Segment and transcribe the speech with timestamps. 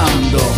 [0.00, 0.49] Ahora,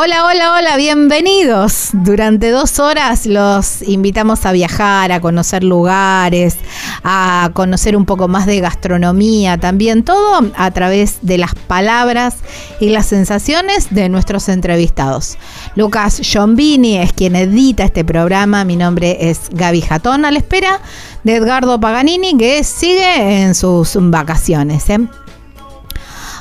[0.00, 1.88] Hola, hola, hola, bienvenidos.
[1.92, 6.56] Durante dos horas los invitamos a viajar, a conocer lugares,
[7.02, 12.36] a conocer un poco más de gastronomía, también todo a través de las palabras
[12.78, 15.36] y las sensaciones de nuestros entrevistados.
[15.74, 20.80] Lucas Giombini es quien edita este programa, mi nombre es Gaby Jatón, a la espera
[21.24, 24.88] de Edgardo Paganini que sigue en sus vacaciones.
[24.90, 25.00] ¿eh?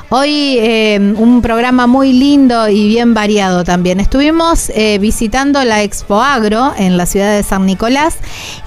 [0.09, 3.99] Hoy eh, un programa muy lindo y bien variado también.
[3.99, 8.15] Estuvimos eh, visitando la Expo Agro en la ciudad de San Nicolás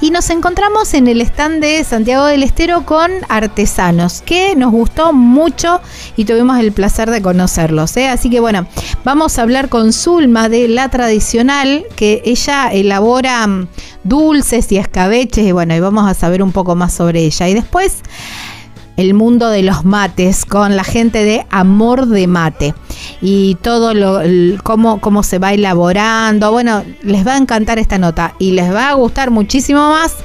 [0.02, 5.14] y nos encontramos en el stand de Santiago del Estero con artesanos, que nos gustó
[5.14, 5.80] mucho
[6.14, 7.96] y tuvimos el placer de conocerlos.
[7.96, 8.08] ¿eh?
[8.08, 8.66] Así que bueno,
[9.02, 13.66] vamos a hablar con Zulma de La Tradicional, que ella elabora mm,
[14.04, 17.48] dulces y escabeches y bueno, y vamos a saber un poco más sobre ella.
[17.48, 18.02] Y después
[19.00, 22.74] el mundo de los mates con la gente de Amor de Mate
[23.22, 24.20] y todo lo
[24.62, 26.52] cómo, cómo se va elaborando.
[26.52, 30.16] Bueno, les va a encantar esta nota y les va a gustar muchísimo más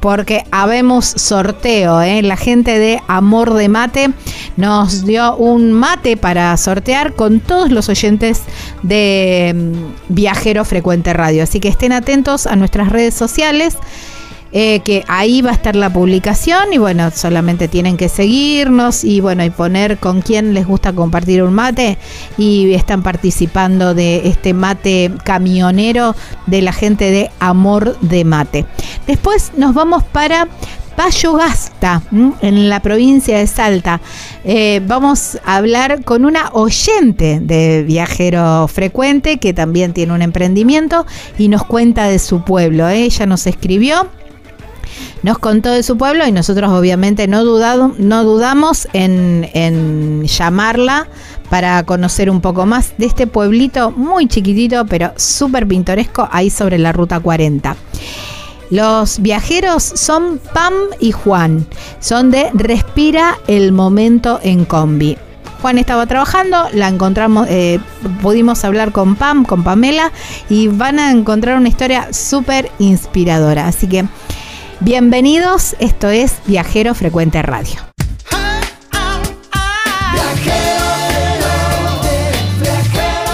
[0.00, 2.02] porque habemos sorteo.
[2.02, 2.20] ¿eh?
[2.22, 4.10] La gente de Amor de Mate
[4.56, 8.42] nos dio un mate para sortear con todos los oyentes
[8.82, 11.44] de mm, Viajero Frecuente Radio.
[11.44, 13.76] Así que estén atentos a nuestras redes sociales
[14.52, 19.20] eh, que ahí va a estar la publicación y bueno, solamente tienen que seguirnos y
[19.20, 21.98] bueno, y poner con quién les gusta compartir un mate
[22.38, 26.14] y están participando de este mate camionero
[26.46, 28.66] de la gente de Amor de Mate.
[29.06, 30.48] Después nos vamos para
[30.96, 32.02] Payogasta,
[32.40, 34.00] en la provincia de Salta.
[34.44, 41.04] Eh, vamos a hablar con una oyente de viajero frecuente que también tiene un emprendimiento
[41.36, 42.88] y nos cuenta de su pueblo.
[42.88, 43.02] ¿eh?
[43.04, 44.08] Ella nos escribió
[45.26, 51.08] nos contó de su pueblo y nosotros obviamente no, dudado, no dudamos en, en llamarla
[51.50, 56.78] para conocer un poco más de este pueblito muy chiquitito pero súper pintoresco ahí sobre
[56.78, 57.74] la ruta 40.
[58.70, 61.66] Los viajeros son Pam y Juan.
[61.98, 65.18] Son de Respira el momento en combi.
[65.60, 67.80] Juan estaba trabajando, la encontramos, eh,
[68.22, 70.12] pudimos hablar con Pam, con Pamela,
[70.48, 73.66] y van a encontrar una historia súper inspiradora.
[73.66, 74.04] Así que
[74.80, 77.76] bienvenidos, esto es Viajero Frecuente Radio.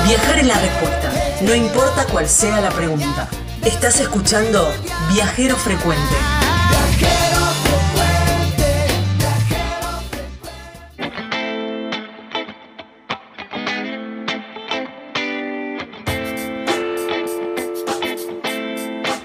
[0.06, 1.12] Viajar es la respuesta,
[1.43, 3.29] no importa cuál sea la pregunta.
[3.65, 4.73] Estás escuchando
[5.12, 6.15] Viajero Frecuente.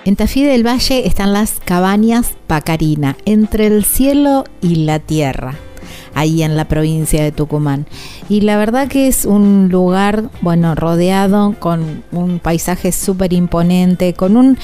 [0.07, 5.56] En Tafí del Valle están las cabañas Pacarina, entre el cielo y la tierra,
[6.13, 7.86] ahí en la provincia de Tucumán.
[8.30, 14.38] Y la verdad que es un lugar, bueno, rodeado con un paisaje súper imponente, con
[14.38, 14.57] un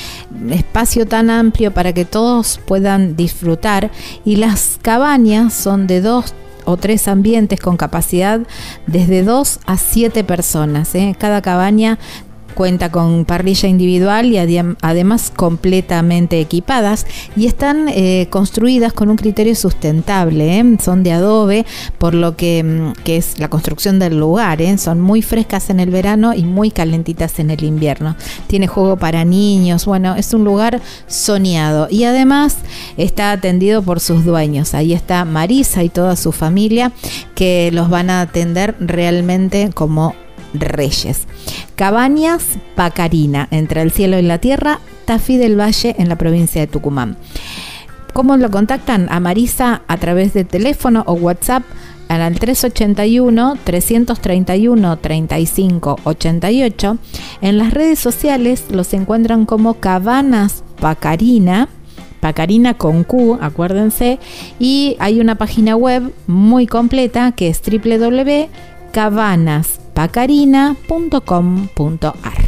[0.49, 3.91] espacio tan amplio para que todos puedan disfrutar.
[4.23, 8.39] Y las cabañas son de dos o tres ambientes con capacidad
[8.87, 10.95] desde dos a siete personas.
[10.95, 11.17] ¿eh?
[11.19, 11.99] Cada cabaña
[12.53, 17.05] Cuenta con parrilla individual y además completamente equipadas
[17.35, 20.59] y están eh, construidas con un criterio sustentable.
[20.59, 20.77] ¿eh?
[20.81, 21.65] Son de adobe,
[21.97, 24.61] por lo que, mm, que, es la construcción del lugar.
[24.61, 24.77] ¿eh?
[24.77, 28.15] Son muy frescas en el verano y muy calentitas en el invierno.
[28.47, 29.85] Tiene juego para niños.
[29.85, 32.57] Bueno, es un lugar soñado y además
[32.97, 34.73] está atendido por sus dueños.
[34.73, 36.91] Ahí está Marisa y toda su familia
[37.35, 40.15] que los van a atender realmente como
[40.53, 41.27] reyes.
[41.75, 42.45] Cabañas
[42.75, 47.17] Pacarina, entre el cielo y la tierra, Tafí del Valle, en la provincia de Tucumán.
[48.13, 49.07] ¿Cómo lo contactan?
[49.09, 51.63] A Marisa a través de teléfono o WhatsApp
[52.07, 56.97] al 381 331 35 88.
[57.41, 61.69] En las redes sociales los encuentran como Cabanas Pacarina.
[62.19, 64.19] Pacarina con Q, acuérdense,
[64.57, 68.51] y hay una página web muy completa que es www.cabanas
[69.93, 72.43] pacarina.com.ar.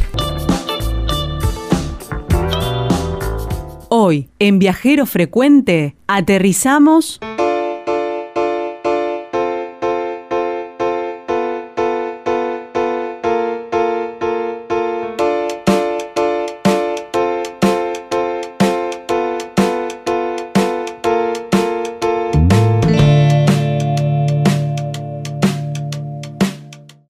[3.88, 7.18] Hoy, en Viajero Frecuente, aterrizamos...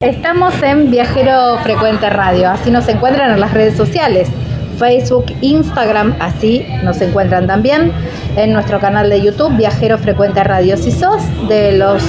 [0.07, 4.29] Estamos en Viajero Frecuente Radio, así nos encuentran en las redes sociales.
[4.79, 7.91] Facebook, Instagram, así nos encuentran también
[8.37, 10.77] en nuestro canal de YouTube, Viajero Frecuente Radio.
[10.77, 12.05] Si sos de los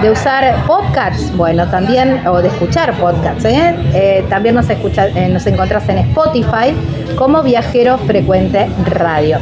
[0.00, 3.74] de usar podcasts, bueno, también, o de escuchar podcasts, ¿eh?
[3.92, 6.74] Eh, también nos, escucha, eh, nos encontrás en Spotify
[7.16, 9.40] como Viajero Frecuente Radio.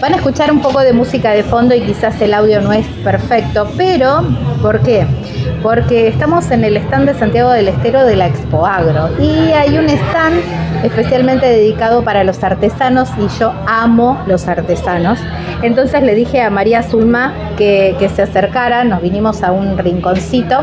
[0.00, 2.86] Van a escuchar un poco de música de fondo y quizás el audio no es
[3.04, 4.24] perfecto, pero
[4.62, 5.06] ¿por qué?
[5.62, 9.76] Porque estamos en el stand de Santiago del Estero de la Expo Agro y hay
[9.76, 10.40] un stand
[10.84, 15.18] especialmente dedicado para los artesanos y yo amo los artesanos.
[15.62, 20.56] Entonces le dije a María Zulma que, se acercara, nos vinimos a un rinconcito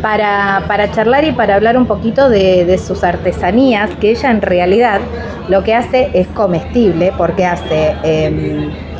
[0.00, 5.00] para, charlar y para hablar un poquito de, sus artesanías, que ella en realidad
[5.48, 7.94] lo que hace es comestible porque hace...
[8.02, 8.91] Em,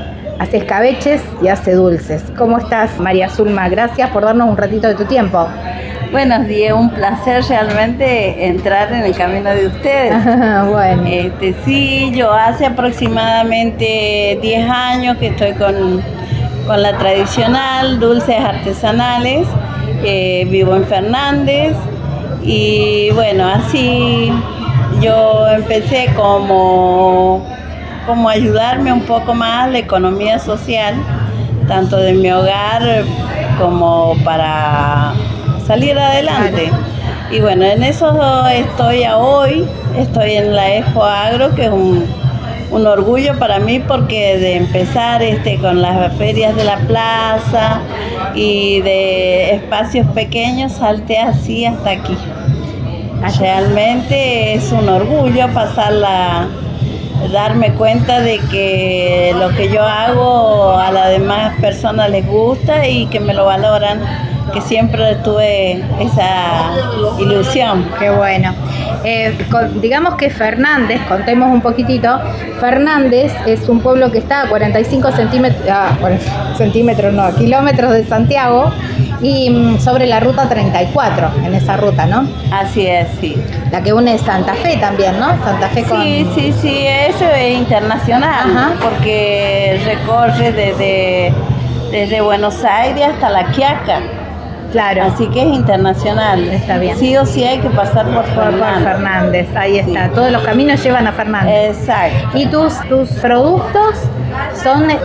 [0.42, 2.24] hace escabeches y hace dulces.
[2.36, 3.68] ¿Cómo estás, María Zulma?
[3.68, 5.46] Gracias por darnos un ratito de tu tiempo.
[6.10, 10.12] Buenos días, un placer realmente entrar en el camino de ustedes.
[10.68, 11.04] bueno.
[11.06, 16.02] Este, sí, yo hace aproximadamente 10 años que estoy con,
[16.76, 19.46] la tradicional, dulces artesanales.
[20.04, 21.76] Eh, vivo en Fernández
[22.42, 24.32] y bueno, así
[25.00, 27.46] yo empecé como
[28.06, 30.94] como ayudarme un poco más la economía social,
[31.68, 33.04] tanto de mi hogar
[33.58, 35.14] como para
[35.66, 36.70] salir adelante.
[37.30, 39.66] Y bueno, en eso estoy a hoy,
[39.96, 42.06] estoy en la Expo Agro, que es un,
[42.86, 47.80] orgullo para mí porque de empezar este, con las ferias de la plaza
[48.34, 52.16] y de espacios pequeños, salté así hasta aquí.
[53.38, 56.48] Realmente es un orgullo pasarla
[57.30, 63.06] darme cuenta de que lo que yo hago a las demás personas les gusta y
[63.06, 64.00] que me lo valoran,
[64.52, 66.74] que siempre tuve esa
[67.18, 67.88] ilusión.
[67.98, 68.54] Qué bueno.
[69.04, 69.36] Eh,
[69.80, 72.20] digamos que Fernández, contemos un poquitito,
[72.60, 75.96] Fernández es un pueblo que está a 45 centímetros, ah,
[76.56, 78.70] centímetros no, kilómetros de Santiago
[79.22, 82.26] Y mm, sobre la ruta 34, en esa ruta, ¿no?
[82.50, 83.36] Así es, sí.
[83.70, 85.28] La que une Santa Fe también, ¿no?
[85.44, 86.02] Santa Fe con...
[86.02, 91.32] Sí, sí, sí, eso es internacional, porque recorre desde,
[91.92, 94.00] desde Buenos Aires hasta La Quiaca.
[94.72, 95.02] Claro.
[95.04, 96.42] Así que es internacional.
[96.48, 96.96] Está bien.
[96.96, 98.84] Sí o sí hay que pasar por, Fernández.
[98.84, 99.48] Fernández.
[99.54, 100.08] Ahí está.
[100.08, 101.78] Todos los caminos llevan a Fernández.
[101.78, 102.38] Exacto.
[102.38, 104.00] ¿Y tus, tus productos
[104.62, 104.96] son de,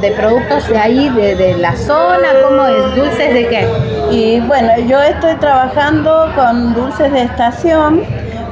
[0.00, 2.28] de, productos de ahí, de, la zona?
[2.48, 2.96] ¿Cómo es?
[2.96, 3.68] ¿Dulces de qué?
[4.10, 8.02] Y bueno, yo estoy trabajando con dulces de estación,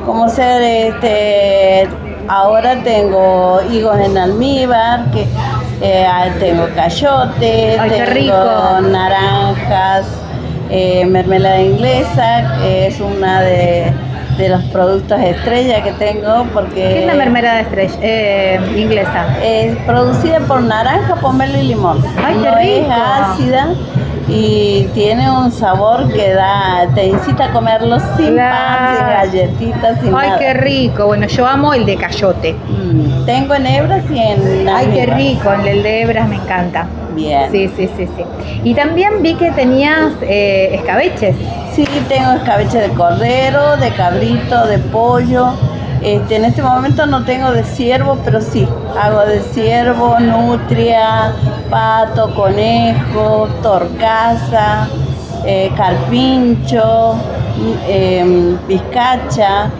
[0.06, 1.88] como ser este.
[2.28, 5.26] Ahora tengo higos en almíbar, que
[5.80, 6.06] eh,
[6.38, 7.78] tengo cayote,
[8.12, 10.06] tengo naranjas,
[10.70, 13.92] eh, mermelada inglesa, que es una de,
[14.48, 16.74] los productos estrella que tengo porque...
[16.74, 19.36] ¿Qué es la mermelada estrella eh, inglesa?
[19.42, 22.04] Es producida por naranja, pomelo y limón.
[22.24, 23.74] Ay, no es ácida
[24.28, 30.14] y tiene un sabor que da, te incita a comerlo sin pan, sin galletitas, sin
[30.14, 31.06] Ay, qué rico.
[31.06, 32.54] Bueno, yo amo el de cayote.
[32.68, 36.86] Mm, tengo en hebras y en Ay, qué rico, el de hebras me encanta.
[37.14, 37.50] Bien.
[37.50, 38.24] Sí, sí, sí, sí.
[38.64, 41.34] Y también vi que tenías eh, escabeches.
[41.72, 45.52] Sí, tengo escabeche de cordero, de cabrito, de pollo
[46.02, 51.32] este, en este momento no tengo de ciervo, pero sí, hago de ciervo, nutria,
[51.70, 54.88] pato, conejo, torcaza,
[55.44, 57.14] eh, carpincho,
[57.86, 59.70] eh, pizcacha.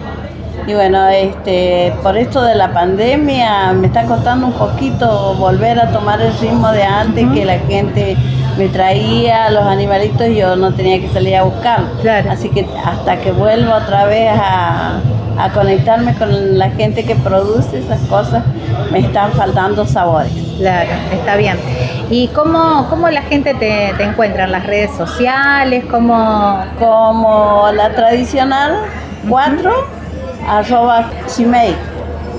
[0.67, 5.91] Y bueno, este, por esto de la pandemia me está costando un poquito volver a
[5.91, 8.15] tomar el ritmo de antes que la gente
[8.57, 11.85] me traía los animalitos y yo no tenía que salir a buscar.
[12.29, 14.99] Así que hasta que vuelva otra vez a,
[15.37, 18.43] a conectarme con la gente que produce esas cosas,
[18.91, 20.31] me están faltando sabores.
[20.57, 21.57] Claro, está bien.
[22.09, 25.85] ¿Y cómo, cómo la gente te, encuentra en las redes sociales?
[25.89, 26.63] ¿Cómo...
[26.77, 28.79] Como la tradicional
[29.27, 29.71] 4,
[30.47, 31.75] arroba gmail.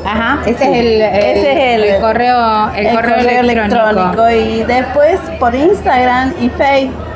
[0.04, 4.30] Ajá, ese, es el, el, correo, el, correo, electrónico.
[4.30, 7.10] Y después por Instagram y Facebook.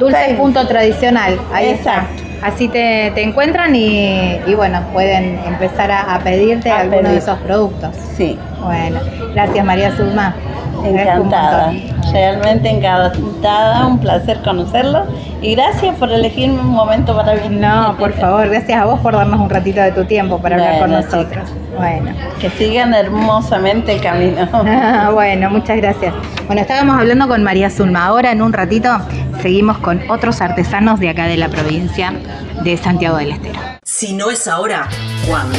[0.00, 2.29] Dulce.tradicional, ahí Exacto.
[2.42, 7.94] Así te, te encuentran y, y, bueno, pueden empezar a, pedirte algunos de esos productos.
[8.16, 8.38] Sí.
[8.62, 9.00] Bueno,
[9.34, 10.34] gracias María Zulma.
[10.84, 11.72] Encantada,
[12.10, 15.04] realmente encantada, un placer conocerlo
[15.42, 17.60] y gracias por elegirme un momento para venir.
[17.60, 20.78] No, por favor, gracias a vos por darnos un ratito de tu tiempo para hablar
[20.80, 21.50] con nosotros.
[21.76, 22.12] Bueno.
[22.40, 24.48] Que sigan hermosamente el camino.
[25.12, 26.14] bueno, muchas gracias.
[26.46, 28.06] Bueno, estábamos hablando con María Zulma.
[28.06, 28.90] Ahora en un ratito
[29.40, 32.12] seguimos con otros artesanos de acá de la provincia
[32.62, 33.58] de Santiago del Estero.
[33.82, 34.88] Si no es ahora,
[35.26, 35.58] ¿cuándo?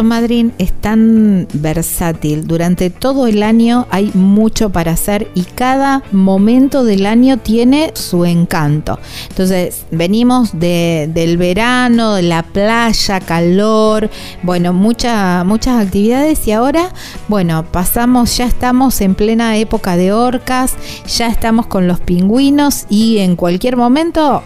[0.00, 2.46] Puerto Madryn es tan versátil.
[2.46, 8.24] Durante todo el año hay mucho para hacer y cada momento del año tiene su
[8.24, 8.98] encanto.
[9.28, 14.08] Entonces, venimos del verano, de la playa, calor,
[14.42, 16.94] bueno, muchas muchas actividades y ahora,
[17.28, 20.76] bueno, pasamos, ya estamos en plena época de orcas,
[21.14, 24.42] ya estamos con los pingüinos y en cualquier momento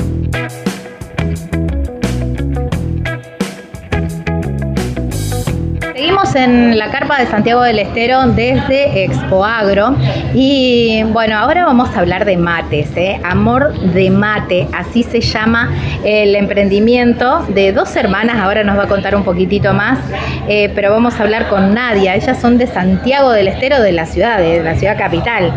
[6.02, 9.94] Seguimos en la carpa de Santiago del Estero desde Expo Agro
[10.34, 13.20] y bueno, ahora vamos a hablar de mates, ¿eh?
[13.22, 18.88] Amor de Mate, así se llama el emprendimiento de dos hermanas, ahora nos va a
[18.88, 20.00] contar un poquitito más,
[20.48, 24.04] eh, pero vamos a hablar con Nadia, ellas son de Santiago del Estero, de la
[24.04, 25.52] ciudad, de la ciudad capital,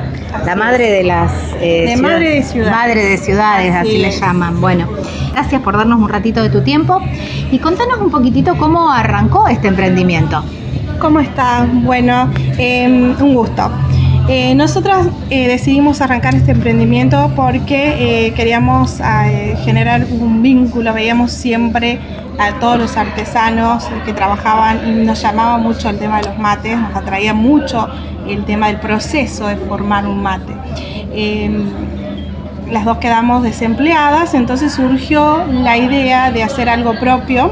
[0.45, 1.31] la madre de las...
[1.59, 2.71] Eh, madre de ciudades.
[2.71, 4.59] Madre de ciudades, así, le llaman.
[4.61, 4.87] Bueno,
[5.31, 7.01] gracias por darnos un ratito de tu tiempo
[7.51, 10.34] y contanos un poquitito cómo arrancó este emprendimiento.
[10.99, 11.67] ¿Cómo estás?
[11.83, 13.69] Bueno, em, un gusto.
[14.27, 18.97] Eh, nosotras eh, decidimos arrancar este emprendimiento porque eh, queríamos
[19.63, 21.99] generar un vínculo, veíamos siempre
[22.39, 26.75] a todos los artesanos que trabajaban y nos llamaba mucho el tema de los mates,
[26.75, 27.87] nos atraía mucho
[28.27, 30.53] el tema del proceso de formar un mate.
[31.13, 31.65] Em,
[32.71, 37.51] las dos quedamos desempleadas, entonces surgió la idea de hacer algo propio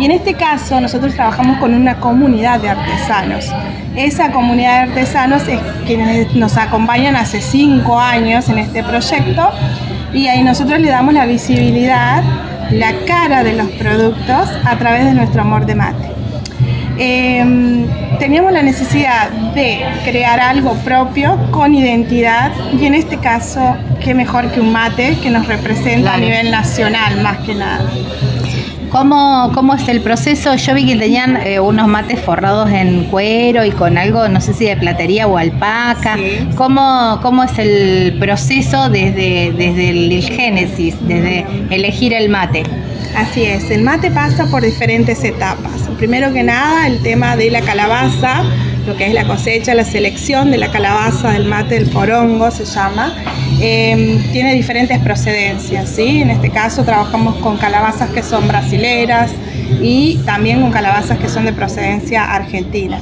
[0.00, 3.46] y en este caso nosotros trabajamos con una comunidad de artesanos.
[3.94, 9.50] Esa comunidad de artesanos es quienes nos acompañan hace cinco años en este proyecto
[10.14, 12.22] y ahí nosotros le damos la visibilidad,
[12.70, 16.08] la cara de los productos a través de nuestro amor de mate.
[16.96, 17.86] Em,
[18.18, 24.50] teníamos la necesidad de crear algo propio con identidad y en este caso, qué mejor
[24.50, 27.84] que un mate que nos representa a nivel nacional más que nada.
[28.90, 30.56] ¿Cómo, ¿Cómo es el proceso?
[30.56, 34.52] Yo vi que tenían eh, unos mates forrados en cuero y con algo, no sé
[34.52, 36.16] si de platería o alpaca.
[36.56, 42.64] ¿Cómo, ¿Cómo es el proceso desde, desde el, génesis, desde elegir el mate?
[43.16, 45.88] Así es, el mate pasa por diferentes etapas.
[45.96, 48.42] Primero que nada, el tema de la calabaza,
[48.86, 52.64] lo que es la cosecha, la selección de la calabaza del mate del porongo se
[52.64, 53.14] llama.
[53.62, 56.22] Em, tiene diferentes procedencias, ¿sí?
[56.22, 59.30] En este caso trabajamos con calabazas que son brasileras
[59.82, 62.98] y también con calabazas que son de procedencia argentina.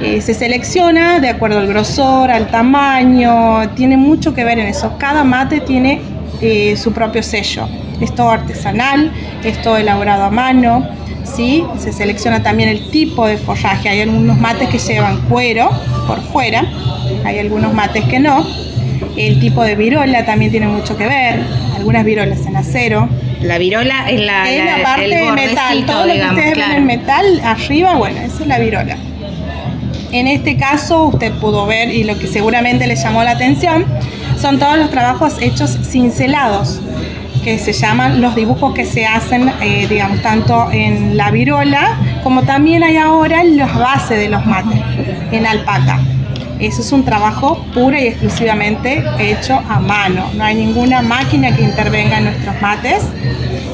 [0.00, 4.96] Eh, se selecciona de acuerdo al grosor, al tamaño, tiene mucho que ver en eso.
[4.96, 6.00] Cada mate tiene
[6.40, 7.68] eh, su propio sello.
[8.00, 9.12] Es todo artesanal,
[9.44, 10.88] es todo elaborado a mano.
[11.24, 11.64] ¿sí?
[11.78, 13.90] Se selecciona también el tipo de forraje.
[13.90, 15.70] Hay algunos mates que llevan cuero
[16.06, 16.64] por fuera,
[17.24, 18.46] hay algunos mates que no.
[19.16, 21.40] El tipo de virola también tiene mucho que ver,
[21.76, 23.08] algunas virolas en acero.
[23.40, 24.44] La virola es la,
[24.82, 28.58] parte de metal, todo lo que ustedes ven en metal arriba, bueno, esa es la
[28.58, 28.96] virola.
[30.12, 33.86] En este caso usted pudo ver y lo que seguramente le llamó la atención
[34.38, 36.80] son todos los trabajos hechos cincelados,
[37.44, 42.42] que se llaman los dibujos que se hacen, eh, digamos, tanto en la virola como
[42.42, 44.80] también hay ahora en las bases de los mates,
[45.32, 46.00] en alpaca.
[46.60, 50.30] Eso es un trabajo puro y exclusivamente hecho a mano.
[50.34, 53.02] No hay ninguna máquina que intervenga en nuestros mates.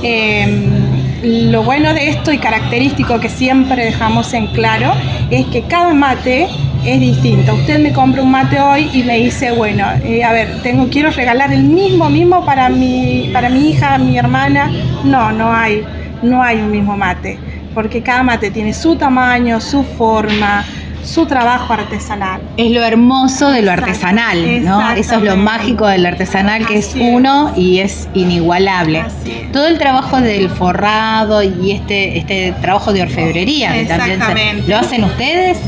[0.02, 4.92] Em, lo bueno de esto y característico que siempre dejamos en claro
[5.30, 6.46] es que cada mate
[6.84, 7.54] es distinto.
[7.54, 11.10] Usted me compra un mate hoy y me dice, bueno, eh, a ver, tengo, quiero
[11.10, 14.70] regalar el mismo, mismo para mi, para mi hija, mi hermana.
[15.02, 15.84] No, no hay,
[16.22, 17.40] no hay un mismo mate,
[17.74, 20.64] porque cada mate tiene su tamaño, su forma,
[21.06, 22.40] su trabajo artesanal.
[22.56, 24.92] Es lo hermoso de lo artesanal, ¿no?
[24.92, 29.04] Eso es lo mágico del artesanal, que es uno y es inigualable.
[29.52, 35.58] Todo el trabajo del forrado y este, este trabajo de orfebrería, también ¿lo hacen ustedes?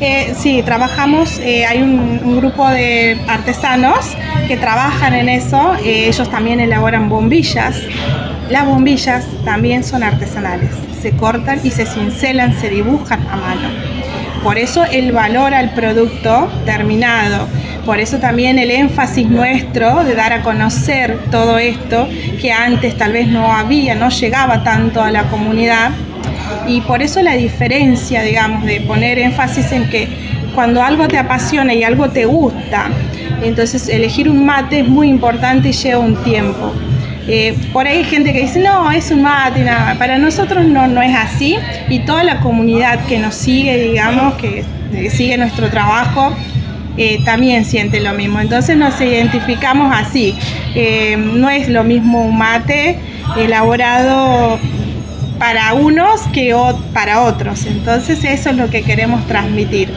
[0.00, 6.30] Eh, sí, trabajamos, eh, hay un, grupo de artesanos que trabajan en eso, eh, ellos
[6.30, 7.76] también elaboran bombillas.
[8.48, 10.70] Las bombillas también son artesanales,
[11.02, 13.97] se cortan y se cincelan, se dibujan a mano.
[14.42, 17.46] Por eso el valor al producto terminado.
[17.84, 22.08] Por eso también el énfasis nuestro de dar a conocer todo esto
[22.40, 25.90] que antes tal vez no había, no llegaba tanto a la comunidad.
[26.66, 30.08] Y por eso la diferencia, digamos, de poner énfasis en que
[30.54, 32.88] cuando algo te apasiona y algo te gusta,
[33.42, 36.72] entonces elegir un mate es muy importante y lleva un tiempo.
[37.28, 39.96] Eh, por ahí hay gente que dice, no, es un mate, nada.
[39.98, 41.56] Para nosotros no, no es así.
[41.88, 44.64] Y toda la comunidad que nos sigue, digamos, que
[45.10, 46.34] sigue nuestro trabajo,
[46.96, 48.40] eh, también siente lo mismo.
[48.40, 50.34] Entonces nos identificamos así.
[50.74, 52.98] Eh, no es lo mismo un mate
[53.36, 54.58] elaborado
[55.38, 56.56] para unos que
[56.94, 57.66] para otros.
[57.66, 59.90] Entonces eso es lo que queremos transmitir.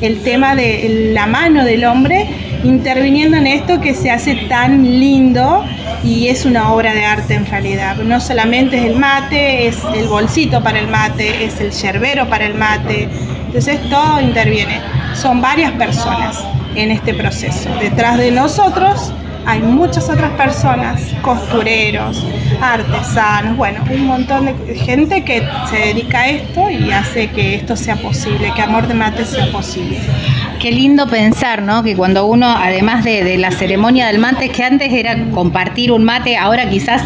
[0.00, 2.26] El tema de la mano del hombre
[2.64, 5.64] interviniendo en esto que se hace tan lindo
[6.02, 7.96] y es una obra de arte en realidad.
[7.98, 12.46] No solamente es el mate, es el bolsito para el mate, es el yerbero para
[12.46, 13.08] el mate.
[13.46, 14.80] Entonces todo interviene.
[15.14, 16.42] Son varias personas
[16.74, 17.70] en este proceso.
[17.80, 19.12] Detrás de nosotros
[19.46, 22.24] hay muchas otras personas, costureros,
[22.60, 27.76] artesanos, bueno, un montón de gente que se dedica a esto y hace que esto
[27.76, 29.98] sea posible, que Amor de Mate sea posible.
[30.64, 31.82] Qué lindo pensar, ¿no?
[31.82, 36.38] Que cuando uno, además de, la ceremonia del mate, que antes era compartir un mate,
[36.38, 37.02] ahora quizás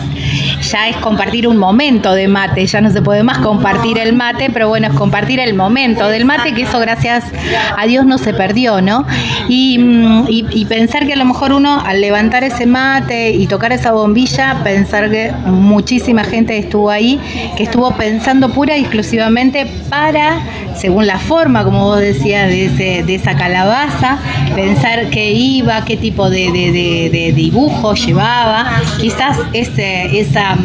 [0.70, 4.50] ya es compartir un momento de mate, ya no se puede más compartir el mate,
[4.52, 7.24] pero bueno, es compartir el momento del mate, que eso gracias
[7.76, 9.04] a Dios no se perdió, ¿no?
[9.48, 13.90] Y, mm, pensar que a lo mejor uno al levantar ese mate y tocar esa
[13.90, 17.18] bombilla, pensar que muchísima gente estuvo ahí,
[17.56, 20.40] que estuvo pensando pura y exclusivamente para,
[20.76, 24.18] según la forma, como vos decías, de, esa calabaza,
[24.54, 28.66] pensar qué iba, qué tipo de, de, de dibujo llevaba,
[29.00, 30.56] quizás ese, esa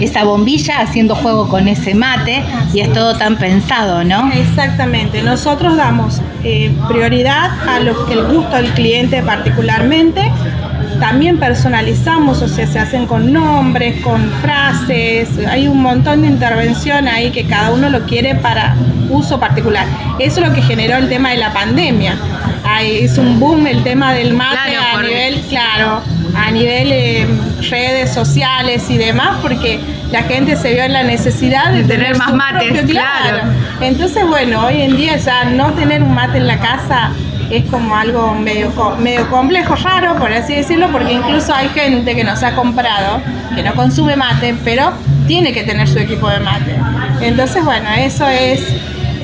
[0.00, 2.42] esa, bombilla haciendo juego con ese mate
[2.74, 4.30] y es todo tan pensado, ¿no?
[4.32, 10.30] Exactamente, nosotros damos eh, prioridad a lo que el gusto del cliente particularmente.
[11.00, 17.06] También personalizamos, o sea, se hacen con nombres, con frases, hay un montón de intervención
[17.08, 18.74] ahí que cada uno lo quiere para
[19.10, 19.86] uso particular.
[20.18, 22.16] Eso es lo que generó el tema de la pandemia.
[22.64, 26.02] Ahí es un boom el tema del mate a nivel, claro,
[26.34, 27.26] a nivel eh,
[27.70, 29.78] redes sociales y demás, porque
[30.10, 33.38] la gente se vio en la necesidad de, tener, más mates, claro.
[33.80, 37.12] Entonces, bueno, hoy en día ya no tener un mate en la casa
[37.50, 42.24] es como algo medio, medio complejo, raro, por así decirlo, porque incluso hay gente que
[42.24, 43.20] nos ha comprado,
[43.54, 44.92] que no consume mate, pero
[45.26, 46.74] tiene que tener su equipo de mate.
[47.20, 48.60] Entonces, bueno, eso es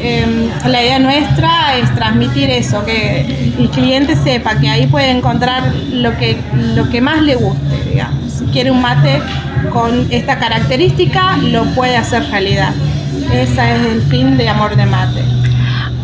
[0.05, 5.73] Em, la idea nuestra es transmitir eso, que el cliente sepa que ahí puede encontrar
[5.93, 6.37] lo que,
[6.75, 8.05] lo que más le guste.
[8.29, 9.23] Si quiere un mate
[9.73, 12.75] con esta característica, lo puede hacer realidad.
[13.33, 15.42] Ese es el fin de Amor de Mate.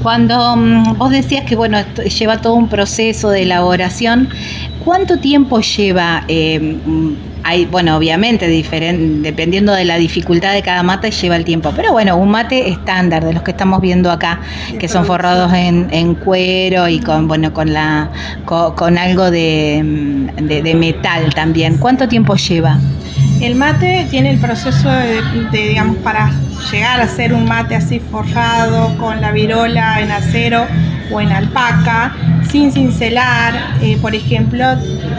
[0.02, 1.78] Cuando mm, vos decías que bueno
[2.18, 4.28] lleva todo un proceso de elaboración,
[4.84, 6.78] ¿cuánto tiempo lleva eh,
[7.48, 11.72] hay, bueno, obviamente, dependiendo de la dificultad de cada mate, lleva el tiempo.
[11.74, 14.40] Pero bueno, un mate estándar de los que estamos viendo acá,
[14.78, 18.10] que son forrados en, cuero y con, bueno, con, la,
[18.44, 19.82] con, algo de,
[20.76, 21.78] metal también.
[21.78, 22.78] ¿Cuánto tiempo lleva?
[23.40, 25.22] El mate tiene el proceso de,
[25.52, 26.32] digamos, para
[26.72, 30.66] llegar a ser un mate así forjado con la virola en acero
[31.12, 32.14] o en alpaca,
[32.50, 34.64] sin cincelar, eh, por ejemplo,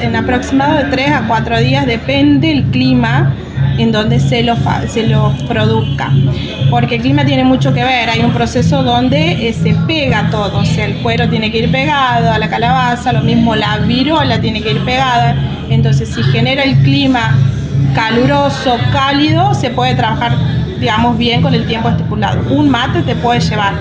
[0.02, 3.34] en aproximado de 3 a 4 días, depende el clima
[3.78, 6.12] en donde se lo, se lo produzca.
[6.70, 10.60] Porque el clima tiene mucho que ver, hay un proceso donde eh, se pega todo,
[10.60, 14.42] o sea, el cuero tiene que ir pegado a la calabaza, lo mismo la virola
[14.42, 15.36] tiene que ir pegada,
[15.70, 17.34] entonces si genera el clima
[17.94, 20.34] caluroso, cálido, se puede trabajar,
[20.80, 22.42] digamos, bien con el tiempo estipulado.
[22.50, 23.74] Un mate te puede llevar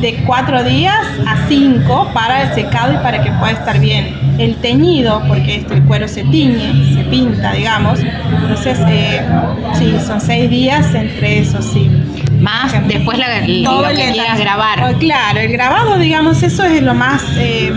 [0.00, 0.96] de cuatro días
[1.26, 4.18] a cinco para el secado y para que pueda estar bien.
[4.38, 8.00] El teñido, porque este, el cuero se tiñe, se pinta, digamos.
[8.00, 9.20] Entonces, eh,
[9.74, 11.90] sí, son seis días entre esos, sí.
[12.40, 14.90] Más después la, lo que quieras grabar.
[14.90, 17.22] Oh, claro, el grabado, digamos, eso es lo más...
[17.36, 17.70] Eh,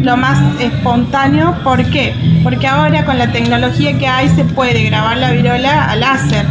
[0.00, 2.14] lo más espontáneo, ¿por qué?
[2.42, 6.46] Porque ahora con la tecnología que hay se puede grabar la virola a láser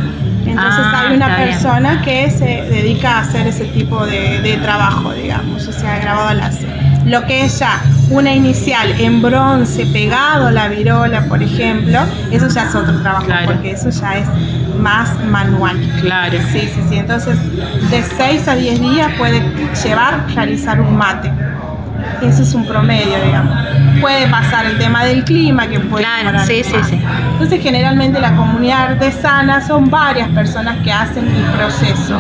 [0.46, 5.68] entonces ah, hay una persona que se dedica a hacer ese tipo de, trabajo, digamos,
[5.68, 6.70] o sea, grabado al láser.
[7.06, 12.00] Lo que es ya una inicial en bronce pegado a la virola, por ejemplo,
[12.32, 14.28] eso ya es otro trabajo, porque eso ya es
[14.78, 15.80] más manual.
[16.02, 16.38] Claro.
[16.52, 16.98] Sí, sí, sí.
[16.98, 17.38] Entonces,
[17.90, 19.42] de 6 a 10 días puede
[19.84, 21.32] llevar realizar un mate.
[22.22, 23.58] Eso es un promedio, digamos.
[24.00, 27.00] Puede pasar el tema del clima, que puede Claro, sí, sí, sí.
[27.34, 32.20] Entonces, generalmente la comunidad artesana son varias personas que hacen el proceso.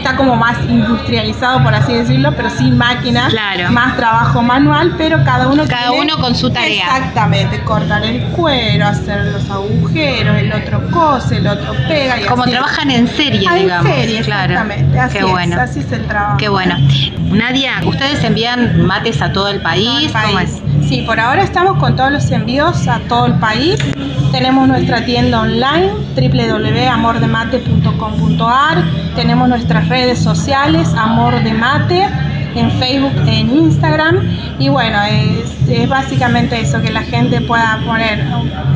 [0.00, 3.34] Está como más industrializado, por así decirlo, pero sin máquinas,
[3.70, 6.84] más trabajo manual, pero cada uno Cada uno con su tarea.
[6.86, 12.18] Exactamente, cortar el cuero, hacer los agujeros, el otro cose, el otro pega.
[12.18, 13.92] Y como trabajan en serie, ah, digamos.
[13.92, 14.54] En serie, claro.
[14.54, 14.98] exactamente.
[14.98, 15.60] Así Qué bueno.
[15.60, 16.36] así es el trabajo.
[16.38, 16.76] Qué bueno.
[17.30, 20.10] Nadia, ¿ustedes envían mates a todo el país?
[20.12, 20.62] ¿Cómo es?
[20.90, 23.78] Sí, por ahora estamos con todos los envíos a todo el país.
[24.32, 28.82] Tenemos nuestra tienda online www.amordemate.com.ar.
[29.14, 32.08] Tenemos nuestras redes sociales Amor de Mate
[32.56, 34.16] en Facebook, en Instagram.
[34.58, 38.20] Y bueno, es básicamente eso, que la gente pueda poner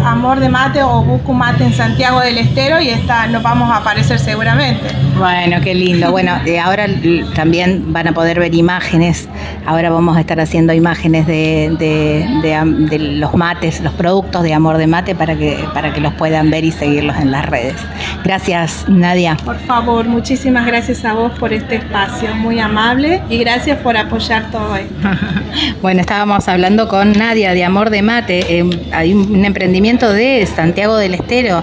[0.05, 3.79] amor de mate o busco mate en Santiago del Estero y está, nos vamos a
[3.79, 4.89] aparecer seguramente.
[5.19, 6.11] Bueno, qué lindo.
[6.11, 6.87] Bueno, de ahora
[7.35, 9.29] también van a poder ver imágenes.
[9.67, 14.87] Ahora vamos a estar haciendo imágenes de, de, los mates, los productos de amor de
[14.87, 17.77] mate para que, para que los puedan ver y seguirlos en las redes.
[18.25, 19.37] Gracias, Nadia.
[19.45, 24.51] Por favor, muchísimas gracias a vos por este espacio, muy amable y gracias por apoyar
[24.51, 24.95] todo esto.
[25.83, 28.59] bueno, estábamos hablando con Nadia de Amor de Mate.
[28.59, 31.63] Eh, hay un emprendimiento de Santiago del Estero,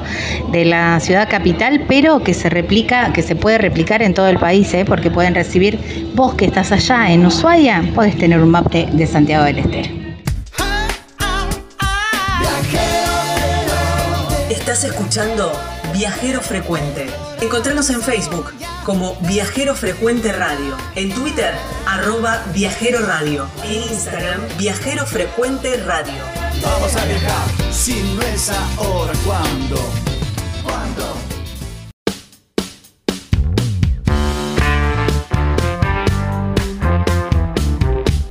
[0.51, 4.38] de la ciudad capital, pero que se replica, que se puede replicar en todo el
[4.38, 4.86] país, ¿eh?
[4.86, 5.79] porque pueden recibir,
[6.15, 9.89] vos que estás allá en Ushuaia, podés tener un mate de Santiago del Estero.
[14.49, 15.51] Estás escuchando
[15.93, 17.08] Viajero Frecuente.
[17.41, 18.54] Encontranos en Facebook
[18.86, 21.54] como Viajero Frecuente Radio, en Twitter
[21.86, 26.23] arroba Viajero Radio, en Instagram Viajero Frecuente Radio.
[26.63, 29.77] Vamos a viajar, si no es ahora, ¿cuándo?
[30.63, 31.31] ¿Cuándo?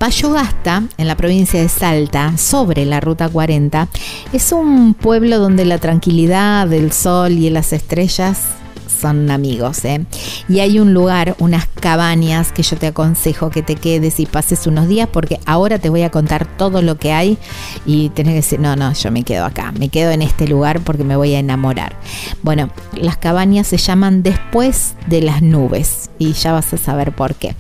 [0.01, 3.87] Payogasta, en la provincia de Salta, sobre la Ruta 40,
[4.33, 8.60] es un pueblo donde la tranquilidad, el sol y las estrellas
[8.91, 9.85] son amigos.
[9.85, 10.05] ¿eh?
[10.49, 14.67] Y hay un lugar, unas cabañas que yo te aconsejo que te quedes y pases
[14.67, 17.39] unos días porque ahora te voy a contar todo lo que hay
[17.87, 20.81] y tenés que decir, no, no, yo me quedo acá, me quedo en este lugar
[20.81, 21.97] porque me voy a enamorar.
[22.43, 27.35] Bueno, las cabañas se llaman Después de las Nubes y ya vas a saber por
[27.35, 27.55] qué.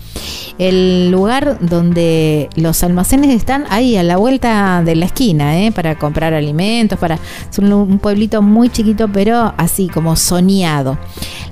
[0.59, 5.73] El lugar donde los almacenes están ahí a la vuelta de la esquina, ¿eh?
[5.73, 7.19] para comprar alimentos, para...
[7.51, 10.99] Son un pueblito muy chiquito pero así como soñado.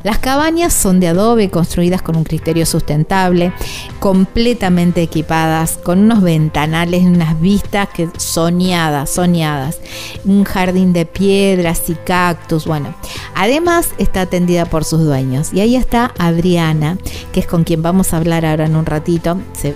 [0.02, 3.52] Las cabañas son de adobe, construidas con un criterio sustentable,
[3.98, 9.80] completamente equipadas, con unos ventanales, unas vistas que soñadas, soñadas.
[10.24, 12.94] Un jardín de piedras y cactus, bueno.
[13.34, 15.52] Además está atendida por sus dueños.
[15.52, 16.98] Y ahí está Adriana,
[17.32, 19.38] que es con quien vamos a hablar ahora en un ratito.
[19.54, 19.74] Se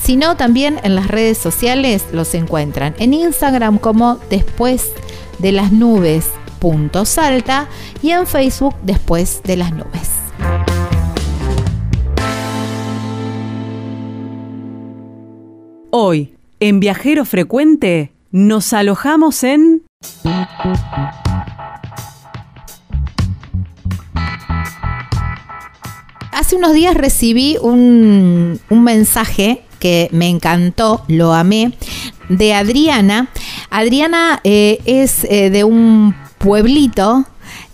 [0.00, 4.92] Si no, también en las redes sociales los encuentran en Instagram como después
[5.38, 6.26] de las nubes
[6.60, 7.66] punto salta
[8.02, 10.10] y en Facebook después de las nubes.
[15.90, 19.82] Hoy, en Viajero Frecuente, nos alojamos en...
[26.32, 31.72] hace unos días recibí un, mensaje que me encantó, lo amé,
[32.28, 33.28] de Adriana.
[33.70, 37.24] Adriana eh, es eh, de un pueblito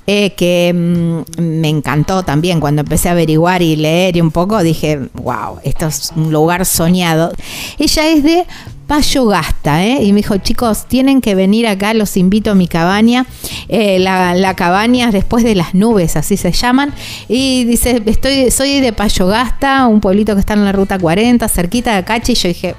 [0.08, 4.62] eh, que mm, me encantó también cuando empecé a averiguar y leer y un poco,
[4.62, 7.32] dije, wow, esto es un lugar soñado.
[7.76, 8.46] Ella es de
[8.86, 10.04] Payo Gasta, ¿eh?
[10.04, 13.26] Y me dijo, chicos, tienen que venir acá, los invito a mi cabaña.
[13.68, 16.94] Eh, la, cabaña después de las nubes, así se llaman.
[17.28, 21.48] Y dice, estoy, soy de Payo Gasta, un pueblito que está en la ruta 40,
[21.48, 22.32] cerquita de Cachi.
[22.32, 22.74] Y yo dije,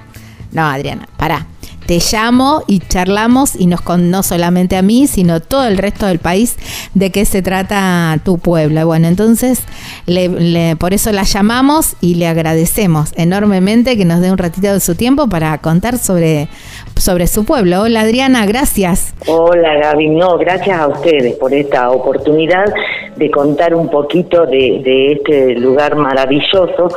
[0.53, 1.45] no, Adriana, pará
[1.87, 6.05] te llamo y charlamos y nos con no solamente a mí, sino todo el resto
[6.05, 6.57] del país
[6.93, 8.85] de qué se trata tu pueblo.
[8.85, 9.63] Bueno, entonces
[10.05, 14.81] le, por eso la llamamos y le agradecemos enormemente que nos dé un ratito de
[14.81, 16.49] su tiempo para contar sobre,
[16.97, 17.81] sobre su pueblo.
[17.83, 19.15] Hola Adriana, gracias.
[19.25, 22.65] Hola Gaby, no, gracias a ustedes por esta oportunidad
[23.15, 26.89] de contar un poquito de este lugar maravilloso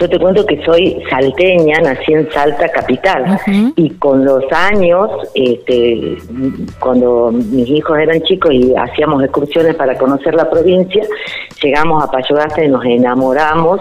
[0.00, 3.38] yo te cuento que soy salteña, nací en Salta capital.
[3.74, 6.16] Y con los años, este,
[6.78, 11.02] cuando mis hijos eran chicos y hacíamos excursiones para conocer la provincia,
[11.62, 13.80] llegamos a Payogasta y nos enamoramos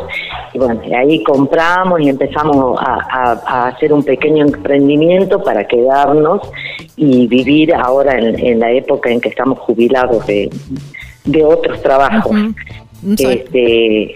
[0.54, 6.42] y bueno, ahí compramos y empezamos a, hacer un pequeño emprendimiento para quedarnos
[6.96, 10.50] y vivir ahora en, la época en que estamos jubilados de,
[11.44, 12.36] otros trabajos.
[13.20, 14.16] Este,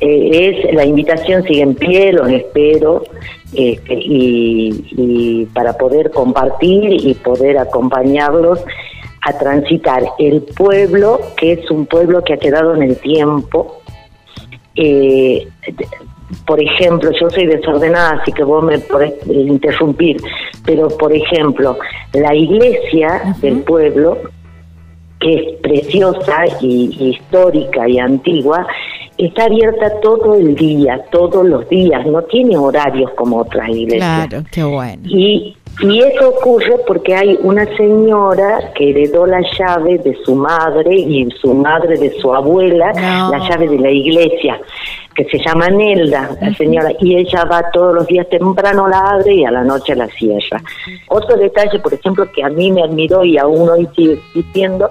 [0.00, 3.04] eh, es la invitación sigue en pie, los espero
[3.52, 8.64] este, y, para poder compartir y poder acompañarlos
[9.22, 13.82] a transitar el pueblo, que es un pueblo que ha quedado en el tiempo.
[14.74, 15.46] Eh,
[16.46, 20.16] por ejemplo, yo soy desordenada, así que vos me podés interrumpir,
[20.64, 21.76] pero por ejemplo,
[22.14, 24.16] la iglesia del pueblo,
[25.18, 28.66] que es preciosa y histórica y antigua,
[29.26, 34.28] está abierta todo el día, todos los días, no tiene horarios como otras iglesias.
[34.28, 35.02] Claro, qué bueno.
[35.04, 40.94] Y, y eso ocurre porque hay una señora que heredó la llave de su madre
[40.94, 44.60] y su madre de su abuela, la llave de la iglesia,
[45.14, 49.34] que se llama Nelda, la señora, y ella va todos los días temprano la abre
[49.34, 50.62] y a la noche la cierra.
[51.08, 54.90] Otro detalle, por ejemplo, que a mí me admiró y aún hoy sigue existiendo,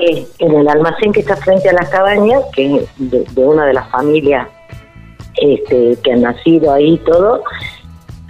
[0.00, 3.74] es en el almacén que está frente a las cabañas, que es de, una de
[3.74, 4.48] las familias
[5.40, 7.42] este, que han nacido ahí y todo,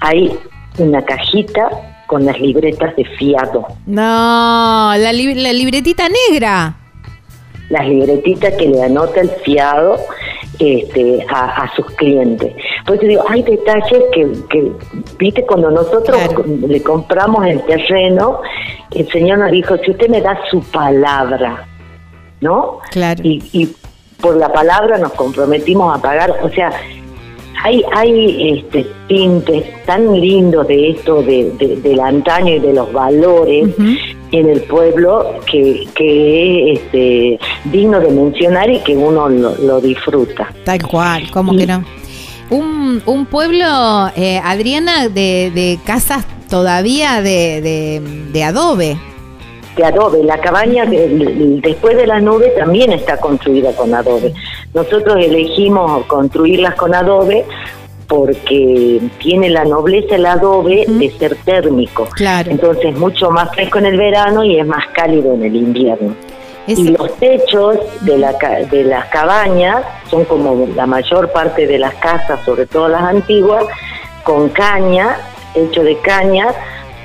[0.00, 0.38] hay
[0.78, 1.68] una cajita
[2.06, 3.66] con las libretas de fiado.
[3.86, 6.76] No, la, libretita negra.
[7.70, 9.98] Las libretitas que le anota el fiado
[10.58, 12.54] este, a, sus clientes.
[12.86, 14.72] Pues te digo, hay detalles que, que
[15.18, 18.40] viste, cuando nosotros le compramos el terreno,
[18.90, 21.66] el Señor nos dijo, si usted me da su palabra,
[22.40, 22.80] ¿no?
[22.90, 23.20] Claro.
[23.22, 23.68] Y, y
[24.20, 26.72] por la palabra nos comprometimos a pagar, o sea,
[27.62, 31.50] hay, hay este, tintes tan lindos de esto, de,
[31.82, 33.74] del antaño y de los valores
[34.30, 40.52] en el pueblo que, que es este, digno de mencionar y que uno lo, disfruta.
[40.64, 41.84] Tal cual, ¿cómo que no?
[42.50, 48.96] Un, un pueblo, eh, Adriana, de, de casas todavía de, de, de adobe
[49.78, 50.22] de adobe.
[50.24, 54.34] La cabaña después de la nube también está construida con adobe.
[54.74, 57.44] Nosotros elegimos construirlas con adobe
[58.08, 62.08] porque tiene la nobleza el adobe de ser térmico.
[62.14, 62.50] Claro.
[62.50, 66.14] Entonces mucho más fresco en el verano y es más cálido en el invierno.
[66.66, 68.32] Y los techos de, la,
[68.70, 73.64] de las cabañas son como la mayor parte de las casas, sobre todo las antiguas,
[74.22, 75.16] con caña,
[75.54, 76.48] hecho de caña,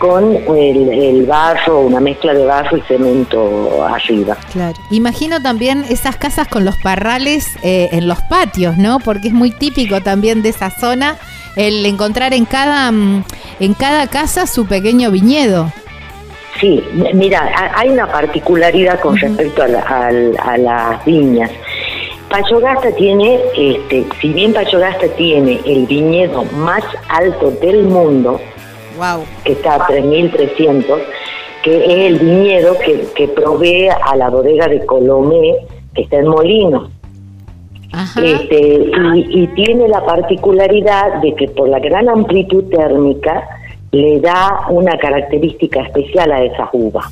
[0.04, 4.36] con el, barro, una mezcla de barro y cemento arriba.
[4.52, 4.76] Claro.
[4.92, 9.00] Imagino también esas casas con los parrales eh, en los patios, ¿no?
[9.00, 11.16] Porque es muy típico también de esa zona
[11.56, 13.24] el encontrar en cada, mm,
[13.62, 15.72] en cada casa su pequeño viñedo.
[16.60, 21.50] Sí, mira, hay una particularidad con respecto a, a, las viñas.
[22.30, 28.42] Payogasta tiene, este, si bien Payogasta tiene el viñedo más alto del mundo,
[29.43, 30.86] que está a 3.300,
[31.63, 32.77] que es el viñedo
[33.15, 35.56] que, provee a la bodega de Colomé,
[35.93, 36.89] que está en Molino.
[38.21, 43.47] Este, y, tiene la particularidad de que por la gran amplitud térmica
[43.91, 47.03] le da una característica especial a esa uva.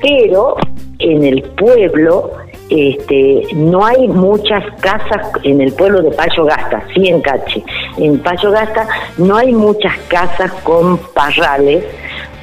[0.00, 0.56] Pero
[1.00, 2.30] en el pueblo
[2.68, 7.62] este, no hay muchas casas en el pueblo de Payo Gasta, sí en Cache.
[7.96, 11.84] En Payo Gasta no hay muchas casas con parrales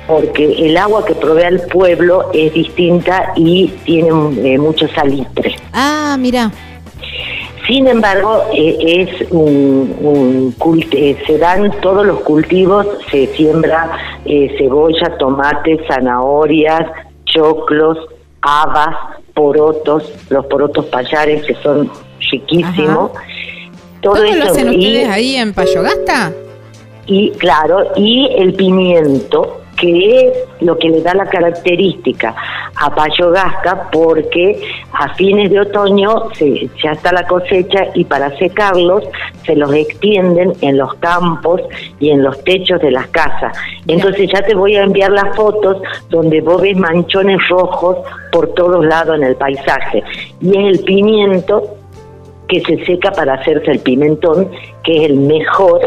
[0.07, 5.55] porque el agua que provee al pueblo es distinta y tiene eh, mucho salitre.
[5.73, 6.51] Ah, mira.
[7.67, 10.53] Sin embargo, eh, es un,
[10.91, 13.89] eh, se dan todos los cultivos, se siembra
[14.25, 16.91] cebolla, tomate, zanahorias,
[17.25, 17.97] choclos,
[18.41, 18.95] habas,
[19.33, 23.11] porotos, los porotos payares que son chiquísimos.
[24.01, 26.33] Todo ¿Todo lo hacen ustedes ahí en Payogasta?
[27.05, 32.33] Y claro, y el pimiento, que es lo que le da la característica
[32.77, 34.61] a Payogasta porque
[34.93, 39.03] a fines de otoño se, ya está la cosecha y para secarlos
[39.45, 41.59] se los extienden en los campos
[41.99, 43.57] y en los techos de las casas.
[43.85, 47.97] Entonces ya te voy a enviar las fotos donde vos ves manchones rojos
[48.31, 50.01] por todos lados en el paisaje.
[50.39, 51.75] Y es el pimiento
[52.47, 54.49] que se seca para hacerse el pimentón,
[54.85, 55.81] que es el mejor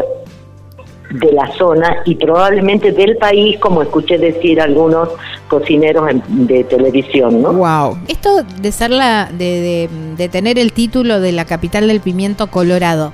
[1.10, 5.10] de la zona y probablemente del país, como escuché decir algunos
[5.48, 7.52] cocineros de televisión, ¿no?
[7.52, 7.98] Wow.
[8.08, 13.12] Esto de ser la, de, de, tener el título de la capital del pimiento colorado,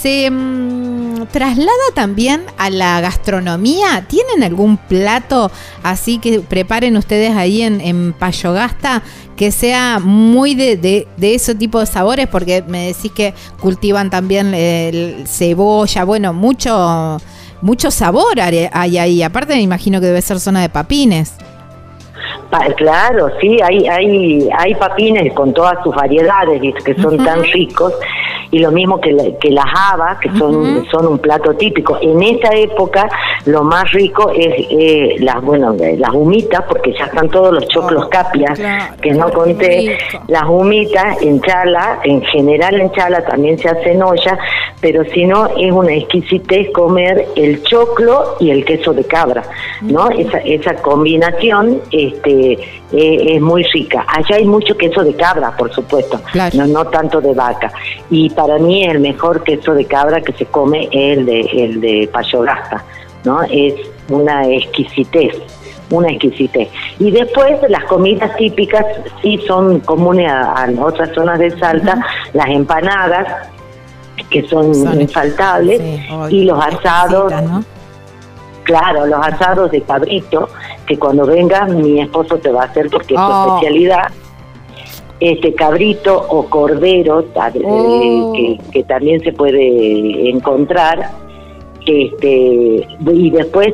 [0.00, 4.06] ¿se mm, traslada también a la gastronomía?
[4.08, 5.50] ¿Tienen algún plato
[5.82, 9.02] así que preparen ustedes ahí en, en Payogasta
[9.36, 12.28] que sea muy de, de, ese tipo de sabores?
[12.28, 17.18] Porque me decís que cultivan también el cebolla, bueno, mucho
[17.60, 19.22] mucho sabor hay ahí.
[19.22, 21.32] Aparte me imagino que debe ser zona de papines.
[22.76, 27.92] Claro, sí, hay, hay, hay papines con todas sus variedades que son tan ricos
[28.50, 31.98] y lo mismo que, que las habas, que son, son un plato típico.
[32.00, 33.08] En esa época
[33.44, 38.10] lo más rico es las, bueno, las humitas, porque ya están todos los choclos oh,
[38.10, 38.58] capias,
[39.02, 44.02] que no conté, las humitas en chala, en general en chala también se hace en
[44.02, 44.38] olla,
[44.80, 49.42] pero si no es una exquisitez comer el choclo y el queso de cabra,
[49.82, 50.08] ¿no?
[50.10, 51.80] Esa, esa combinación
[52.18, 52.58] este,
[52.92, 54.04] e, es muy rica.
[54.08, 56.20] Allá hay mucho queso de cabra, por supuesto,
[56.54, 57.72] no, no tanto de vaca.
[58.10, 61.80] Y para mí el mejor queso de cabra que se come es el de, el
[61.80, 62.84] de Payogasta,
[63.24, 63.42] ¿no?
[63.42, 63.74] Es
[64.08, 65.34] una exquisitez
[65.90, 66.68] una exquisitez.
[66.98, 68.84] Y después las comidas típicas
[69.22, 71.98] sí son comunes a, otras zonas de Salta,
[72.34, 73.48] las empanadas,
[74.28, 75.80] que son, infaltables,
[76.28, 77.32] y los asados,
[78.68, 80.48] claro, los asados de cabrito,
[80.86, 83.56] que cuando vengas mi esposo te va a hacer porque es su oh.
[83.56, 84.08] especialidad.
[85.20, 87.24] Este cabrito o cordero
[87.64, 88.32] oh.
[88.72, 91.10] que, también se puede encontrar
[91.86, 93.68] este y después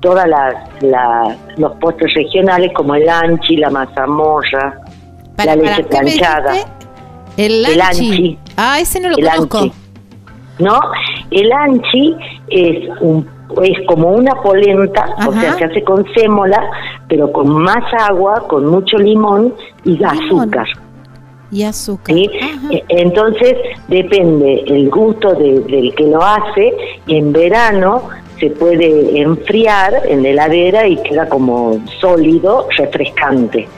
[0.00, 0.54] todas las,
[1.58, 4.80] los postres regionales como el anchi la mazamorra
[5.36, 6.54] la leche planchada.
[7.36, 8.38] el anchi.
[8.56, 9.70] ah ese no lo conozco.
[10.58, 10.80] no
[11.30, 12.16] el anchi
[12.48, 16.62] es un es como una polenta, o sea, se hace con sémola,
[17.08, 20.66] pero con más agua, con mucho limón y azúcar.
[21.50, 22.16] Y azúcar.
[22.16, 23.56] E, entonces,
[23.88, 26.74] depende el gusto del que lo hace.
[27.06, 28.02] En verano
[28.40, 33.68] se puede enfriar en la heladera y queda como sólido, refrescante.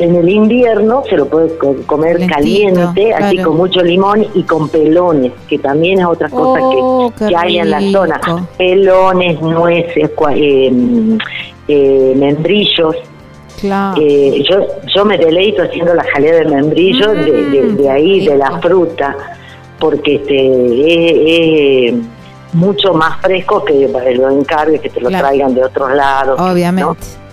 [0.00, 5.32] En el invierno se lo puede comer caliente, así con mucho limón y con pelones,
[5.48, 8.20] que también es otra cosa que, oh, hay en la zona.
[8.56, 11.18] Pelones, nueces, eh,
[11.68, 12.96] eh, membrillos.
[13.62, 18.36] Eh, yo, yo me deleito haciendo la jalea de membrillos de, de, mm, ahí, de
[18.36, 19.16] la fruta,
[19.80, 21.94] porque este, es,
[22.52, 26.40] mucho más fresco que lo encargue, que te lo traigan de otros lados.
[26.40, 27.27] Obviamente.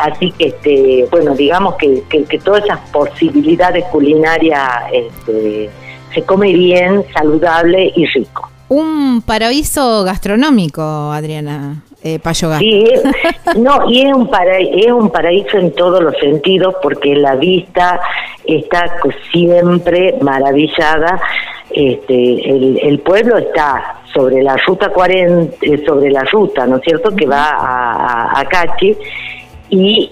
[0.00, 5.68] Así que, este, bueno, digamos que, que, todas esas posibilidades culinarias este,
[6.14, 8.48] se come bien, saludable y rico.
[8.68, 11.82] Un paraíso gastronómico, Adriana.
[12.02, 12.18] Eh,
[12.58, 12.84] sí,
[13.58, 18.00] no, y es un, es un paraíso en todos los sentidos porque la vista
[18.46, 18.96] está
[19.30, 21.20] siempre maravillada.
[21.70, 27.14] Este, el, pueblo está sobre la ruta 40, eh, sobre la ruta, ¿no es cierto?,
[27.14, 28.96] que va a, a Cachi
[29.70, 30.10] y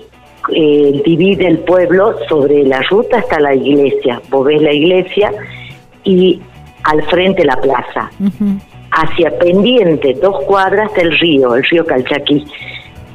[0.50, 4.20] eh, divide el pueblo sobre la ruta hasta la iglesia.
[4.30, 5.32] Vos ves la iglesia
[6.04, 6.40] y
[6.84, 8.10] al frente la plaza.
[8.90, 12.46] Hacia pendiente, dos cuadras del río, el río Calchaquí,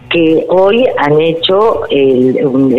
[0.09, 2.37] que hoy han hecho el,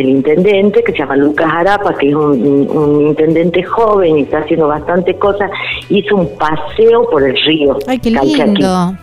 [0.09, 5.17] intendente, que se llama Lucas Arapa, que es un, intendente joven y está haciendo bastante
[5.17, 5.51] cosas,
[5.89, 8.97] hizo un paseo por el río Ay, qué lindo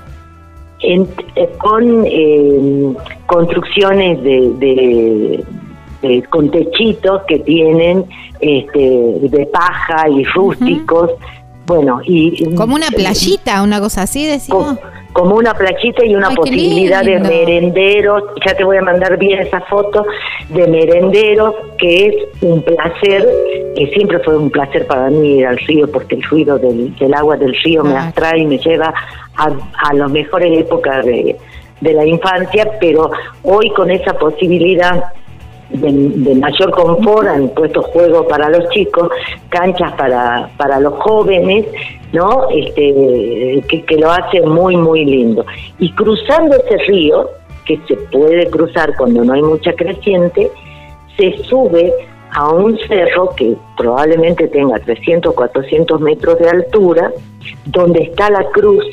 [0.83, 2.93] en, eh, con eh,
[3.27, 5.43] construcciones de,
[6.29, 8.05] con techitos que tienen
[8.39, 11.11] este, de paja y rústicos.
[11.65, 14.77] Bueno, y como una playita, una cosa así, decimos.
[15.13, 19.61] como una playita y una posibilidad de merenderos, ya te voy a mandar bien esa
[19.61, 20.05] foto,
[20.49, 23.27] de merenderos, que es un placer,
[23.75, 27.37] que siempre fue un placer para mí ir al río, porque el ruido del, agua
[27.37, 28.93] del río me atrae y me lleva
[29.37, 29.49] a,
[29.89, 31.37] a las mejores épocas de,
[31.81, 33.11] de la infancia, pero
[33.43, 35.03] hoy con esa posibilidad
[35.69, 39.09] de, mayor confort, han puesto juegos para los chicos,
[39.49, 41.65] canchas para, los jóvenes,
[42.11, 42.49] ¿no?
[42.49, 45.45] Este, que, lo hace muy, muy lindo.
[45.79, 47.29] Y cruzando ese río,
[47.65, 50.51] que se puede cruzar cuando no hay mucha creciente,
[51.17, 51.93] se sube
[52.31, 57.11] a un cerro que probablemente tenga 300, 400 metros de altura,
[57.65, 58.83] donde está la cruz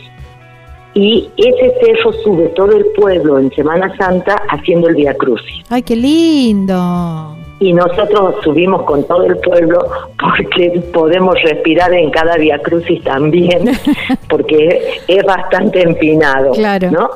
[0.98, 5.64] y ese cerro sube todo el pueblo en Semana Santa haciendo el Via Crucis.
[5.68, 7.36] ¡Ay, qué lindo!
[7.60, 9.78] Y nosotros subimos con todo el pueblo
[10.18, 13.70] porque podemos respirar en cada Via Crucis también,
[14.28, 16.90] porque es bastante empinado, claro.
[16.90, 17.10] ¿no?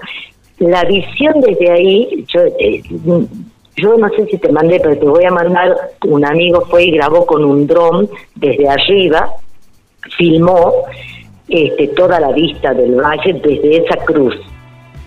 [0.59, 2.83] La visión desde ahí, yo, eh,
[3.77, 5.75] yo no sé si te mandé, pero te voy a mandar,
[6.07, 9.29] un amigo fue y grabó con un dron desde arriba,
[10.17, 10.73] filmó
[11.53, 14.35] este, toda la vista del valle desde esa cruz.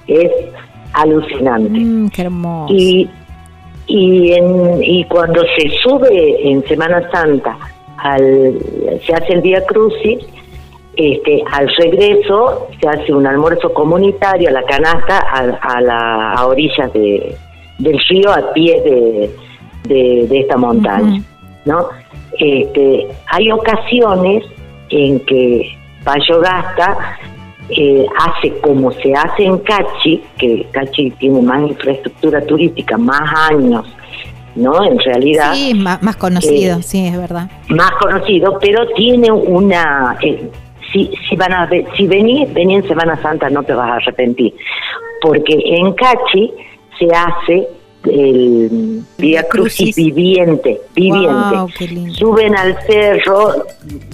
[0.08, 0.32] Es
[0.94, 1.80] alucinante.
[1.80, 2.74] Mm, qué hermoso.
[2.74, 3.10] Y,
[3.88, 7.58] y, en, y cuando se sube en Semana Santa,
[7.98, 8.60] al,
[9.06, 10.20] se hace el día Crucis,
[10.96, 16.94] este, al regreso se hace un almuerzo comunitario a la canasta a, la, a orillas
[16.94, 17.36] de,
[17.80, 21.22] del río a pie de, de, esta montaña.
[21.66, 21.88] ¿no?
[22.38, 24.44] Este, hay ocasiones
[24.90, 25.76] en que
[26.06, 27.18] Payogasta
[27.70, 33.86] eh, hace como se hace en Cachi, que Cachi tiene más infraestructura turística, más años,
[34.56, 34.86] ¿no?
[34.86, 35.54] En realidad.
[35.54, 37.50] Sí, más, conocido, eh, sí, es verdad.
[37.70, 40.16] Más conocido, pero tiene una.
[40.22, 40.50] Eh,
[40.94, 44.54] si, si van a si venís, vení en Semana Santa no te vas a arrepentir,
[45.22, 46.54] porque en Cachi
[47.00, 47.68] se hace
[48.06, 52.12] el Vía Crucis viviente, viviente.
[52.14, 53.66] Suben al cerro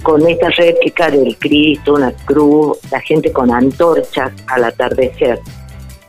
[0.02, 5.40] con esta réplica del Cristo, una cruz, la gente con antorchas al atardecer.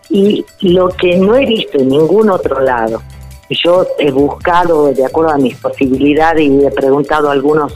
[0.09, 3.01] Y lo que no he visto en ningún otro lado,
[3.49, 7.75] yo he buscado de acuerdo a mis posibilidades y he preguntado a algunos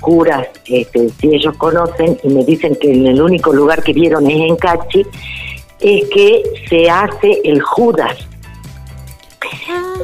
[0.00, 4.26] curas este, si ellos conocen y me dicen que en el único lugar que vieron
[4.30, 5.04] es en Cachi,
[5.80, 8.27] es que se hace el Judas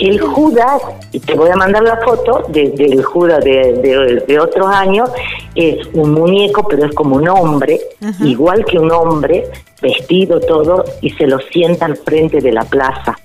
[0.01, 0.83] el Judas,
[1.25, 5.11] te voy a mandar la foto del Judas de, otros años,
[5.55, 7.81] es un muñeco, pero es como un hombre,
[8.21, 9.45] igual que un hombre,
[9.81, 13.17] vestido todo, y se lo sienta al frente de la plaza.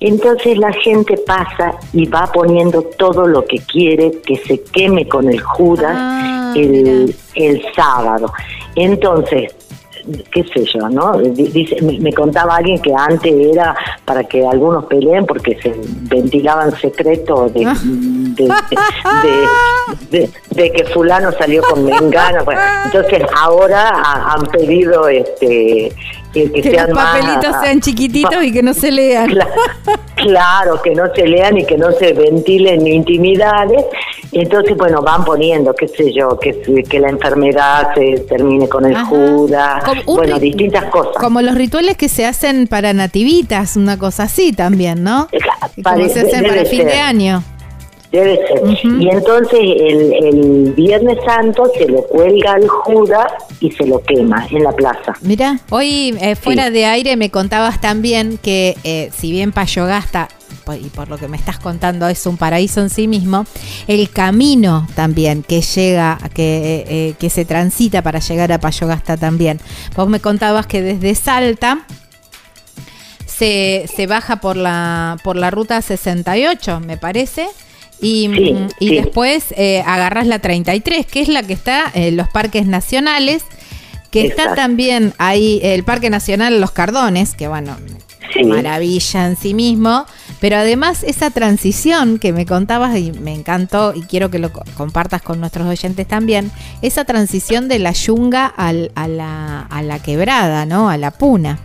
[0.00, 5.30] Entonces la gente pasa y va poniendo todo lo que quiere que se queme con
[5.30, 8.30] el Judas ah, el, el sábado.
[8.76, 9.54] Entonces,
[10.30, 11.18] qué sé yo, ¿no?
[11.18, 13.74] Dice, me, contaba alguien que antes era
[14.04, 15.74] para que algunos peleen porque se
[16.08, 17.66] ventilaban secretos de,
[20.50, 22.44] de, que fulano salió con mengana.
[22.84, 23.92] entonces ahora
[24.32, 25.92] han pedido este
[26.34, 29.30] que, los papelitos sean chiquititos y que no se lean.
[30.16, 33.84] Claro, que no se lean y que no se ventilen intimidades.
[34.32, 38.96] Entonces, bueno, van poniendo, qué sé yo, que, que la enfermedad se termine con el
[39.04, 41.14] Judas, bueno, distintas cosas.
[41.20, 45.28] Como los rituales que se hacen para nativitas, una cosa así también, ¿no?
[45.82, 47.42] Como se hacen para el fin de año.
[48.14, 48.62] Debe ser.
[49.00, 53.26] Y entonces el, el, Viernes Santo se lo cuelga al Judas
[53.58, 55.14] y se lo quema en la plaza.
[55.20, 60.28] Mira, hoy eh, fuera de aire me contabas también que eh, si bien Payogasta
[60.80, 63.46] y por lo que me estás contando es un paraíso en sí mismo,
[63.88, 69.58] el camino también que llega, que, eh, que se transita para llegar a Payogasta también.
[69.96, 71.84] Vos me contabas que desde Salta
[73.26, 77.48] se, se baja por la, por la ruta 68, me parece,
[78.00, 82.66] y, mm, después eh, agarras la 33, que es la que está en los parques
[82.66, 83.44] nacionales,
[84.10, 87.76] que está también ahí el Parque Nacional Los Cardones, que bueno,
[88.46, 90.06] maravilla en sí mismo,
[90.40, 95.22] pero además esa transición que me contabas y me encantó y quiero que lo compartas
[95.22, 96.50] con nuestros oyentes también,
[96.82, 100.88] esa transición de la yunga al, a, la, a la quebrada, ¿no?
[100.88, 101.58] A la puna.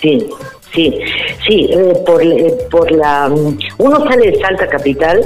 [0.00, 0.26] Sí,
[0.72, 1.00] Sí,
[1.46, 3.28] sí, eh, por, eh, por la...
[3.28, 5.20] Mm, uno sale de Salta Capital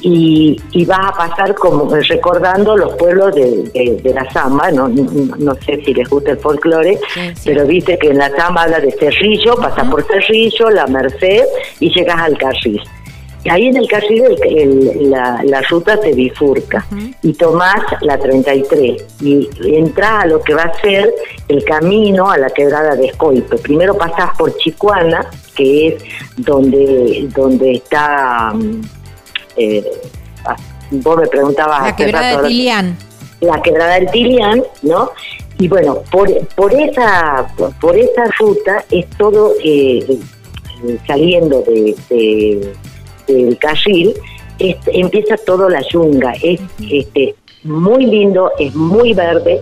[0.00, 3.64] y, y vas a pasar como recordando los pueblos de,
[4.02, 6.98] de, la Zamba, no, no, sé si les gusta el folclore,
[7.44, 11.44] pero viste que en la Zamba habla de Cerrillo, pasas por Cerrillo, La Merced
[11.80, 12.80] y llegas al Carril
[13.48, 14.24] ahí en el carril
[15.10, 16.86] la, ruta se bifurca
[17.22, 21.12] y tomás la 33 y entras a lo que va a ser
[21.48, 23.58] el camino a la quebrada de Escoipe.
[23.58, 26.04] Primero pasás por Chicuana, que es
[26.36, 28.52] donde, donde está...
[28.54, 28.80] Mm,
[29.56, 29.84] eh,
[30.44, 30.56] ah,
[30.90, 31.82] vos me preguntabas...
[31.82, 32.96] La quebrada de Tilián.
[33.40, 35.10] La quebrada del Tilián, ¿no?
[35.58, 37.46] Y bueno, por, por, esa,
[37.80, 40.18] por, esa ruta es todo eh,
[41.06, 42.74] saliendo de
[43.26, 44.14] del carril,
[44.58, 46.32] empieza todo la yunga.
[46.42, 46.60] Es
[46.90, 49.60] este, muy lindo, es muy verde,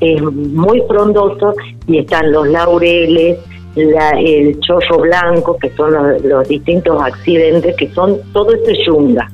[0.00, 1.54] es muy frondoso
[1.86, 3.38] y están los laureles,
[3.76, 5.92] el chorro blanco, que son
[6.26, 9.30] los, distintos accidentes, que son todo esto es yunga.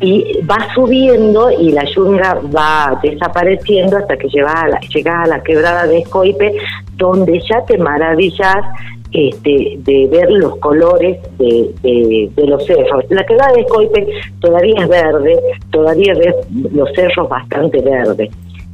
[0.00, 5.28] Y va subiendo y la yunga va desapareciendo hasta que llegas a la, llegas a
[5.28, 6.52] la quebrada de Escoipe,
[6.96, 8.56] donde ya te maravillas
[9.14, 13.04] este, de ver los colores de, los cerros.
[13.10, 14.08] La quebrada de Escoipe
[14.40, 15.40] todavía es verde,
[15.70, 18.30] todavía ves los cerros bastante verdes.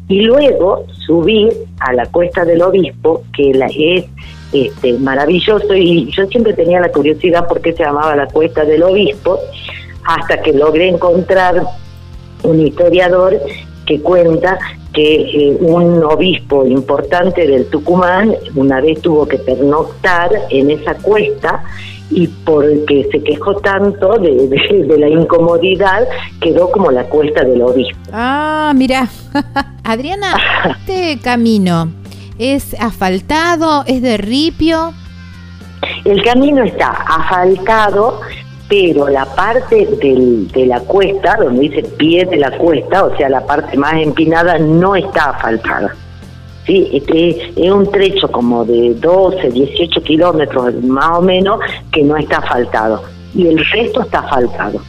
[0.08, 4.06] Y luego subir a la cuesta del obispo, que la, es
[4.54, 8.82] este, maravilloso, y yo siempre tenía la curiosidad por qué se llamaba la cuesta del
[8.82, 9.38] obispo,
[10.04, 11.62] hasta que logré encontrar
[12.44, 13.38] un historiador
[13.90, 14.56] que cuenta
[14.92, 21.64] que eh, un obispo importante del Tucumán una vez tuvo que pernoctar en esa cuesta
[22.08, 26.06] y porque se quejó tanto de, la incomodidad
[26.40, 27.98] quedó como la cuesta del obispo.
[28.12, 29.08] Ah, mira,
[29.82, 30.36] Adriana,
[30.78, 31.88] este camino
[32.38, 34.92] es asfaltado, es de ripio.
[36.04, 38.20] El camino está asfaltado,
[38.70, 43.44] pero la parte de la cuesta, donde dice pie de la cuesta, o sea, la
[43.44, 45.92] parte más empinada, no está asfaltada.
[46.66, 46.88] ¿sí?
[46.92, 51.58] Este, es un trecho como de 12, 18 kilómetros más o menos
[51.90, 53.02] que no está asfaltado
[53.34, 54.80] y el resto está asfaltado.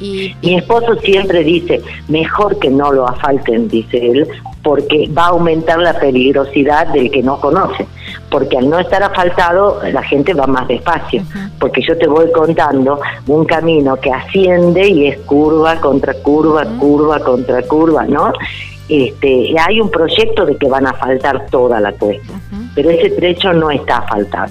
[0.00, 4.28] Y, Mi esposo siempre dice, mejor que no lo asfalten, dice él,
[4.62, 7.86] porque va a aumentar la peligrosidad del que no conoce.
[8.30, 11.22] Porque al no estar asfaltado, la gente va más despacio.
[11.58, 17.20] Porque yo te voy contando un camino que asciende y es curva contra curva, curva
[17.20, 18.32] contra curva, ¿no?
[18.88, 22.34] Este, hay un proyecto de que van a faltar toda la cuesta,
[22.74, 24.50] pero ese trecho no está asfaltado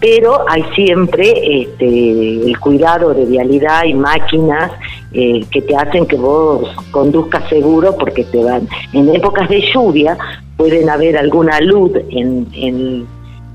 [0.00, 4.72] pero hay siempre este, el cuidado de vialidad y máquinas
[5.12, 8.66] eh, que te hacen que vos conduzcas seguro porque te van.
[8.92, 10.16] En épocas de lluvia
[10.56, 13.06] pueden haber alguna luz en, en,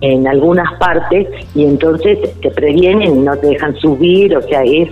[0.02, 4.90] en algunas partes y entonces te previenen y no te dejan subir, o sea, es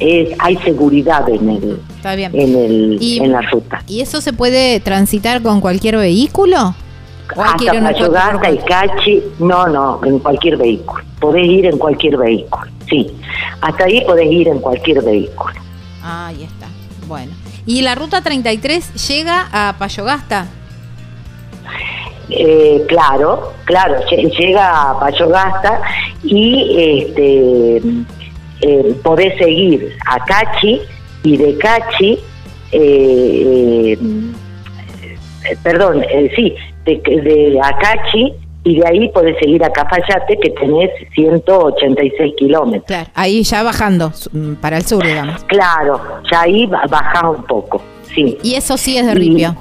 [0.00, 3.82] es, hay seguridad en el, En, el en la ruta.
[3.86, 6.74] ¿Y eso se puede transitar con cualquier vehículo?
[7.28, 11.04] Hasta Payogasta y Cachi, no, no, en cualquier vehículo.
[11.20, 13.10] Podés ir en cualquier vehículo, sí.
[13.60, 15.54] Hasta ahí podés ir en cualquier vehículo.
[16.02, 16.66] Ah, ahí está.
[17.06, 17.32] Bueno.
[17.66, 20.46] ¿Y la ruta 33 llega a Payogasta?
[22.30, 25.82] Eh, claro, claro, llega a Payogasta
[26.22, 27.82] y este,
[28.60, 30.80] eh, podés seguir a Cachi
[31.22, 32.18] y de Cachi,
[32.72, 33.98] eh,
[35.44, 36.02] eh perdón,
[36.34, 36.54] sí,
[36.84, 42.84] de, de Acachi y de ahí podés seguir a Cafayate que tenés 186 kilómetros.
[42.86, 45.44] Claro, ahí ya bajando mm, para el sur, digamos.
[45.44, 47.82] Claro, ya ahí bajás un poco,
[48.14, 48.38] sí.
[48.42, 49.54] Y eso sí es de ripio.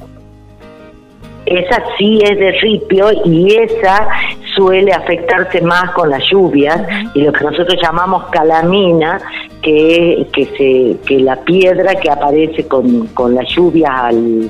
[1.45, 4.07] esa sí es de ripio y esa
[4.55, 6.79] suele afectarse más con las lluvias
[7.13, 9.19] y lo que nosotros llamamos calamina,
[9.61, 14.49] que, que, se, que la piedra que aparece con, con las lluvias al,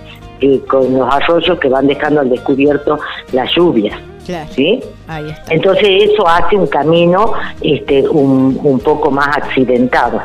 [0.68, 3.00] con los arroyos que van dejando al descubierto
[3.32, 3.98] las lluvias.
[4.52, 4.82] ¿Sí?
[5.50, 10.22] Entonces eso hace un camino este, un, poco más accidentado.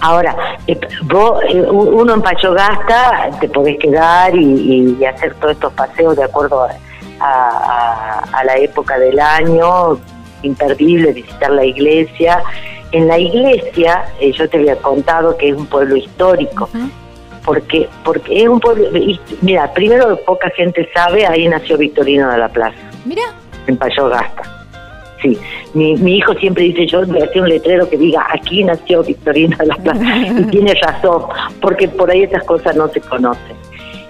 [0.00, 6.16] Ahora, eh, vos, eh, uno en Pachogasta te podés quedar y, hacer todos estos paseos
[6.16, 6.66] de acuerdo
[7.20, 9.98] a, la época del año,
[10.42, 12.42] imperdible visitar la iglesia.
[12.92, 16.68] En la iglesia, eh, yo te había contado que es un pueblo histórico,
[17.44, 18.88] porque porque es un pueblo
[19.42, 22.78] mira primero poca gente sabe ahí nació Victorino de la Plaza.
[23.04, 23.22] Mira
[23.66, 24.42] en Payogasta.
[25.22, 25.38] Sí.
[25.72, 29.02] Mi, mi hijo siempre dice yo voy a hacer un letrero que diga aquí nació
[29.02, 31.24] Victorino de la Plaza y tiene razón
[31.60, 33.56] porque por ahí estas cosas no se conocen.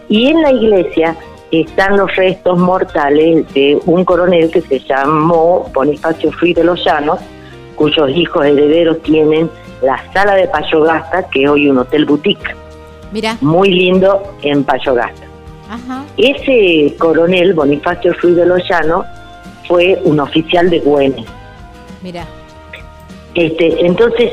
[0.08, 1.16] Y en la iglesia
[1.50, 7.20] están los restos mortales de un coronel que se llamó Bonifacio Ruiz de los Llanos
[7.76, 9.50] cuyos hijos herederos tienen
[9.82, 12.54] la sala de Payogasta que es hoy un hotel boutique
[13.40, 15.26] muy lindo en Payogasta.
[16.16, 19.04] Ese coronel, Bonifacio Ruiz de los Llanos,
[19.66, 21.26] fue un oficial de Güenes.
[22.02, 22.26] Mira.
[23.34, 24.32] Este, entonces,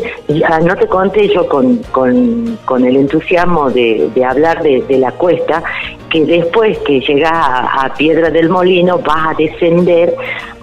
[0.64, 5.64] no te conté yo con, con, el entusiasmo de, hablar de, la cuesta,
[6.10, 10.16] que después que llegas a, Piedra del Molino vas a descender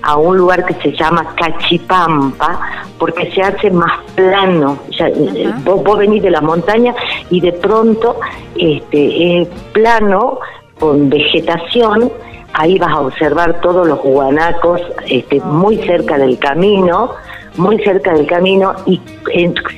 [0.02, 2.60] a un lugar que se llama Cachipampa,
[2.96, 4.78] porque se hace más plano.
[5.64, 6.94] vos, venís de la montaña
[7.30, 8.20] y de pronto
[8.56, 10.38] este, es plano,
[10.78, 12.12] con vegetación,
[12.52, 17.10] ahí vas a observar todos los guanacos este, muy cerca del camino
[17.58, 19.00] muy cerca del camino y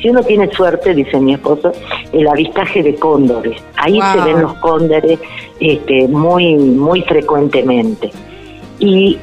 [0.01, 1.73] si uno tiene suerte, dice mi esposo,
[2.13, 3.61] el avistaje de cóndores.
[3.77, 5.19] Ahí se ven los cóndores
[5.59, 8.11] este, muy, muy frecuentemente.
[8.79, 9.19] Y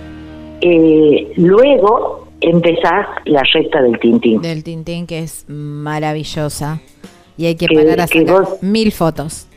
[0.62, 4.42] eh, luego empezás la recta del Tintín.
[4.42, 6.82] Del Tintín, que es maravillosa.
[7.38, 9.48] Y hay que, parar a sacar mil fotos.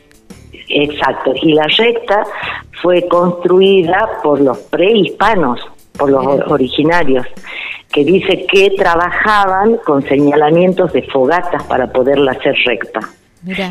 [0.69, 1.33] Exacto.
[1.41, 2.23] Y la recta
[2.81, 5.59] fue construida por los prehispanos,
[5.97, 7.25] por los originarios
[7.91, 13.01] que dice que trabajaban con señalamientos de fogatas para poderla hacer recta.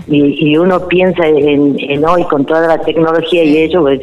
[0.08, 4.00] Y, uno piensa en, hoy con toda la tecnología y ellos, pues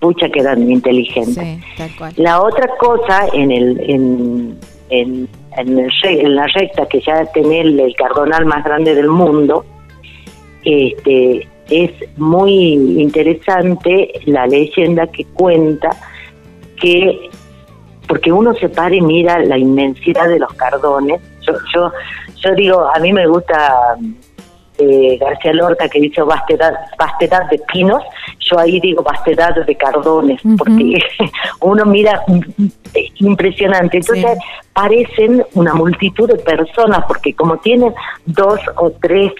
[0.00, 1.60] pucha que eran inteligentes.
[2.16, 4.58] La otra cosa en el en,
[4.90, 9.64] en, en, la recta que ya tiene el, cardonal más grande del mundo,
[10.64, 15.90] este es muy interesante la leyenda que cuenta
[16.80, 17.30] que
[18.06, 21.20] porque uno se para y mira la inmensidad de los cardones.
[21.40, 21.92] Yo, yo,
[22.36, 23.96] yo digo, a mí me gusta
[24.78, 28.02] eh, García Lorca que dice vastedad, vastedad de pinos,
[28.40, 30.98] yo ahí digo vastedad de cardones, porque
[31.60, 32.22] uno mira
[33.16, 33.98] impresionante.
[33.98, 34.36] Entonces
[34.72, 37.94] parecen una multitud de personas, porque como tienen
[38.26, 39.32] dos o tres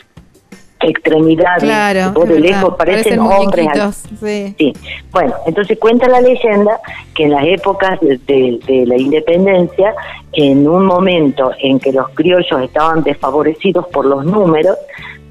[0.84, 4.04] extremidades, claro, de lejos parecen, hombres.
[4.20, 4.72] Sí.
[5.10, 6.80] Bueno, entonces cuenta la leyenda
[7.14, 9.94] que en las épocas de, la independencia,
[10.32, 14.76] en un momento en que los criollos estaban desfavorecidos por los números,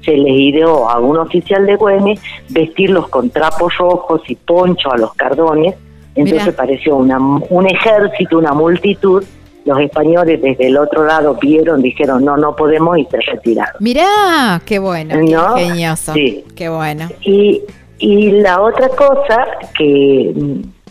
[0.04, 4.98] se les ideó a un oficial de Güemes vestirlos con trapos rojos y poncho a
[4.98, 5.74] los cardones.
[6.14, 9.24] Entonces pareció una, un ejército, una multitud
[9.64, 13.76] los españoles desde el otro lado vieron, dijeron, no, no podemos y se retiraron.
[13.80, 15.58] Mirá, qué bueno, ¿No?
[15.58, 16.44] ingenioso, sí.
[16.54, 17.08] qué bueno.
[17.22, 17.62] Y,
[17.98, 19.46] y la otra cosa
[19.76, 20.34] que,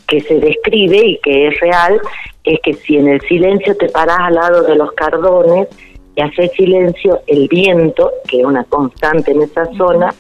[0.08, 2.00] que se describe y que es real
[2.44, 5.68] es que si en el silencio te parás al lado de los cardones
[6.16, 10.14] y haces silencio, el viento, que es una constante en esa zona,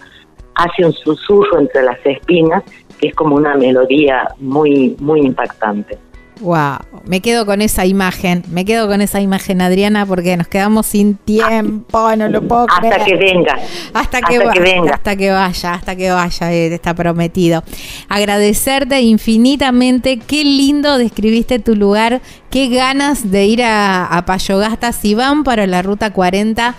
[0.56, 2.64] hace un susurro entre las espinas
[3.00, 5.98] que es como una melodía muy, muy impactante.
[6.44, 10.88] Wow, me quedo con esa imagen, me quedo con esa imagen, Adriana, porque nos quedamos
[10.88, 12.96] sin tiempo, no lo puedo creer.
[12.96, 13.60] Hasta que venga.
[13.94, 14.94] Hasta que, venga.
[14.96, 17.64] Hasta que vaya, hasta que vaya, eh, está prometido.
[18.10, 22.20] Agradecerte infinitamente, qué lindo describiste tu lugar,
[22.50, 26.76] qué ganas de ir a, a Payogasta, si van para la ruta 40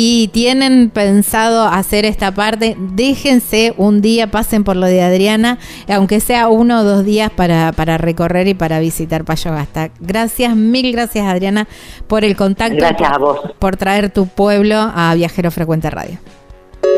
[0.00, 5.58] y tienen pensado hacer esta parte, déjense un día, pasen por lo de Adriana,
[5.92, 9.90] aunque sea uno o dos días para, para recorrer y para visitar Payogasta.
[9.98, 11.66] Gracias, mil gracias Adriana
[12.06, 12.76] por el contacto.
[12.76, 13.40] Gracias a vos.
[13.58, 16.18] Por traer tu pueblo a Viajero Frecuente Radio.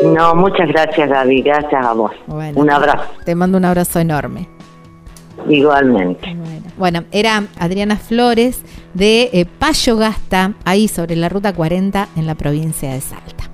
[0.03, 2.11] No, muchas gracias Gaby, gracias a vos.
[2.27, 3.05] un abrazo.
[3.25, 4.47] Te mando un abrazo enorme.
[5.49, 6.35] Igualmente.
[6.77, 8.61] Bueno, era Adriana Flores
[8.93, 13.49] de eh, Payo Gasta, ahí sobre la ruta 40 en la provincia de Salta.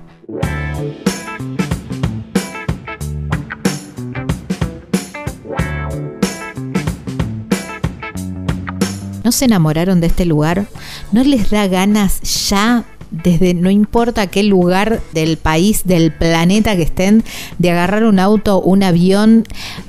[9.24, 10.64] ¿No se enamoraron de este lugar?
[11.12, 16.82] ¿No les da ganas ya desde no importa qué lugar del país, del planeta que
[16.82, 17.24] estén,
[17.58, 19.44] de agarrar un auto, un avión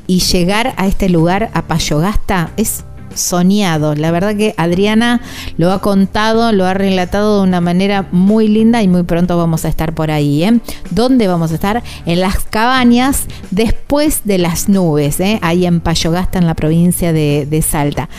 [0.08, 2.84] y llegar a este lugar, a Payogasta, es
[3.16, 3.96] soñado.
[3.96, 5.22] La verdad que Adriana
[5.58, 9.66] lo ha contado, lo ha relatado de una manera muy linda y muy pronto vamos
[9.66, 10.44] a estar por ahí.
[10.44, 10.60] ¿eh?
[10.92, 11.84] ¿Dónde vamos a estar?
[12.06, 15.40] En las cabañas después de las nubes, ¿eh?
[15.42, 18.10] ahí en Payogasta, en la provincia de, de Salta,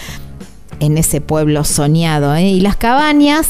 [0.80, 2.34] en ese pueblo soñado.
[2.34, 2.48] ¿eh?
[2.48, 3.48] Y las cabañas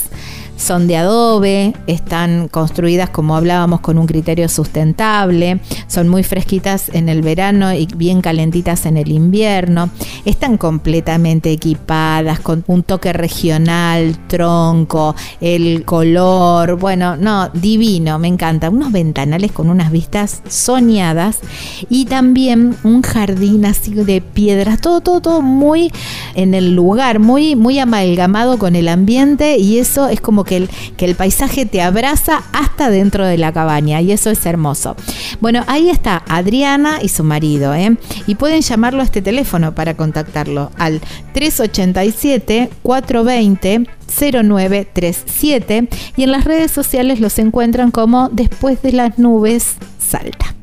[0.60, 7.08] son de adobe, están construidas como hablábamos con un criterio sustentable, son muy fresquitas en
[7.08, 9.90] el verano y bien calentitas en el invierno,
[10.24, 18.68] están completamente equipadas con un toque regional, tronco, el color, bueno, no, divino, me encanta,
[18.68, 21.40] unos ventanales con unas vistas soñadas
[21.88, 25.90] y también un jardín así de piedras, todo, todo, todo muy
[26.34, 30.49] en el lugar, muy, muy amalgamado con el ambiente y eso es como que
[30.96, 34.96] que el paisaje te abraza hasta dentro de la cabaña y eso es hermoso.
[35.40, 37.96] Bueno, ahí está Adriana y su marido, ¿eh?
[38.26, 41.00] y pueden llamarlo a este teléfono para contactarlo al
[41.32, 49.76] 387 420 0937 y en las redes sociales los encuentran como Después de las nubes
[49.98, 50.54] salta.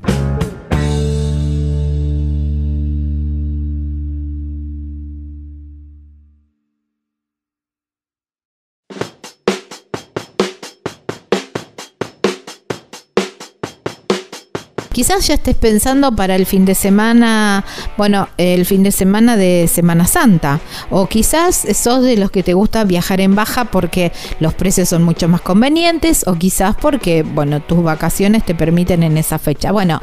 [14.97, 17.63] Quizás ya estés pensando para el fin de semana,
[17.97, 20.59] bueno, el fin de semana de Semana Santa.
[20.89, 25.03] O quizás sos de los que te gusta viajar en baja porque los precios son
[25.03, 26.25] mucho más convenientes.
[26.25, 29.71] O quizás porque, bueno, tus vacaciones te permiten en esa fecha.
[29.71, 30.01] Bueno,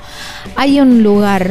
[0.55, 1.51] hay un lugar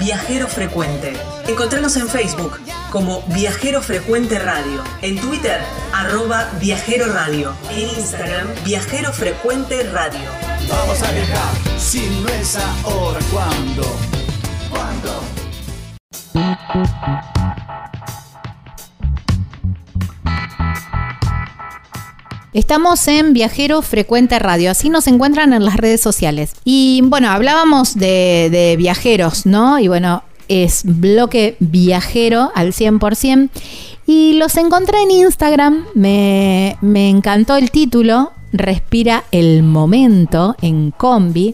[0.10, 1.14] Viajero Frecuente.
[1.48, 2.60] Encontrarnos en Facebook
[2.92, 5.62] como Viajero Frecuente Radio, en Twitter
[5.94, 10.28] arroba Viajero Radio, en Instagram Viajero Frecuente Radio.
[10.68, 13.84] Vamos a viajar, si no es ahora, ¿cuándo?
[14.72, 15.22] ¿Cuándo?
[22.52, 26.54] Estamos en Viajero Frecuente Radio, así nos encuentran en las redes sociales.
[26.66, 29.78] Y bueno, hablábamos de, viajeros, ¿no?
[29.78, 33.50] Y bueno, es bloque viajero al 100%.
[34.08, 41.54] Y los encontré en Instagram, me, encantó el título, Respira el momento en combi.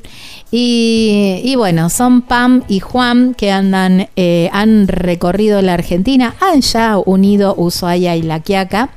[0.50, 6.98] Y, bueno, son Pam y Juan que andan, eh, han recorrido la Argentina, han ya
[6.98, 8.92] unido Ushuaia y La Quiaca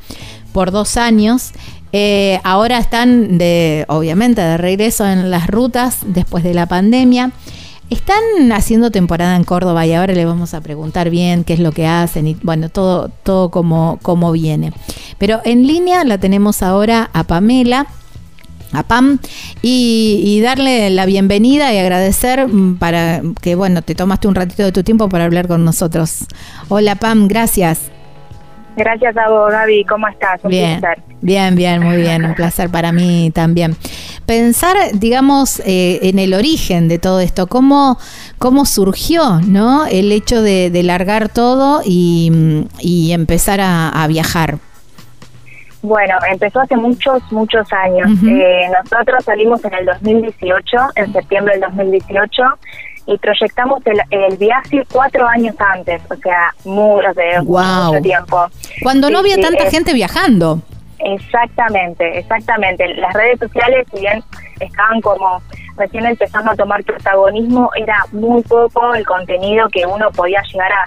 [0.52, 1.52] por dos años.
[1.92, 7.32] Eh, ahora están, de, obviamente, de regreso en las rutas después de la pandemia.
[7.90, 11.72] Están haciendo temporada en Córdoba y ahora le vamos a preguntar bien qué es lo
[11.72, 14.74] que hacen y bueno, todo, todo como, como viene.
[15.16, 17.86] Pero en línea la tenemos ahora a Pamela,
[18.72, 19.18] a Pam
[19.62, 24.62] y, y, darle la bienvenida y agradecer mm, para que bueno te tomaste un ratito
[24.62, 26.26] de tu tiempo para hablar con nosotros.
[26.68, 27.80] Hola Pam, gracias.
[28.78, 29.84] Gracias a vos, Gaby.
[29.86, 30.40] ¿Cómo estás?
[30.44, 30.80] bien,
[31.20, 32.24] bien, bien, muy bien.
[32.24, 33.76] Un placer para mí también.
[34.24, 37.98] Pensar, digamos, eh, en el origen de todo esto, cómo,
[38.38, 39.84] cómo surgió, ¿no?
[39.86, 44.58] El hecho de, largar todo y, empezar a, viajar.
[45.82, 48.08] Bueno, empezó hace muchos, muchos años.
[48.24, 52.42] Eh, nosotros salimos en el 2018, en septiembre del 2018
[53.08, 57.02] y proyectamos el, viaje cuatro años antes, o sea, muy,
[57.42, 58.46] mucho tiempo.
[58.82, 60.60] Cuando no había tanta gente viajando.
[60.98, 62.86] Exactamente, exactamente.
[62.94, 64.22] Las redes sociales, si bien
[64.60, 65.40] estaban como
[65.78, 70.84] recién empezando a tomar protagonismo, era muy poco el contenido que uno podía llegar a,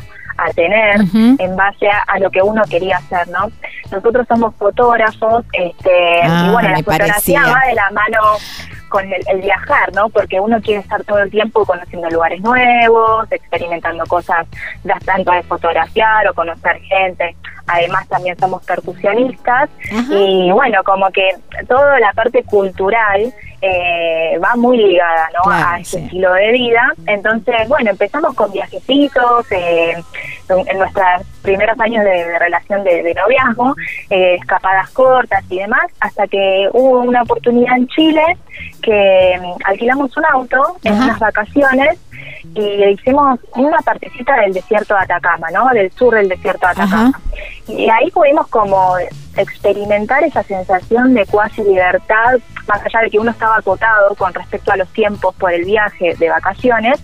[0.55, 3.51] tener en base a, lo que uno quería hacer, ¿no?
[3.91, 8.37] Nosotros somos fotógrafos, este, y ah, bueno, la fotografía va de la mano
[8.91, 10.09] con el, viajar, ¿no?
[10.09, 14.45] Porque uno quiere estar todo el tiempo conociendo lugares nuevos, experimentando cosas,
[14.83, 17.35] ya tanto de fotografiar o conocer gente.
[17.65, 19.69] Además también somos percusionistas
[20.09, 21.29] y bueno, como que
[21.67, 25.51] toda la parte cultural eh, va muy ligada ¿no?
[25.51, 26.93] a ese estilo de vida.
[27.05, 29.95] Entonces, bueno, empezamos con viajecitos, eh,
[30.49, 31.05] en, nuestros
[31.41, 33.75] primeros años de, relación de, noviazgo,
[34.09, 38.23] eh, escapadas cortas y demás, hasta que hubo una oportunidad en Chile
[38.81, 41.99] que mm, alquilamos un auto en unas vacaciones
[42.55, 45.67] y hicimos una partecita del desierto de Atacama, ¿no?
[45.69, 47.19] Del sur del desierto de Atacama.
[47.67, 48.95] Y ahí pudimos como
[49.37, 52.37] experimentar esa sensación de cuasi libertad,
[52.67, 56.15] más allá de que uno estaba acotado con respecto a los tiempos por el viaje
[56.15, 57.01] de vacaciones,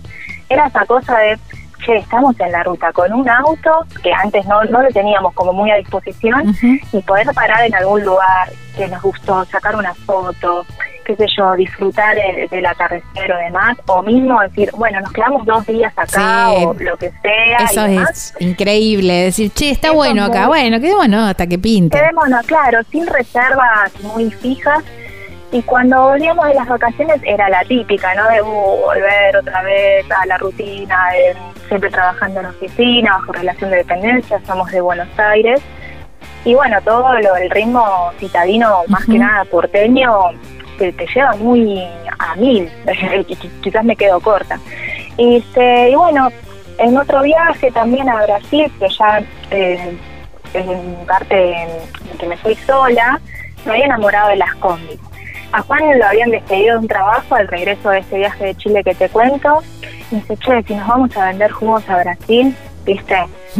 [0.48, 1.38] era esa cosa de,
[1.84, 5.52] che, estamos en la ruta con un auto que antes no, no lo teníamos como
[5.52, 6.54] muy a disposición
[6.92, 10.64] y poder parar en algún lugar que nos gustó, sacar una foto,
[11.08, 12.16] qué sé yo, disfrutar
[12.50, 16.96] del atardecer o demás, o mismo decir, bueno, nos quedamos dos días acá o lo
[16.98, 17.56] que sea.
[17.64, 21.98] Eso es increíble, decir, che, está bueno acá, bueno, quedémonos hasta que pinte.
[21.98, 24.84] Quedémonos, claro, sin reservas muy fijas.
[25.50, 28.28] Y cuando volvíamos de las vacaciones era la típica, ¿no?
[28.28, 31.34] De uh, volver otra vez a la rutina, de
[31.68, 35.62] siempre trabajando en oficina, bajo relación de dependencia, somos de Buenos Aires.
[36.44, 40.32] Y bueno, todo lo, el ritmo citadino, más que nada porteño,
[40.78, 41.82] te, te lleva muy
[42.18, 42.70] a mil,
[43.62, 44.58] quizás me quedo corta.
[45.16, 46.28] Este, y bueno,
[46.78, 49.96] en otro viaje también a Brasil, que ya eh,
[50.54, 53.20] en parte en que me fui sola,
[53.64, 54.98] me había enamorado de las combis.
[55.52, 58.84] A Juan lo habían despedido de un trabajo al regreso de ese viaje de Chile
[58.84, 59.62] que te cuento.
[60.10, 62.54] Y dice, che, si nos vamos a vender jugos a Brasil,
[62.88, 63.16] ¿viste?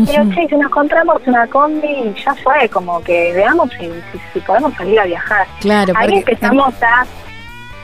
[0.07, 4.99] Pero che, si nos compramos una combi, ya fue, como que veamos si, podemos salir
[4.99, 5.47] a viajar.
[5.61, 7.07] Claro, Ahí empezamos a...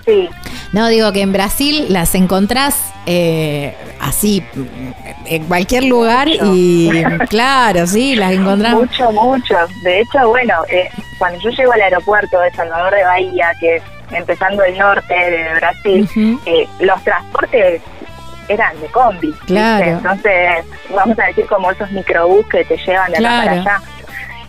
[0.05, 0.29] Sí.
[0.73, 4.43] No, digo que en Brasil las encontrás eh, así,
[5.27, 6.91] en cualquier lugar y
[7.29, 8.75] claro, sí, las encontrás.
[8.75, 9.55] Mucho, mucho.
[9.83, 13.83] De hecho, bueno, eh, cuando yo llego al aeropuerto de Salvador de Bahía, que es
[14.11, 17.81] empezando el norte de Brasil, eh, los transportes
[18.49, 19.33] eran de combi.
[19.47, 19.85] Claro.
[19.85, 20.65] Entonces,
[20.95, 23.81] vamos a decir como esos microbús que te llevan de acá para allá.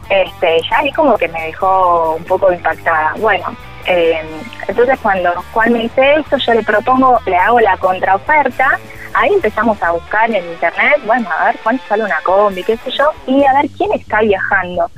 [0.10, 3.14] Este, ya ahí como que me dejó un poco impactada.
[3.18, 3.46] Bueno,
[3.88, 4.22] eh,
[4.68, 8.80] entonces cuando Juan me dice esto, yo le propongo, le hago la contraoferta
[9.16, 12.92] ahí empezamos a buscar en internet, bueno, a ver cuánto sale una combi, qué sé
[12.92, 14.90] yo, y a ver quién está viajando.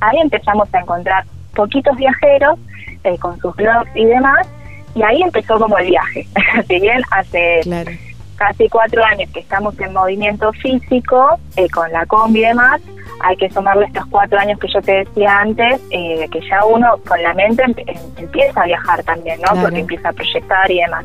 [0.00, 1.24] Ahí empezamos a encontrar
[1.54, 2.58] poquitos viajeros
[3.04, 4.46] eh, con sus blogs y demás,
[4.94, 6.26] y ahí empezó como el viaje.
[6.68, 7.60] si bien hace
[8.46, 12.80] casi cuatro años que estamos en movimiento físico, eh, con la combi y demás,
[13.20, 16.98] hay que sumarle estos cuatro años que yo te decía antes, eh, que ya uno
[17.06, 17.62] con la mente
[18.16, 19.60] empieza a viajar también, ¿no?
[19.60, 21.04] Porque empieza a proyectar y demás.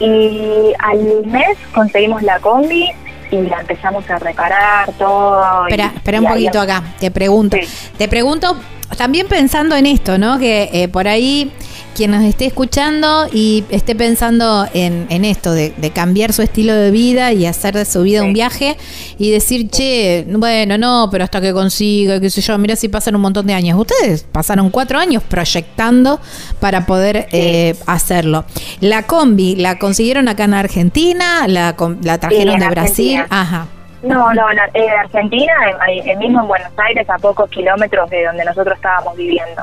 [0.00, 2.90] Y al mes conseguimos la combi
[3.30, 5.66] y la empezamos a reparar todo.
[5.68, 7.56] Espera, espera un poquito acá, te pregunto.
[7.96, 8.56] Te pregunto,
[8.96, 10.38] también pensando en esto, ¿no?
[10.38, 11.52] Que eh, por ahí
[11.96, 17.32] quien nos esté escuchando y esté pensando en, esto, de, cambiar su estilo de vida
[17.32, 18.76] y hacer de su vida un viaje
[19.18, 23.16] y decir, che, bueno, no, pero hasta que consiga, qué sé yo, mira si pasan
[23.16, 23.78] un montón de años.
[23.80, 26.20] Ustedes pasaron cuatro años proyectando
[26.60, 28.44] para poder eh, hacerlo.
[28.80, 31.48] La combi, ¿la consiguieron acá en Argentina?
[31.48, 33.24] ¿La, la trajeron de Brasil?
[33.30, 33.68] Ajá.
[34.02, 35.52] No, no, en Argentina,
[35.88, 39.62] en, mismo en Buenos Aires, a pocos kilómetros de donde nosotros estábamos viviendo.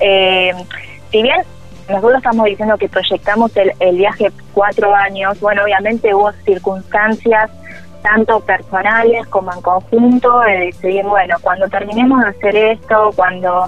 [0.00, 0.52] Eh,
[1.12, 1.40] si bien
[1.90, 7.50] nosotros estamos diciendo que proyectamos el, viaje cuatro años, bueno, obviamente hubo circunstancias
[8.02, 13.66] tanto personales como en conjunto de decidir, bueno, cuando terminemos de hacer esto, cuando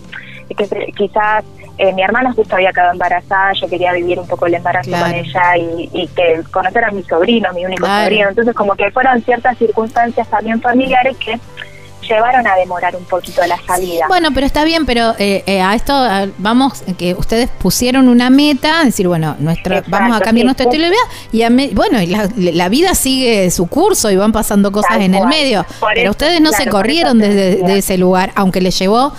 [0.97, 1.45] quizás
[1.79, 5.13] eh, mi hermana justo había quedado embarazada, yo quería vivir un poco el embarazo con
[5.13, 9.59] ella y, que conocer a mi sobrino, mi único sobrino, entonces como que fueron ciertas
[9.59, 11.39] circunstancias también familiares que
[12.03, 14.07] llevaron a demorar un poquito la salida.
[14.09, 15.95] Bueno, pero está bien, pero eh, eh, a esto
[16.39, 20.91] vamos, que ustedes pusieron una meta, decir, bueno, nuestro, vamos a cambiar nuestro estilo de
[20.91, 22.07] vida y bueno, y
[22.53, 26.53] la, vida sigue su curso y van pasando cosas en el medio, pero ustedes no
[26.53, 29.13] se corrieron desde ese lugar, aunque les llevó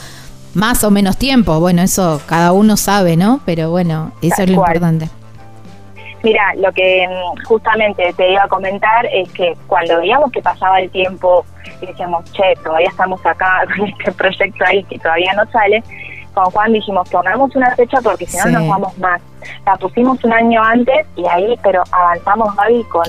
[0.53, 1.59] más o menos tiempo.
[1.59, 3.41] Bueno, eso cada uno sabe, ¿no?
[3.45, 5.09] Pero bueno, eso es lo importante.
[6.23, 10.79] Mira, lo que mm, justamente te iba a comentar es que cuando veíamos que pasaba
[10.79, 11.45] el tiempo
[11.81, 15.83] y decíamos, che, todavía estamos acá con este proyecto ahí que todavía no sale,
[16.33, 19.21] con Juan dijimos, pongamos una fecha porque si no nos vamos más.
[19.65, 23.03] La pusimos un año antes y ahí, pero avanzamos, Gaby, con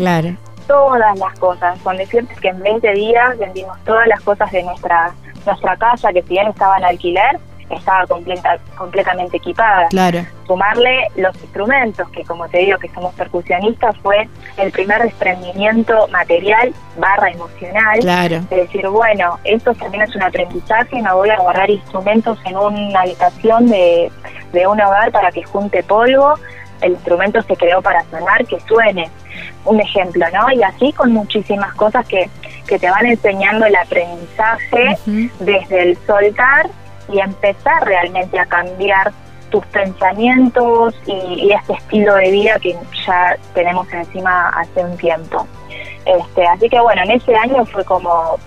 [0.66, 1.78] todas las cosas.
[1.82, 5.12] Con decirte que en 20 días vendimos todas las cosas de nuestra,
[5.46, 7.38] nuestra casa, que si bien estaba en alquiler,
[7.70, 9.88] estaba completa, completamente equipada.
[9.88, 10.26] Claro.
[10.46, 16.72] Sumarle los instrumentos, que como te digo que somos percusionistas, fue el primer desprendimiento material
[16.98, 17.98] barra emocional.
[18.00, 18.40] Claro.
[18.50, 23.00] De decir, bueno, esto también es un aprendizaje, no voy a guardar instrumentos en una
[23.00, 24.10] habitación de,
[24.52, 26.34] de un hogar para que junte polvo,
[26.80, 29.10] el instrumento se creó para sonar, que suene.
[29.64, 30.52] Un ejemplo, ¿no?
[30.52, 32.28] Y así con muchísimas cosas que,
[32.66, 34.98] que te van enseñando el aprendizaje
[35.40, 36.68] desde el soltar
[37.08, 39.12] y empezar realmente a cambiar
[39.50, 42.76] tus pensamientos y, este estilo de vida que
[43.06, 45.46] ya tenemos encima hace un tiempo.
[46.04, 48.38] Este, así que bueno, en ese año fue como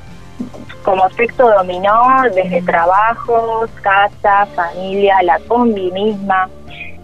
[0.83, 2.01] como efecto dominó
[2.33, 6.49] desde trabajos, casa, familia, la combi misma.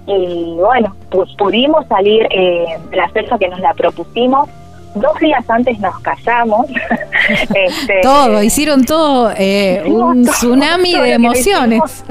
[0.06, 4.49] Y bueno, pues pudimos salir eh, la fecha que nos la propusimos
[4.96, 6.68] dos días antes nos casamos.
[7.56, 12.06] este, todo, hicieron todo, eh, un tsunami de emociones.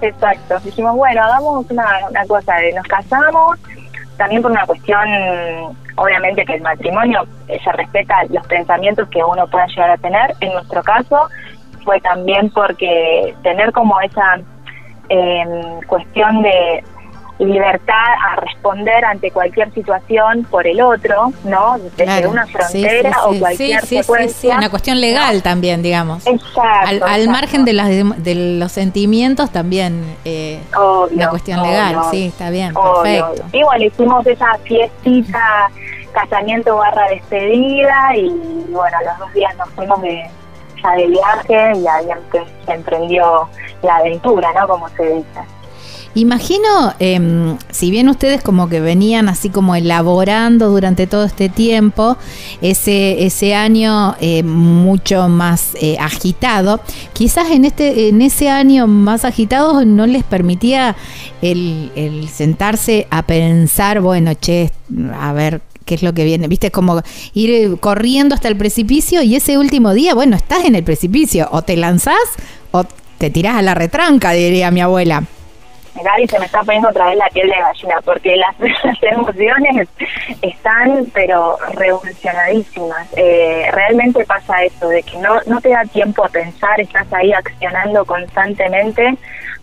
[0.00, 3.58] Exacto, dijimos, bueno, hagamos una, una cosa, de nos casamos,
[4.16, 5.00] también por una cuestión,
[5.96, 10.52] obviamente que el matrimonio se respeta los pensamientos que uno pueda llegar a tener, en
[10.52, 11.28] nuestro caso
[11.84, 14.38] fue también porque tener como esa
[15.08, 15.44] eh,
[15.86, 16.84] cuestión de
[17.38, 21.76] libertad a responder ante cualquier situación por el otro, ¿no?
[21.96, 24.56] Desde una frontera o cualquier sí, secuencia.
[24.56, 26.26] una cuestión legal también, digamos.
[26.26, 27.04] Exacto.
[27.06, 30.62] Al, margen de, las, de los sentimientos también eh,
[31.10, 33.44] una cuestión legal, sí, está bien, perfecto.
[33.52, 35.70] Y bueno, hicimos esa fiestita,
[36.12, 38.28] casamiento barra despedida y
[38.70, 40.30] bueno, los dos días nos fuimos de
[40.82, 42.08] ya de viaje y ahí
[42.66, 43.48] se emprendió
[43.82, 44.68] la aventura, ¿no?
[44.68, 45.40] Como se dice.
[46.14, 52.18] Imagino, em, si bien ustedes como que venían así como elaborando durante todo este tiempo
[52.60, 56.80] ese, ese año eh, mucho más eh, agitado,
[57.14, 60.96] quizás en, este, en ese año más agitado no les permitía
[61.40, 64.70] el, el sentarse a pensar, bueno, che,
[65.18, 67.00] a ver qué es lo que viene, viste, como
[67.32, 71.62] ir corriendo hasta el precipicio y ese último día, bueno, estás en el precipicio, o
[71.62, 72.16] te lanzás
[72.70, 72.84] o
[73.16, 75.24] te tirás a la retranca, diría mi abuela.
[75.94, 78.56] Gaby se me está poniendo otra vez la piel de gallina, porque las,
[79.02, 79.88] emociones
[80.40, 83.08] están, pero revolucionadísimas.
[83.16, 87.32] Eh, realmente pasa eso, de que no, no te da tiempo a pensar, estás ahí
[87.32, 89.16] accionando constantemente,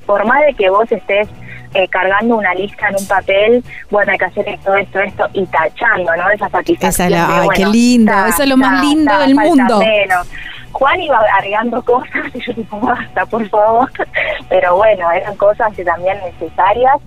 [0.06, 1.28] por más de que vos estés
[1.74, 5.46] eh, cargando una lista en un papel, bueno, hay que hacer esto, esto, esto, y
[5.46, 6.30] tachando, ¿no?
[6.30, 7.08] Esa satisfacción.
[7.08, 9.80] Esa la, ay, qué lindo, eso es lo más lindo del mundo.
[10.72, 13.90] Juan iba agregando cosas y yo tipo, basta, por favor.
[14.50, 16.98] Pero bueno, eran cosas que también necesarias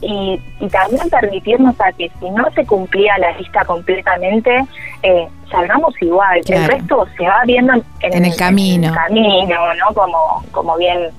[0.00, 4.64] y, y también permitirnos a que si no se cumplía la lista completamente,
[5.02, 6.40] eh, salgamos igual.
[6.46, 8.92] El resto se va viendo en, el, camino.
[8.92, 9.94] camino, ¿no?
[9.94, 11.10] Como, como bien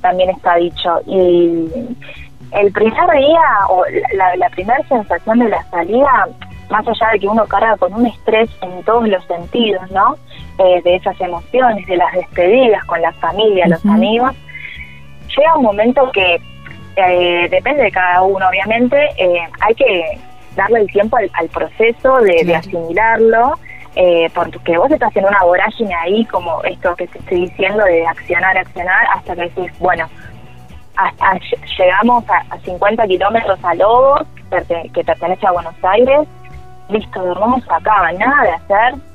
[0.00, 1.00] también está dicho.
[1.06, 1.68] Y
[2.50, 3.84] el primer día o
[4.14, 6.28] la, la primera sensación de la salida,
[6.68, 10.16] más allá de que uno carga con un estrés en todos los sentidos, ¿no?
[10.58, 14.34] Eh, de esas emociones, de las despedidas con la familia, los amigos,
[15.34, 16.40] llega un momento que
[16.96, 20.18] eh, depende de cada uno, obviamente, eh, hay que
[20.54, 23.58] darle el tiempo al, proceso de, asimilarlo,
[23.96, 28.06] eh, porque vos estás en una vorágine ahí, como esto que te estoy diciendo, de
[28.06, 30.06] accionar, accionar, hasta que decís, bueno,
[30.96, 31.38] hasta
[31.78, 34.26] llegamos a, 50 kilómetros a Lobos,
[34.92, 36.28] que pertenece a Buenos Aires,
[36.90, 39.11] listo, dormimos acá, nada de hacer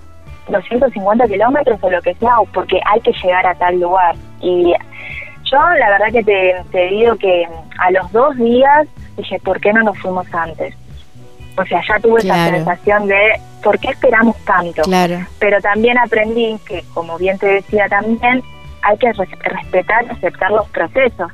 [0.50, 4.16] 250 kilómetros o lo que sea, porque hay que llegar a tal lugar.
[4.42, 4.74] Y
[5.52, 7.48] yo la verdad que te, digo que
[7.80, 8.88] a los dos días
[9.18, 10.76] dije, ¿por qué no nos fuimos antes?
[11.58, 14.84] O sea, ya tuve esa sensación de, ¿por qué esperamos tanto?
[14.84, 15.26] Claro.
[15.40, 18.44] Pero también aprendí que, como bien te decía también,
[18.84, 21.32] hay que respetar y aceptar los procesos.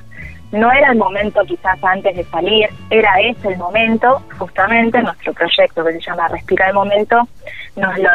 [0.54, 5.84] No era el momento quizás antes de salir, era ese el momento, justamente nuestro proyecto
[5.84, 7.28] que se llama Respira el Momento,
[7.76, 8.10] nos lo,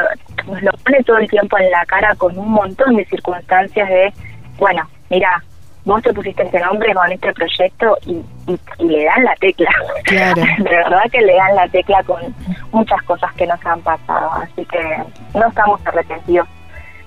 [0.46, 4.12] nos lo pone todo el tiempo en la cara con un montón de circunstancias de,
[4.56, 5.42] bueno, mira,
[5.84, 8.22] vos te pusiste ese nombre con este proyecto y,
[8.78, 9.70] le dan la tecla.
[10.04, 10.42] Claro.
[10.58, 12.22] de verdad que le dan la tecla con
[12.70, 14.30] muchas cosas que nos han pasado.
[14.42, 15.02] Así que
[15.34, 16.46] no estamos arrepentidos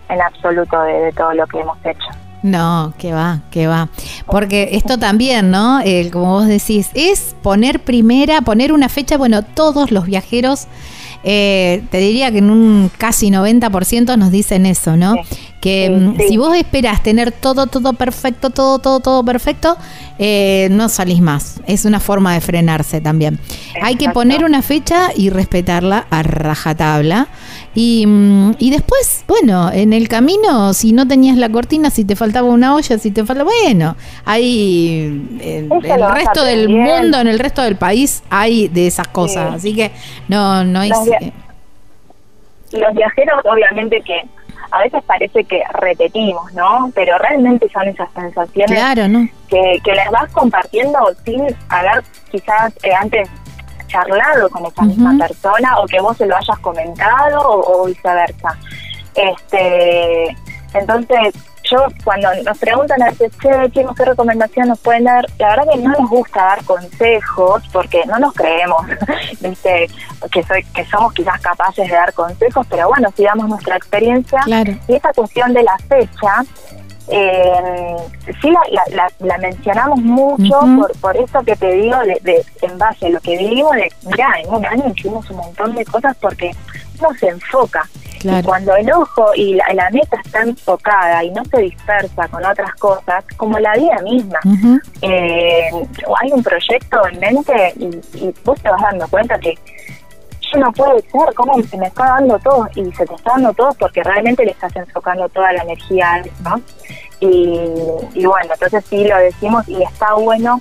[0.10, 2.10] en absoluto de, todo lo que hemos hecho.
[2.44, 3.89] No, que va, que va.
[4.26, 5.80] Porque esto también, ¿no?
[6.12, 10.68] como vos decís, es poner primera, poner una fecha, bueno, todos los viajeros
[11.24, 15.16] eh, te diría que en un casi 90% nos dicen eso, ¿no?
[15.60, 19.78] Que mm, si vos esperás tener todo, todo perfecto, todo, todo, todo perfecto,
[20.18, 21.62] eh, no salís más.
[21.68, 23.39] Es una forma de frenarse también.
[23.82, 27.28] Hay que poner una fecha y respetarla a rajatabla.
[27.74, 32.16] Y, mm, y después, bueno, en el camino, si no tenías la cortina, si te
[32.16, 33.96] faltaba una olla, si te faltaba, bueno,
[34.26, 39.56] hay en el resto del mundo, en el resto del país, hay de esas cosas.
[39.56, 39.92] Así que
[40.28, 40.84] no, no.
[40.84, 41.08] Los,
[42.74, 44.22] los viajeros, obviamente que
[44.72, 46.92] a veces parece que repetimos, ¿no?
[46.96, 48.80] Pero realmente son esas sensaciones
[49.50, 53.30] que, que les vas compartiendo sin haber quizás eh, antes
[53.92, 58.58] charlado con esa misma persona o que vos se lo hayas comentado o, viceversa.
[59.14, 60.36] Este,
[60.74, 61.34] entonces,
[61.70, 65.26] yo cuando nos preguntan a veces, che, ¿qué recomendación nos pueden dar?
[65.39, 68.86] La verdad que no nos gusta dar consejos porque no nos creemos,
[69.42, 69.88] ¿viste?
[70.32, 74.39] Que, soy, que somos quizás capaces de dar consejos, pero bueno, si damos nuestra experiencia.
[74.88, 76.44] Y esa cuestión de la fecha,
[77.08, 77.95] eh,
[78.41, 83.10] sí la, la, mencionamos mucho por, por eso que te digo, de, en base a
[83.10, 86.52] lo que vivimos, de, mirá, en un año hicimos un montón de cosas porque
[86.99, 87.88] uno se enfoca.
[88.24, 92.72] Y cuando el ojo y la, meta está enfocada y no se dispersa con otras
[92.76, 94.39] cosas, como la vida misma,
[95.02, 95.72] eh,
[96.22, 97.86] hay un proyecto en mente y,
[98.24, 99.58] y vos te vas dando cuenta que
[100.60, 103.70] no puede ser, cómo se me está dando todo y se te está dando todo
[103.80, 106.62] porque realmente le estás enfocando toda la energía a eso.
[107.20, 107.60] Y,
[108.14, 110.60] y bueno, entonces sí lo decimos y está bueno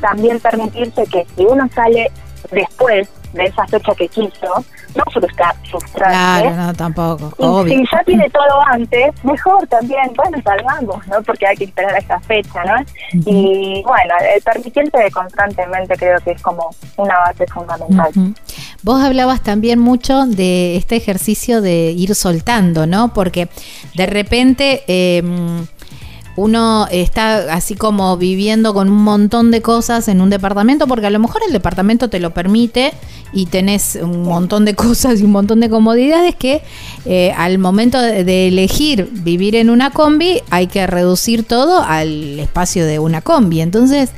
[0.00, 2.10] también permitirse que si uno sale
[2.50, 4.64] después de esa fecha que quiso,
[4.94, 6.14] no frustrar, frustrarse.
[6.14, 7.64] Claro, no, tampoco.
[7.66, 11.22] Y si ya tiene todo antes, mejor también, bueno, salvamos, ¿no?
[11.22, 12.74] Porque hay que esperar a esa fecha, ¿no?
[13.12, 18.10] Y bueno, el permitirse constantemente creo que es como una base fundamental.
[18.82, 23.12] Vos hablabas también mucho de este ejercicio de ir soltando, ¿no?
[23.12, 23.48] Porque
[23.94, 24.82] de repente...
[24.86, 25.22] Eh,
[26.34, 31.10] uno está así como viviendo con un montón de cosas en un departamento, porque a
[31.10, 32.92] lo mejor el departamento te lo permite
[33.32, 36.62] y tenés un montón de cosas y un montón de comodidades que
[37.04, 42.86] eh, al momento de, elegir vivir en una combi hay que reducir todo al espacio
[42.86, 43.60] de una combi.
[43.60, 44.10] Entonces,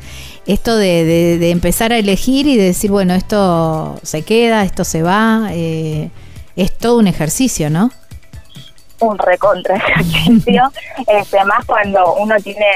[0.47, 6.11] esto de, empezar a elegir y decir, bueno, esto se queda, esto se va, eh,
[6.57, 7.91] es todo un ejercicio, ¿no?
[9.01, 10.63] un recontra ejercicio,
[11.07, 12.67] este, más cuando uno tiene,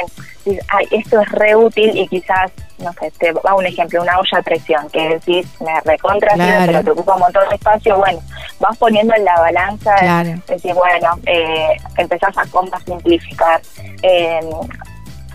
[0.68, 4.38] ay, esto es re útil y quizás, no sé, te va un ejemplo, una olla
[4.38, 6.34] a presión, que decís, me recontra
[6.66, 8.20] pero te ocupa un montón de espacio, bueno,
[8.60, 9.94] vas poniendo en la balanza,
[10.46, 13.60] decir, bueno, eh, empezás a comprar simplificar,
[14.02, 14.40] eh,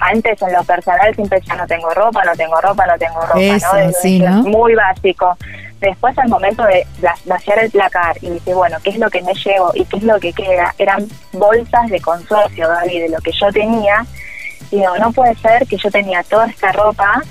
[0.04, 3.40] antes en lo personal siempre ya no tengo ropa, no tengo ropa, no tengo ropa,
[3.40, 3.92] ¿no?
[4.02, 4.44] Sí, ¿no?
[4.44, 5.38] Muy básico.
[5.80, 6.86] Después al momento de
[7.26, 10.04] vaciar el placar y dice, bueno, ¿qué es lo que me llevo y qué es
[10.04, 10.74] lo que queda?
[10.78, 14.06] Eran bolsas de consorcio, David, de lo que yo tenía.
[14.72, 17.22] Y digo, no puede ser que yo tenía toda esta ropa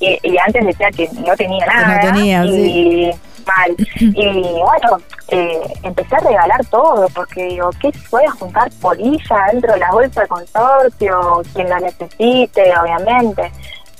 [0.00, 1.94] y, antes decía que no tenía nada.
[1.94, 3.10] No tenía, y,
[3.46, 3.74] mal.
[4.00, 4.98] Y bueno,
[5.28, 9.90] eh, empecé a regalar todo, porque digo, ¿qué voy a juntar polilla dentro de la
[9.90, 11.42] bolsa de consorcio?
[11.54, 13.52] Quien la necesite, obviamente.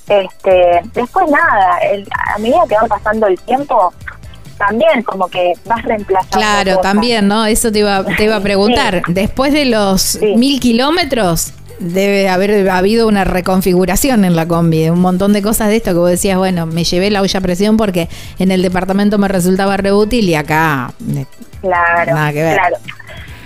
[0.09, 1.78] Este, después nada,
[2.35, 3.93] a medida que va pasando el tiempo,
[4.56, 6.36] también como que vas reemplazando.
[6.39, 7.47] Claro, también, ¿no?
[7.47, 9.02] Eso te iba, te iba a preguntar.
[9.09, 15.33] Después de los mil kilómetros, debe haber habido una reconfiguración en la combi, un montón
[15.33, 18.09] de cosas de esto que vos decías, bueno, me llevé la olla a presión porque
[18.39, 21.25] en el departamento me resultaba reútil y acá eh,
[21.61, 22.57] claro, nada que ver.
[22.57, 22.77] Claro.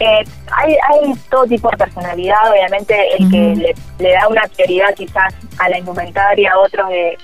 [0.00, 5.34] Eh, hay, hay todo tipo de personalidad, obviamente el que le, da una prioridad quizás
[5.58, 7.16] a la indumentaria, otro de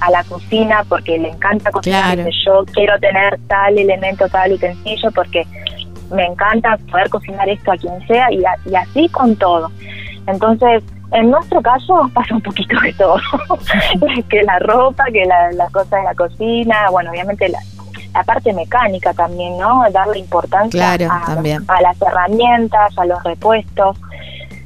[0.00, 2.16] a la cocina porque le encanta cocinar,
[2.46, 5.46] yo quiero tener tal elemento, tal utensilio porque
[6.10, 9.70] me encanta poder cocinar esto a quien sea y, y así con todo.
[10.26, 10.82] Entonces,
[11.12, 13.16] en nuestro caso pasa un poquito de todo,
[14.28, 17.58] que la ropa, que la, las cosas de la cocina, bueno, obviamente la,
[18.14, 19.82] la parte mecánica también, ¿no?
[19.90, 23.96] Darle importancia a, las herramientas, a los repuestos.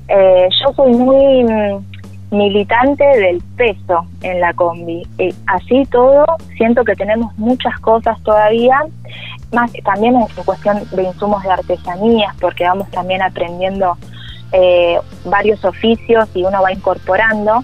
[0.09, 1.45] Eh, yo soy muy
[2.31, 5.07] militante del peso en la combi.
[5.19, 6.27] Y así todo,
[6.59, 8.79] siento que tenemos muchas cosas todavía,
[9.53, 13.97] más también en cuestión de insumos de artesanías, porque vamos también aprendiendo
[14.53, 17.63] eh, varios oficios y uno va incorporando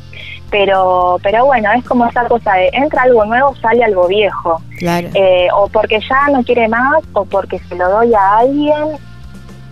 [0.55, 4.63] pero pero bueno es como esa cosa de entra algo nuevo sale algo viejo.
[4.81, 8.97] Eh, o porque ya no quiere más o porque se lo doy a alguien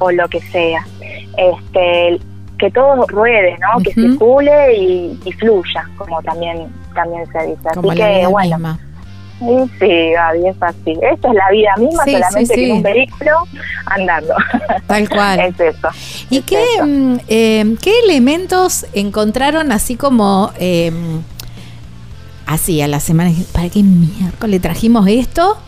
[0.01, 0.85] o lo que sea.
[1.37, 2.19] Este
[2.59, 7.69] que todo ruede no que circule y, fluya como también también se dice.
[7.69, 8.77] Así que bueno
[9.79, 10.99] Sí, Gaby, es así.
[11.13, 13.31] Esto es la vida misma, solamente que en un vehículo
[13.87, 14.35] andando.
[14.87, 15.41] Tal cual.
[15.59, 15.89] es eso.
[16.31, 20.53] ¿Y qué, mm, eh, qué elementos encontraron así como...
[20.59, 20.93] Eh,
[22.47, 23.33] así, a la semana...
[23.53, 25.59] ¿Para qué miércoles trajimos esto?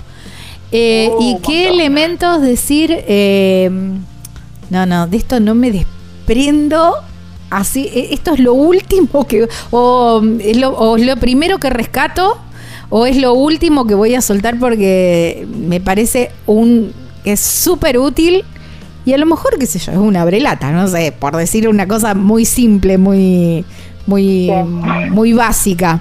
[0.71, 3.05] Eh, uh, ¿Y qué elementos decir...
[3.09, 3.71] Eh,
[4.71, 6.95] no, no, de esto no me desprendo
[7.51, 12.39] así, e, esto es lo último que, o, es lo, o lo primero que rescato
[12.91, 16.93] o es lo último que voy a soltar porque me parece un
[17.25, 18.45] que es súper útil
[19.07, 21.87] y a lo mejor, qué sé yo, es una brelata, no sé, por decir una
[21.87, 23.65] cosa muy simple, muy,
[24.07, 24.51] muy,
[25.11, 26.01] muy básica.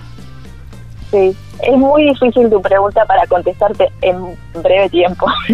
[1.12, 4.16] Sí, es muy difícil tu pregunta para contestarte en
[4.62, 5.26] breve tiempo.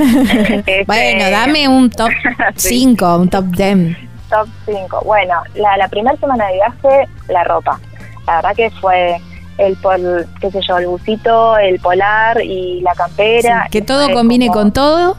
[0.50, 2.10] Este, bueno, dame un top
[2.56, 3.98] 5, un top 10.
[4.30, 5.02] Top 5.
[5.06, 7.80] Bueno, la, la primera semana de viaje, la ropa.
[8.28, 9.20] La verdad que fue
[9.60, 13.68] el pol, qué sé yo, el busito, el polar y la campera.
[13.70, 15.18] que todo combine con todo.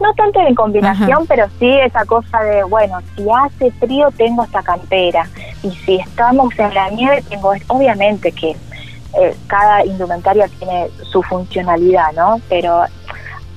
[0.00, 4.62] No tanto en combinación, pero sí esa cosa de, bueno, si hace frío tengo esta
[4.62, 5.28] campera
[5.64, 12.12] y si estamos en la nieve tengo, obviamente que eh, cada indumentaria tiene su funcionalidad,
[12.14, 12.40] ¿no?
[12.48, 12.84] Pero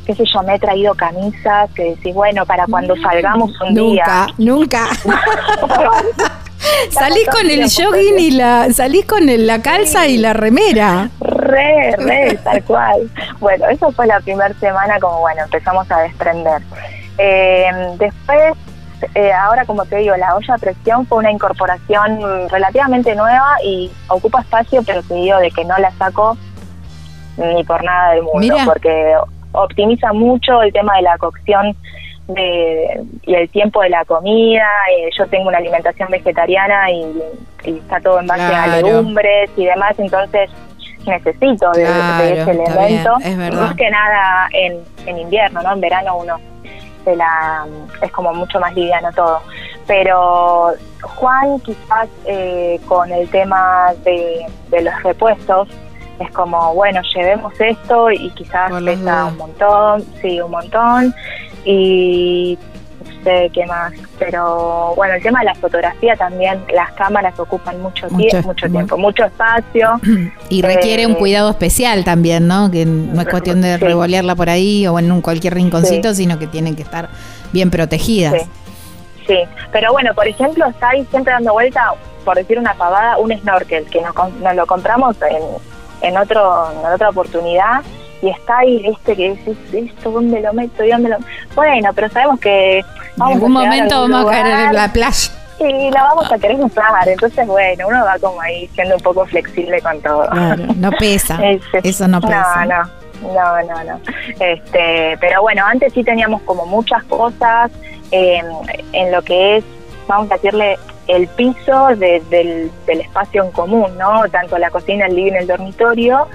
[0.08, 3.76] qué sé yo, me he traído camisas que decís, bueno, para cuando mm, salgamos un
[3.76, 4.28] día.
[4.40, 6.32] Nunca, nunca.
[6.92, 11.10] salís con el jogging y la salís con la calza y la remera.
[11.20, 13.10] Re, re, tal cual.
[13.40, 16.62] Bueno, eso fue la primera semana como bueno, empezamos a desprender.
[17.18, 18.54] Eh, después,
[19.16, 23.92] eh, ahora como te digo, la olla a presión fue una incorporación relativamente nueva y
[24.08, 26.38] ocupa espacio, pero te digo de que no la saco
[27.38, 29.16] ni por nada del mundo, porque
[29.54, 31.76] optimiza mucho el tema de la cocción
[32.28, 34.68] de, y el tiempo de la comida.
[34.98, 37.22] Eh, yo tengo una alimentación vegetariana y,
[37.64, 40.50] está todo en base a legumbres y demás, entonces
[41.06, 43.18] necesito de, ese elemento.
[43.54, 45.74] más que nada en, en invierno, ¿no?
[45.74, 46.40] En verano uno
[47.04, 47.66] se la
[48.02, 49.42] es como mucho más liviano todo.
[49.88, 55.68] Pero Juan quizás eh, con el tema de, de los repuestos,
[56.22, 61.14] es como, bueno, llevemos esto y quizás pesa un montón, sí, un montón
[61.66, 62.58] y
[63.06, 67.82] no sé qué más, pero bueno, el tema de la fotografía también, las cámaras ocupan
[67.82, 70.00] mucho, tiempo, mucho tiempo, mucho espacio.
[70.50, 72.70] Y requiere un eh, cuidado especial también, ¿no?
[72.70, 76.48] Que no es cuestión de revolearla por ahí o en un cualquier rinconcito, sino que
[76.48, 77.10] tienen que estar
[77.54, 78.48] bien protegidas.
[79.28, 79.38] Sí.
[79.72, 81.94] pero bueno, por ejemplo, está ahí siempre dando vuelta,
[82.26, 85.71] por decir una pavada, un snorkel, que nos, nos lo compramos en,
[86.02, 87.82] en, otro, en otra oportunidad
[88.22, 90.84] y está ahí, este que decís, esto, ¿dónde lo meto?
[90.84, 91.18] ¿Y dónde lo...?
[91.56, 92.80] Bueno, pero sabemos que...
[92.80, 95.32] en algún momento vamos a caer en la playa.
[95.60, 97.08] y la vamos a querer usar.
[97.08, 100.30] Entonces, bueno, uno va como ahí siendo un poco flexible con todo.
[100.76, 101.40] no pesa.
[101.84, 102.66] Eso no pesa.
[102.66, 103.02] No, no.
[103.22, 104.00] No, no, no.
[104.40, 107.72] Este, pero bueno, antes sí teníamos como muchas cosas
[108.10, 108.46] em,
[108.94, 109.64] en lo que es,
[110.08, 110.78] vamos a decirle,
[111.12, 114.24] el piso del, del, espacio en común, ¿no?
[114.32, 116.28] Tanto la cocina, el living, el dormitorio,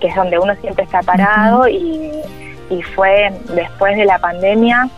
[0.00, 2.10] que es donde uno siempre está parado y,
[2.68, 4.88] y fue después de la pandemia,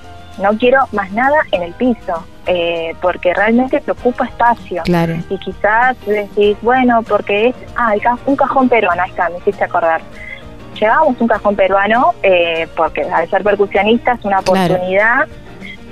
[0.43, 4.83] no quiero más nada en el piso, eh, porque realmente te ocupa espacio.
[4.85, 5.15] Claro.
[5.29, 7.95] Y quizás decís, bueno, porque es, ah,
[8.27, 10.01] un cajón peruano, ahí está, me hiciste acordar.
[10.75, 15.29] Llevábamos un cajón peruano, eh, porque al ser percusionista es una oportunidad,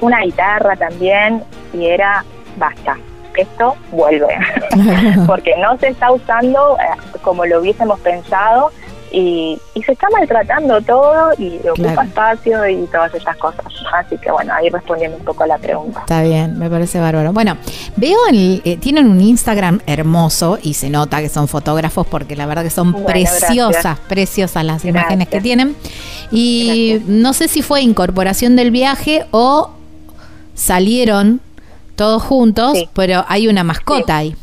[0.00, 2.24] una guitarra también, y era,
[2.56, 2.96] basta,
[3.40, 4.28] esto vuelve,
[5.26, 8.70] porque no se está usando eh, como lo hubiésemos pensado
[9.10, 13.64] y, se está maltratando todo y ocupa espacio y todas esas cosas.
[13.94, 16.00] Así que bueno, ahí respondiendo un poco a la pregunta.
[16.00, 17.32] Está bien, me parece bárbaro.
[17.32, 17.56] Bueno,
[17.96, 22.64] veo, eh, tienen un Instagram hermoso y se nota que son fotógrafos porque la verdad
[22.64, 25.76] que son preciosas, preciosas las imágenes que tienen.
[26.30, 29.70] Y no sé si fue incorporación del viaje o
[30.54, 31.40] salieron
[31.98, 34.34] todos juntos, pero hay una mascota ahí.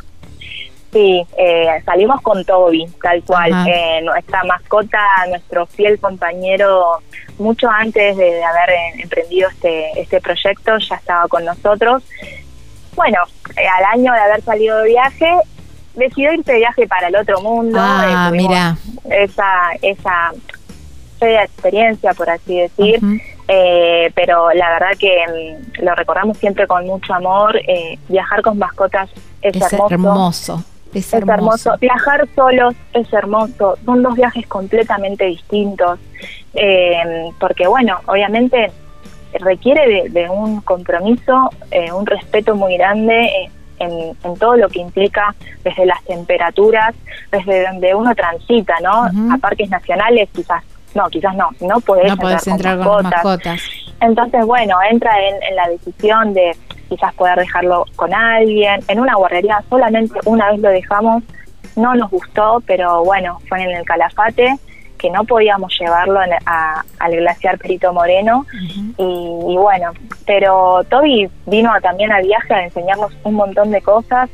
[0.91, 3.52] Sí, eh, salimos con Toby, tal cual.
[3.68, 4.99] Eh, nuestra mascota,
[5.30, 6.99] nuestro fiel compañero,
[7.40, 12.03] mucho antes de, haber eh, emprendido este, este proyecto, ya estaba con nosotros.
[12.95, 13.19] Bueno,
[13.56, 15.32] al año de haber salido de viaje,
[15.95, 17.77] decidió irse de viaje para el otro mundo.
[17.82, 18.77] Ah, mira.
[19.10, 20.34] Esa, esa
[21.22, 22.99] experiencia, por así decir.
[23.48, 27.58] Eh, pero la verdad que mm, lo recordamos siempre con mucho amor.
[27.58, 29.10] Eh, viajar con mascotas
[29.42, 29.56] es,
[29.90, 30.64] hermoso.
[30.94, 31.76] Es hermoso.
[31.80, 33.78] Viajar solos es hermoso.
[33.86, 36.00] Son dos viajes completamente distintos.
[36.54, 38.72] Eh, porque, bueno, obviamente
[39.34, 41.50] requiere de, un compromiso,
[41.94, 43.50] un respeto muy grande
[43.80, 46.96] en, todo lo que implica desde las temperaturas,
[47.32, 49.04] desde donde uno transita, ¿no?
[49.34, 50.64] A parques nacionales quizás
[50.96, 52.12] no, quizás no, no podés,
[52.48, 53.62] entrar, con, mascotas.
[54.00, 56.56] Entonces, bueno, entra en, la decisión de
[56.90, 58.82] quizás poder dejarlo con alguien.
[58.88, 61.24] En una guardería solamente una vez lo dejamos,
[61.76, 64.56] no nos gustó, pero bueno, fue en el Calafate
[64.98, 68.46] que no podíamos llevarlo al glaciar Perito Moreno.
[68.98, 69.92] Y, bueno,
[70.26, 74.30] pero Toby vino también al viaje a enseñarnos un montón de cosas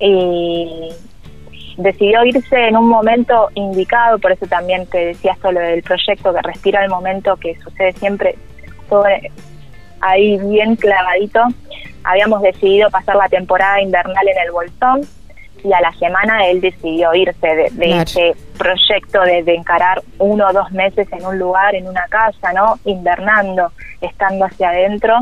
[0.00, 0.90] y,
[1.82, 6.32] decidió irse en un momento indicado, por eso también te decía esto lo del proyecto,
[6.32, 8.36] que respira el momento que sucede siempre
[8.88, 9.04] todo
[10.00, 11.40] ahí bien clavadito.
[12.04, 15.00] Habíamos decidido pasar la temporada invernal en el Bolsón
[15.62, 20.70] y a la semana él decidió irse de, ese proyecto de, encarar uno o dos
[20.72, 22.78] meses en un lugar, en una casa, ¿no?
[22.84, 23.70] Invernando,
[24.00, 25.18] estando hacia adentro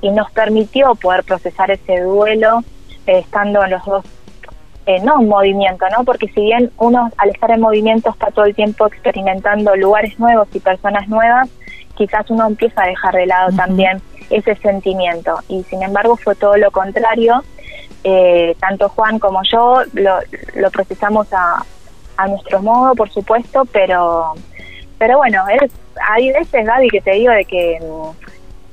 [0.00, 2.62] y nos permitió poder procesar ese duelo
[3.06, 4.04] eh, estando en los dos
[4.86, 6.04] eh, no en movimiento, ¿no?
[6.04, 10.48] Porque si bien uno al estar en movimiento está todo el tiempo experimentando lugares nuevos
[10.52, 11.48] y personas nuevas,
[11.94, 15.38] quizás uno empieza a dejar de lado también ese sentimiento.
[15.48, 17.42] Y sin embargo fue todo lo contrario.
[18.02, 20.18] Eh, tanto Juan como yo lo,
[20.56, 21.64] lo procesamos a,
[22.18, 24.34] a nuestro modo, por supuesto, pero
[24.98, 25.70] pero bueno, es,
[26.08, 27.78] hay veces, Gaby, que te digo de que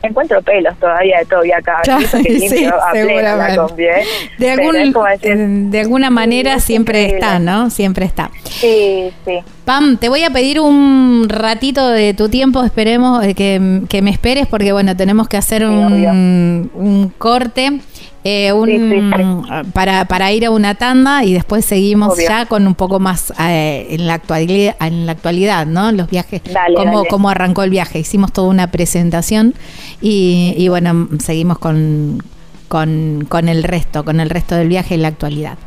[0.03, 1.81] encuentro pelos todavía de todo acá.
[2.11, 2.67] sí,
[4.37, 7.69] De, algún, de alguna manera siempre está, ¿no?
[7.69, 8.31] Siempre está.
[8.43, 9.39] Sí, sí.
[9.65, 14.09] Pam, te voy a pedir un ratito de tu tiempo, esperemos eh, que, que me
[14.09, 17.79] esperes porque bueno, tenemos que hacer un, un corte.
[18.23, 22.99] Eh, un, Para, para ir a una tanda y después seguimos ya con un poco
[22.99, 25.91] más eh, en la actualidad, en la actualidad, ¿no?
[25.91, 26.41] Los viajes,
[26.75, 27.99] cómo, cómo arrancó el viaje.
[27.99, 29.55] Hicimos toda una presentación
[30.01, 32.21] y, y bueno, seguimos con,
[32.67, 35.57] con, con el resto, con el resto del viaje en la actualidad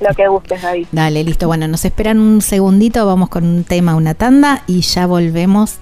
[0.00, 0.86] lo que gustes, David.
[0.92, 1.46] Dale, listo.
[1.46, 5.76] Bueno, nos esperan un segundito, vamos con un tema, una tanda y ya volvemos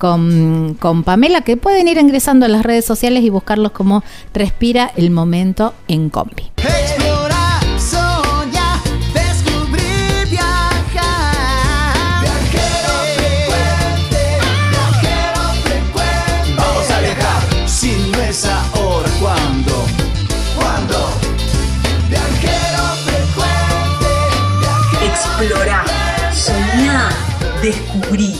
[0.00, 4.02] con, Pamela, que pueden ir ingresando a las redes sociales y buscarlos como
[4.32, 6.50] Respira el Momento en Compi.
[25.40, 25.84] explorar,
[26.32, 27.12] soñar,
[27.62, 28.36] descubrir,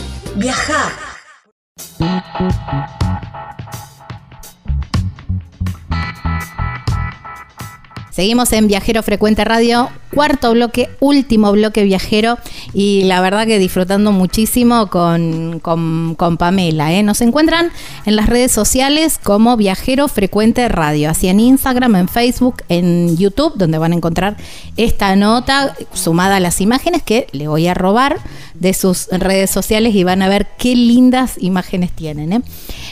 [8.11, 12.37] Seguimos en Viajero Frecuente Radio cuarto bloque, último bloque viajero
[12.73, 16.93] y la verdad que disfrutando muchísimo con, con, Pamela.
[16.93, 17.03] ¿eh?
[17.03, 17.71] Nos encuentran
[18.05, 23.53] en las redes sociales como Viajero Frecuente Radio, así en Instagram, en Facebook, en YouTube,
[23.55, 24.37] donde van a encontrar
[24.77, 28.17] esta nota sumada a las imágenes que le voy a robar
[28.61, 32.31] de sus redes sociales y van a ver qué lindas imágenes tienen.
[32.31, 32.41] ¿eh?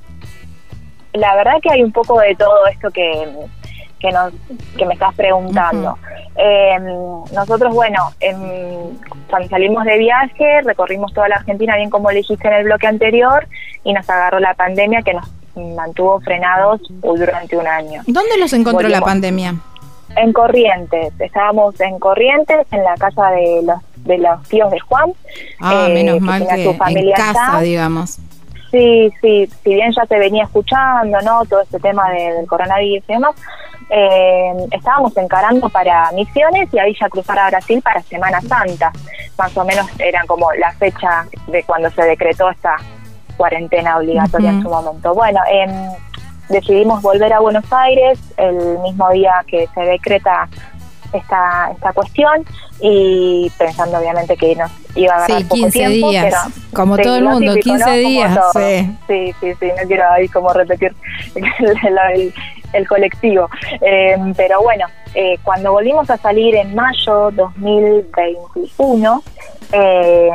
[1.12, 3.28] La verdad que hay un poco de todo esto que,
[3.98, 4.32] que, nos,
[4.76, 5.96] que me estás preguntando.
[6.36, 6.84] Em,
[7.32, 8.36] nosotros, bueno, em,
[9.28, 13.46] cuando salimos de viaje, recorrimos toda la Argentina, bien como dijiste en el bloque anterior,
[13.84, 15.26] y nos agarró la pandemia que nos
[15.74, 18.02] mantuvo frenados durante un año.
[18.06, 19.54] ¿Dónde los encontró la pandemia?
[20.16, 25.12] En Corrientes, estábamos en Corrientes, en la casa de los de los tíos de Juan.
[25.60, 28.18] Ah, menos eh, mal que en casa, digamos.
[28.70, 31.44] Sí, sí, si bien ya se venía escuchando, ¿no?
[31.44, 33.34] Todo este tema del coronavirus y demás,
[33.90, 38.92] eh, estábamos encarando para misiones y ahí ya cruzar a Brasil para Semana Santa.
[39.38, 42.76] Más o menos eran como la fecha de cuando se decretó esta
[43.36, 45.14] cuarentena obligatoria en su momento.
[45.14, 45.66] Bueno, eh,
[46.48, 50.48] decidimos volver a Buenos Aires el mismo día que se decreta
[51.12, 52.44] esta, esta cuestión
[52.80, 56.34] y pensando obviamente que nos iba a agarrar sí, 15 días,
[56.72, 58.38] como todo el mundo, 15 días.
[58.52, 58.96] Sí.
[59.06, 59.34] sí.
[59.40, 60.94] sí, sí, no quiero ahí como repetir
[62.72, 63.48] el, colectivo.
[63.80, 69.22] Eh, pero bueno, eh, cuando volvimos a salir en mayo 2021,
[69.72, 70.30] eh,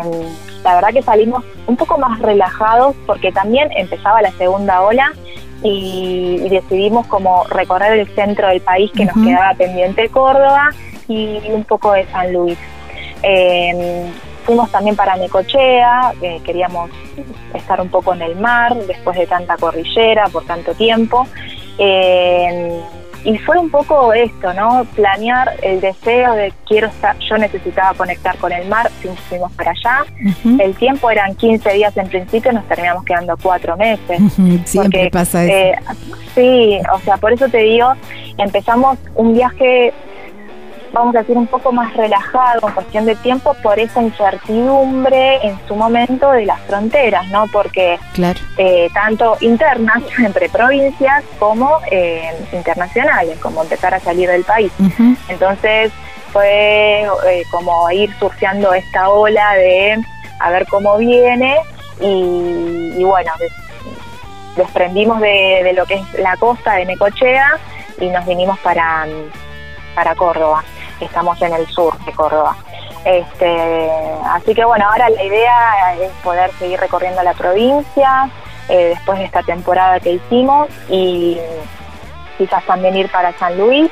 [0.64, 5.14] la verdad que salimos un poco más relajados porque también empezaba la segunda ola
[5.64, 10.72] y, decidimos como recorrer el centro del país que nos quedaba pendiente Córdoba
[11.08, 12.58] y un poco de San Luis.
[13.24, 14.12] Em,
[14.44, 16.14] fuimos también para Necochea,
[16.44, 16.90] queríamos
[17.54, 21.28] estar un poco en el mar después de tanta cordillera por tanto tiempo.
[21.78, 22.82] Em,
[23.24, 24.86] y fue un poco esto, ¿no?
[24.96, 28.90] Planear el deseo de quiero estar, yo necesitaba conectar con el mar,
[29.30, 30.06] fuimos para allá.
[30.60, 34.20] El tiempo eran 15 días en principio, nos terminamos quedando cuatro meses.
[34.66, 35.54] Siempre pasa eso.
[35.54, 35.76] Eh,
[36.36, 37.94] sí, o sea, por eso te digo,
[38.38, 39.94] empezamos un viaje
[40.94, 45.58] vamos a decir, un poco más relajado en cuestión de tiempo por esa incertidumbre en
[45.68, 47.46] su momento de las fronteras, ¿no?
[47.48, 48.00] Porque
[48.58, 54.72] eh, tanto internas entre provincias como eh, internacionales, como empezar a salir del país.
[55.30, 55.92] Entonces
[56.32, 60.02] fue eh, como ir surfeando esta ola de
[60.40, 61.56] a ver cómo viene
[62.00, 63.32] y, bueno,
[64.56, 67.60] desprendimos de, de, lo que es la costa de Necochea
[68.00, 69.06] y nos vinimos para,
[69.94, 70.64] para Córdoba
[71.06, 72.56] estamos en el sur de Córdoba.
[73.06, 73.90] Este,
[74.26, 78.30] así que bueno, ahora la idea es poder seguir recorriendo la provincia
[78.70, 81.38] eh, después de esta temporada que hicimos y
[82.38, 83.90] quizás también ir para San Luis.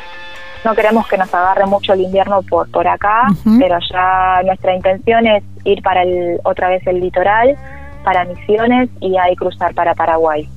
[0.64, 3.28] No queremos que nos agarre mucho el invierno por, por acá,
[3.60, 7.58] pero ya nuestra intención es ir para el, otra vez el litoral,
[8.04, 10.50] para Misiones y ahí cruzar para Paraguay.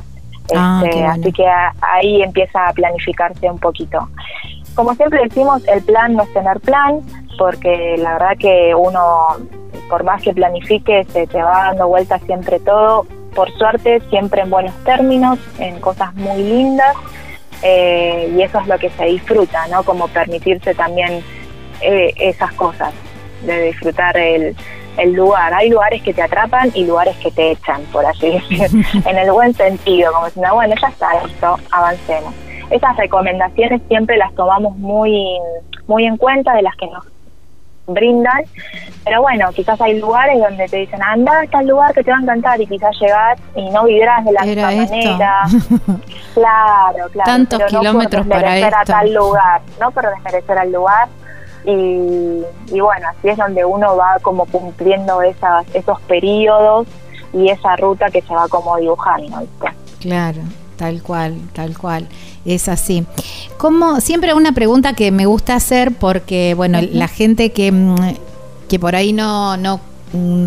[0.55, 1.47] Ah, este, así que
[1.81, 4.09] ahí empieza a planificarse un poquito.
[4.75, 7.01] Como siempre decimos, el plan no es tener plan,
[7.39, 9.27] porque la verdad que uno,
[9.89, 13.07] por más que planifique, se te va dando vuelta siempre todo.
[13.35, 16.95] Por suerte, siempre en buenos términos, en cosas muy lindas,
[17.63, 19.83] eh, y eso es lo que se disfruta, ¿no?
[19.83, 21.23] Como permitirse también
[21.81, 22.93] eh, esas cosas,
[23.45, 24.57] de disfrutar el,
[24.99, 25.55] el lugar.
[25.55, 28.69] Hay lugares que te atrapan y lugares que te echan, por así decir,
[29.07, 32.35] en el buen sentido, como diciendo, bueno, ya está, esto, avancemos.
[32.73, 35.39] Esas recomendaciones siempre las tomamos muy,
[35.87, 37.05] muy en cuenta de las que nos
[37.87, 38.43] brindan,
[39.05, 42.19] pero bueno, quizás hay lugares donde te dicen, anda a tal lugar que te va
[42.19, 45.43] a encantar y quizás llegas y no vivirás de la misma manera.
[46.35, 47.25] claro, claro.
[47.25, 48.77] Tantos kilómetros para esto.
[48.77, 51.09] a tal lugar, no por desmerecer al lugar,
[51.65, 56.89] y, bueno, así es donde uno va como cumpliendo esas, esos periodos
[57.33, 59.43] y esa ruta que se va como dibujando.
[60.01, 60.41] Claro,
[60.83, 62.09] tal cual, tal cual.
[62.45, 63.05] Es así.
[63.57, 67.95] Como siempre una pregunta que me gusta hacer porque, bueno, la gente que, mm,
[68.69, 69.81] que por ahí no, no,
[70.13, 70.47] mm,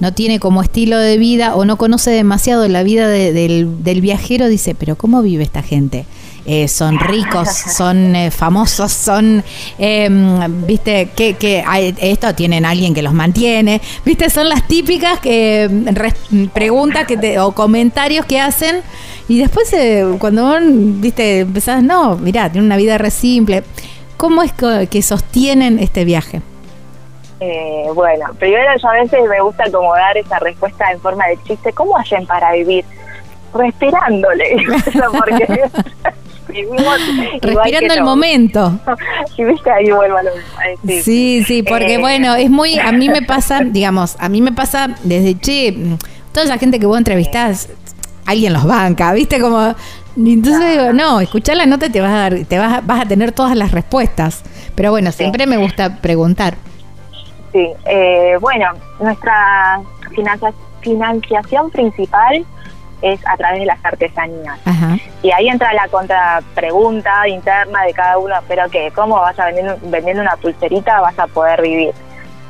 [0.00, 4.48] no tiene como estilo de vida o no conoce demasiado la vida del, del viajero
[4.48, 6.04] dice, pero ¿cómo vive esta gente?
[6.46, 9.44] Eh, son ricos, son eh, famosos, son,
[9.78, 11.62] em, viste, que, que
[12.00, 15.68] esto tienen alguien que los mantiene, viste, son las típicas que
[16.52, 18.76] preguntas que te, o comentarios que hacen
[19.30, 23.62] y después eh, cuando viste, empezás, no, mirá, tiene una vida re simple.
[24.16, 26.42] ¿Cómo es que, sostienen este viaje?
[27.94, 31.72] bueno, primero yo a veces me gusta como dar esa respuesta en forma de chiste.
[31.72, 32.84] ¿Cómo hacen para vivir?
[33.54, 34.56] Respirándole.
[35.12, 35.64] porque
[37.40, 38.80] Respirando el momento.
[39.36, 40.30] y viste, ahí vuelvo a lo
[41.02, 44.50] Sí, sí, porque eh, bueno, es muy, a mí me pasa, digamos, a mí me
[44.50, 45.76] pasa desde, che,
[46.32, 47.68] toda esa gente que vos entrevistás,
[48.30, 49.74] alguien los banca, viste, como...
[50.16, 53.06] Entonces digo, no, escuchar la nota te vas a dar, te vas a, vas a
[53.06, 54.42] tener todas las respuestas.
[54.74, 56.56] Pero bueno, siempre me gusta preguntar.
[57.52, 59.80] Sí, eh, bueno, nuestra
[60.82, 62.44] financiación principal
[63.02, 64.58] es a través de las artesanías.
[65.22, 69.78] Y ahí entra la contrapregunta interna de cada uno, pero que ¿cómo vas a vender
[69.82, 71.92] vendiendo una pulserita vas a poder vivir?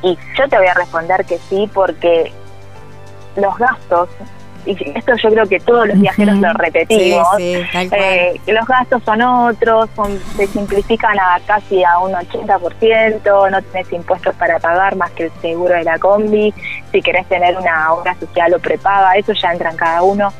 [0.03, 2.31] Y yo te voy a responder que sí, porque
[3.35, 4.09] los gastos
[4.65, 9.89] y esto yo creo que todos los viajeros lo repetimos, eh, los gastos son otros,
[9.95, 15.25] son, se simplifican a casi a un 80%, no tenés impuestos para pagar más que
[15.25, 16.53] el seguro de la combi,
[16.91, 20.31] si querés tener una obra social o prepaga, eso ya entra en cada uno,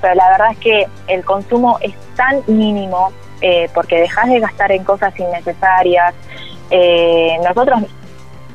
[0.00, 4.72] pero la verdad es que el consumo es tan mínimo eh, porque dejas de gastar
[4.72, 6.14] en cosas innecesarias,
[6.70, 7.82] eh, nosotros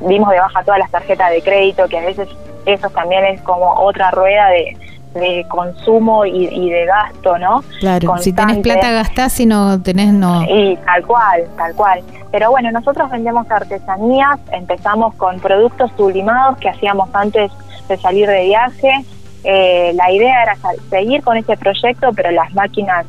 [0.01, 2.27] dimos de baja todas las tarjetas de crédito, que a veces
[2.65, 4.77] eso también es como otra rueda de
[5.13, 7.63] de consumo y, de gasto, ¿no?
[7.79, 10.43] Claro, si tenés plata gastás, si no tenés no.
[10.43, 12.01] Y tal cual, tal cual.
[12.31, 17.51] Pero bueno, nosotros vendemos artesanías, empezamos con productos sublimados que hacíamos antes
[17.87, 19.05] de salir de viaje.
[19.43, 20.57] Eh, la idea era
[20.89, 23.05] seguir con este proyecto, pero las máquinas,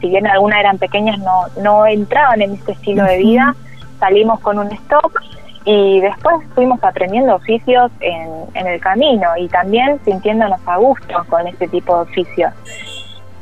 [0.00, 3.54] si bien algunas eran pequeñas, no, no entraban en este estilo de vida.
[3.98, 5.22] Salimos con un stock
[5.66, 11.46] y después fuimos aprendiendo oficios en, en, el camino y también sintiéndonos a gusto con
[11.48, 12.52] este tipo de oficios.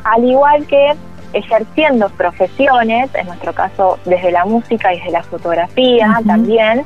[0.05, 0.95] Al igual que
[1.35, 6.85] ejerciendo profesiones, en nuestro caso desde la música y desde la fotografía también,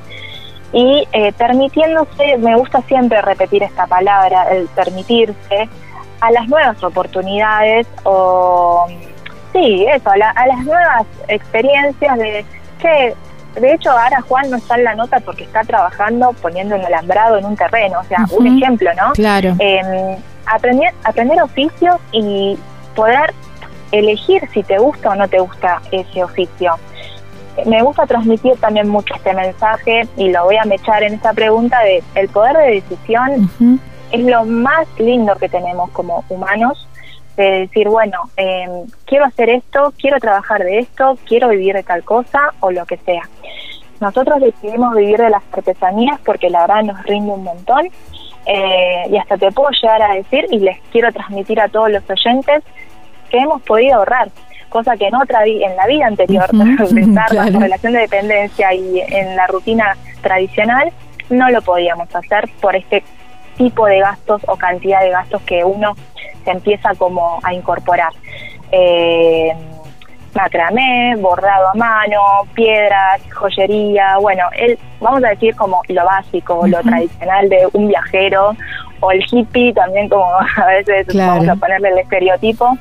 [0.72, 5.68] y eh, permitiéndose, me gusta siempre repetir esta palabra, el permitirse,
[6.20, 8.86] a las nuevas oportunidades o,
[9.52, 12.44] sí, eso, a, a las nuevas experiencias de
[12.80, 13.14] que
[13.54, 17.38] de hecho, ahora Juan no está en la nota porque está trabajando poniendo un alambrado
[17.38, 19.12] en un terreno, o sea, un ejemplo, ¿no?
[19.12, 19.56] Claro.
[19.58, 20.16] Eh,
[20.46, 22.58] aprender, aprender oficios y
[22.94, 23.32] poder
[23.92, 26.74] elegir si te gusta o no te gusta ese oficio.
[27.66, 31.80] Me gusta transmitir también mucho este mensaje y lo voy a mechar en esta pregunta
[31.80, 33.50] de el poder de decisión
[34.12, 36.86] es lo más lindo que tenemos como humanos
[37.42, 38.66] de decir, bueno, eh,
[39.04, 42.96] quiero hacer esto, quiero trabajar de esto, quiero vivir de tal cosa o lo que
[42.98, 43.22] sea.
[44.00, 47.86] Nosotros decidimos vivir de las artesanías porque la verdad nos rinde un montón
[48.46, 52.02] eh, y hasta te puedo llegar a decir y les quiero transmitir a todos los
[52.08, 52.64] oyentes
[53.30, 54.28] que hemos podido ahorrar,
[54.68, 59.00] cosa que en otra en la vida anterior, de estar en relación de dependencia y
[59.00, 60.90] en la rutina tradicional,
[61.30, 63.04] no lo podíamos hacer por este
[63.56, 65.94] tipo de gastos o cantidad de gastos que uno
[66.48, 68.12] se empieza como a incorporar.
[68.72, 69.52] Eh,
[70.34, 72.20] macramé, bordado a mano,
[72.54, 78.54] piedras, joyería, bueno, él, vamos a decir como lo básico, lo tradicional de un viajero,
[79.00, 80.26] o el hippie también como
[80.56, 82.78] a veces vamos a ponerle el estereotipo,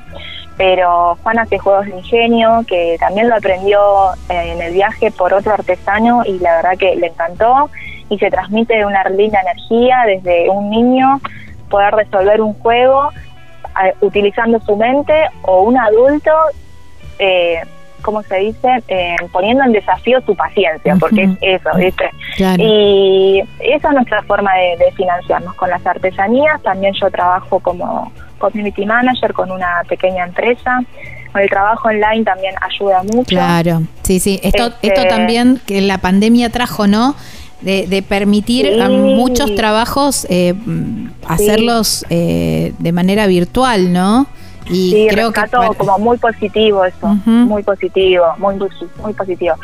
[0.55, 3.79] pero Juan hace juegos de ingenio, que también lo aprendió
[4.29, 7.69] eh, en el viaje por otro artesano y la verdad que le encantó
[8.09, 11.19] y se transmite una linda energía desde un niño
[11.69, 13.09] poder resolver un juego
[14.01, 15.13] utilizando su mente
[15.43, 16.31] o un adulto
[17.19, 17.61] eh,
[18.01, 18.83] ¿cómo se dice?
[18.87, 22.09] Eh, poniendo en desafío tu paciencia, porque es eso, ¿viste?
[22.57, 26.61] Y esa es nuestra forma de, financiarnos con las artesanías.
[26.61, 30.79] También yo trabajo como community manager con una pequeña empresa.
[31.35, 33.25] El trabajo online también ayuda mucho.
[33.27, 34.39] Claro, sí, sí.
[34.41, 37.13] Esto, esto este también que la pandemia trajo, ¿no?
[37.61, 40.53] De, permitir a muchos trabajos eh,
[41.27, 44.27] hacerlos eh, de manera virtual, ¿no?
[44.69, 45.41] Y sí, creo que
[45.77, 48.55] como muy positivo eso, muy positivo, muy,
[49.01, 49.55] muy positivo.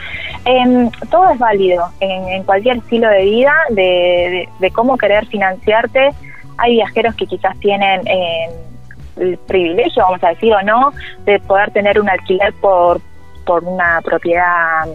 [0.45, 6.09] Em, todo es válido en, cualquier estilo de vida, de, cómo querer financiarte.
[6.57, 8.51] Hay viajeros que quizás tienen em,
[9.17, 10.93] el privilegio, vamos a decir o no,
[11.25, 13.01] de poder tener un alquiler por,
[13.45, 14.85] por una propiedad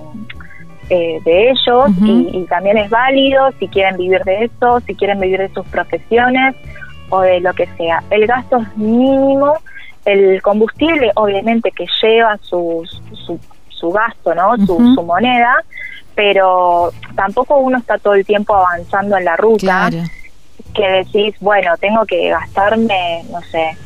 [0.90, 5.20] eh, de ellos y, y, también es válido si quieren vivir de eso, si quieren
[5.20, 6.56] vivir de sus profesiones
[7.10, 8.02] o de lo que sea.
[8.10, 9.54] El gasto es mínimo
[10.08, 12.82] el combustible obviamente que lleva su,
[13.70, 14.56] su, gasto, ¿no?
[14.66, 15.54] Su, moneda,
[16.14, 19.90] pero tampoco uno está todo el tiempo avanzando en la ruta.
[20.74, 23.76] Que decís, bueno, tengo que gastarme, no sé,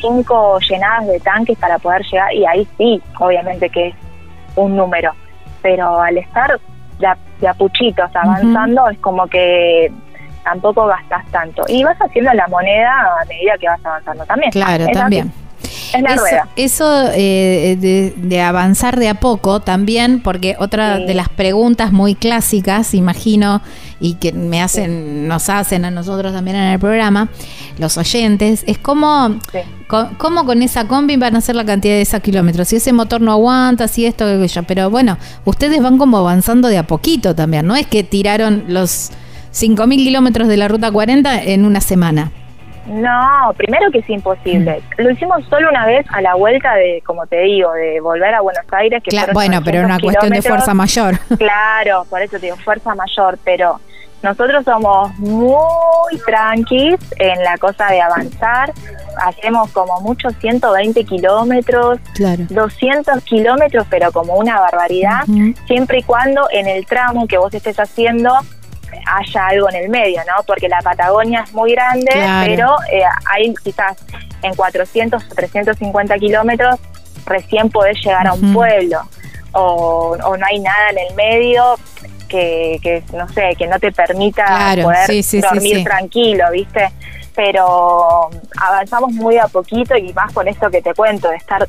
[0.00, 3.94] cinco llenadas de tanques para poder llegar, y ahí sí, obviamente que es
[4.56, 5.12] un número,
[5.62, 6.58] pero al estar
[6.98, 9.92] de a, puchitos avanzando, es como que
[10.44, 11.64] tampoco gastas tanto.
[11.68, 14.50] Y vas haciendo la moneda a medida que vas avanzando también.
[14.50, 15.32] Claro, también.
[16.56, 22.94] Eso, eh, de, avanzar de a poco también, porque otra de las preguntas muy clásicas,
[22.94, 23.62] imagino,
[24.00, 27.28] y que me hacen, nos hacen a nosotros también en el programa,
[27.78, 29.38] los oyentes, es cómo,
[30.18, 32.68] cómo con esa combi van a hacer la cantidad de esos kilómetros.
[32.68, 34.62] Si ese motor no aguanta, si esto, aquello.
[34.66, 39.10] Pero bueno, ustedes van como avanzando de a poquito también, no es que tiraron los
[39.52, 42.30] 5.000 kilómetros de la ruta 40 en una semana.
[42.88, 44.82] No, primero que es imposible.
[44.96, 45.02] Mm.
[45.02, 48.40] Lo hicimos solo una vez a la vuelta de, como te digo, de volver a
[48.40, 49.02] Buenos Aires.
[49.02, 51.18] Que bueno, pero era una cuestión de fuerza mayor.
[51.38, 53.78] Claro, por eso te digo, fuerza mayor, pero
[54.22, 58.72] nosotros somos muy tranquis en la cosa de avanzar.
[59.22, 61.98] Hacemos como mucho 120 kilómetros,
[62.48, 65.24] 200 kilómetros, pero como una barbaridad,
[65.66, 68.32] siempre y cuando en el tramo que vos estés haciendo
[69.06, 70.42] haya algo en el medio, ¿no?
[70.44, 72.10] Porque la Patagonia es muy grande,
[72.44, 73.96] pero eh, hay quizás
[74.42, 76.76] en 400 o 350 kilómetros
[77.26, 79.02] recién podés llegar a un pueblo
[79.52, 81.74] o, no hay nada en el medio
[82.28, 86.90] que, no sé, que no te permita poder dormir tranquilo, ¿viste?
[87.34, 88.30] Pero
[88.60, 91.66] avanzamos muy a poquito y más con esto que te cuento, de estar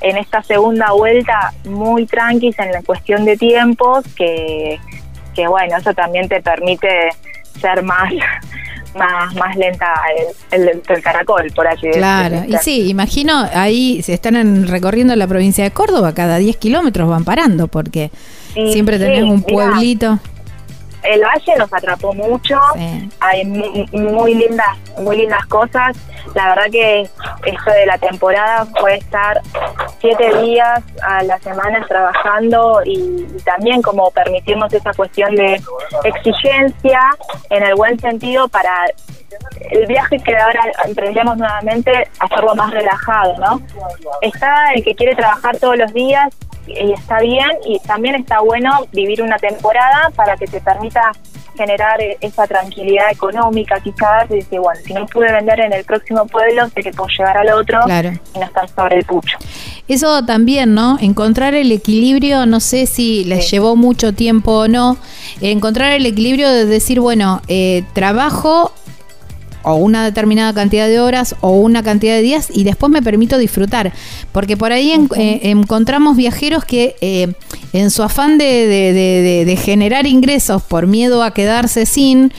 [0.00, 4.78] en esta segunda vuelta muy tranquis en la cuestión de tiempos que
[5.34, 7.10] que bueno, eso también te permite
[7.60, 8.12] ser más
[8.94, 9.94] más, más lenta
[10.50, 12.06] el, el, caracol, por así decirlo.
[12.06, 17.08] Claro, y sí, imagino ahí se están recorriendo la provincia de Córdoba, cada 10 kilómetros
[17.08, 18.10] van parando, porque
[18.72, 20.18] siempre tenés un pueblito
[21.02, 22.58] el valle nos atrapó mucho,
[23.20, 25.96] hay muy, lindas, muy lindas cosas.
[26.34, 27.02] La verdad que
[27.46, 29.40] esto de la temporada fue estar
[30.00, 35.60] siete días a la semana trabajando y, también como permitirnos esa cuestión de
[36.04, 37.00] exigencia
[37.48, 38.86] en el buen sentido para
[39.70, 43.62] el viaje que ahora emprendemos nuevamente hacerlo más relajado, ¿no?
[44.20, 46.28] Está el que quiere trabajar todos los días
[46.66, 50.89] y está bien y también está bueno vivir una temporada para que te permita
[51.56, 55.84] generar e-, esa tranquilidad económica quizás y decir, bueno, si no pude vender en el
[55.84, 57.80] próximo pueblo, sé que puedo llegar al otro
[58.34, 59.36] y no estar sobre el pucho.
[59.88, 60.98] Eso también, ¿no?
[61.00, 64.96] Encontrar el equilibrio, no sé si les llevó mucho tiempo o no,
[65.40, 68.72] encontrar el equilibrio de decir, bueno, eh, trabajo
[69.62, 73.38] o una determinada cantidad de horas o una cantidad de días y después me permito
[73.38, 73.92] disfrutar.
[74.32, 77.32] Porque por ahí eh, encontramos viajeros que eh,
[77.72, 82.32] en su afán de, generar ingresos por miedo a quedarse sin,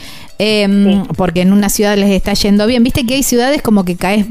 [0.43, 2.81] em, porque en una ciudad les está yendo bien.
[2.81, 4.26] Viste que hay ciudades como que caes,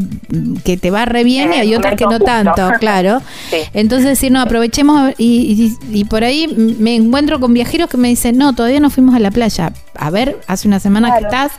[0.65, 3.23] que te va re bien y hay otras que no tanto, claro.
[3.75, 8.37] Entonces decir, no, aprovechemos y, y, por ahí me encuentro con viajeros que me dicen,
[8.37, 9.73] no, todavía no fuimos a la playa.
[9.95, 11.53] A ver, hace una semana que estás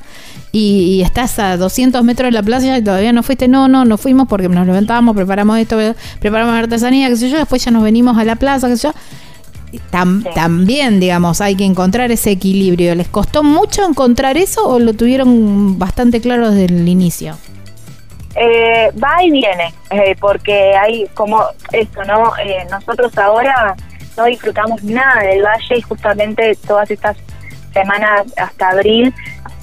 [0.52, 3.98] y, estás a 200 metros de la playa y todavía no fuiste, no, no, no
[3.98, 5.78] fuimos porque nos levantábamos, preparamos esto,
[6.20, 8.94] preparamos artesanía, qué sé yo, después ya nos venimos a la plaza, qué sé yo.
[9.90, 12.96] También, digamos, hay que encontrar ese equilibrio.
[12.96, 17.38] ¿Les costó mucho encontrar eso o lo tuvieron bastante claro desde el inicio?
[18.36, 22.32] Eh, va y viene, eh, porque hay como esto, ¿no?
[22.38, 23.76] Eh, nosotros ahora
[24.18, 27.18] no disfrutamos nada del valle y justamente todas estas
[27.74, 29.14] semanas hasta abril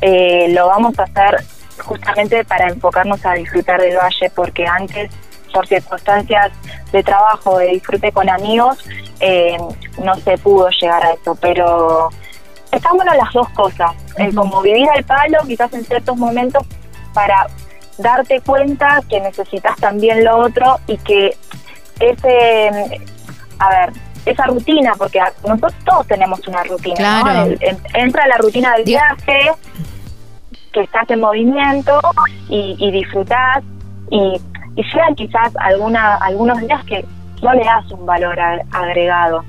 [0.01, 1.45] eh, lo vamos a hacer
[1.79, 5.11] justamente para enfocarnos a disfrutar del valle, porque antes
[5.53, 6.53] por circunstancias
[6.93, 8.79] de trabajo, de disfrute con amigos,
[9.21, 9.57] eh,
[10.03, 12.11] no se pudo llegar a eso, pero
[12.71, 16.63] están bueno las dos cosas, el como vivir al palo, quizás en ciertos momentos,
[17.15, 17.47] para
[17.99, 21.37] darte cuenta que necesitas también lo otro y que
[21.99, 23.01] ese,
[23.59, 23.93] a ver,
[24.25, 27.57] esa rutina, porque nosotros todos tenemos una rutina, ¿no?
[27.95, 29.53] entra la rutina del viaje,
[30.73, 32.01] que estás en movimiento
[32.49, 33.65] y, y disfrutás
[34.11, 34.41] y,
[34.79, 37.05] y llegan quizás alguna, algunos días que
[37.43, 38.39] no le das un valor
[38.71, 39.45] agregado.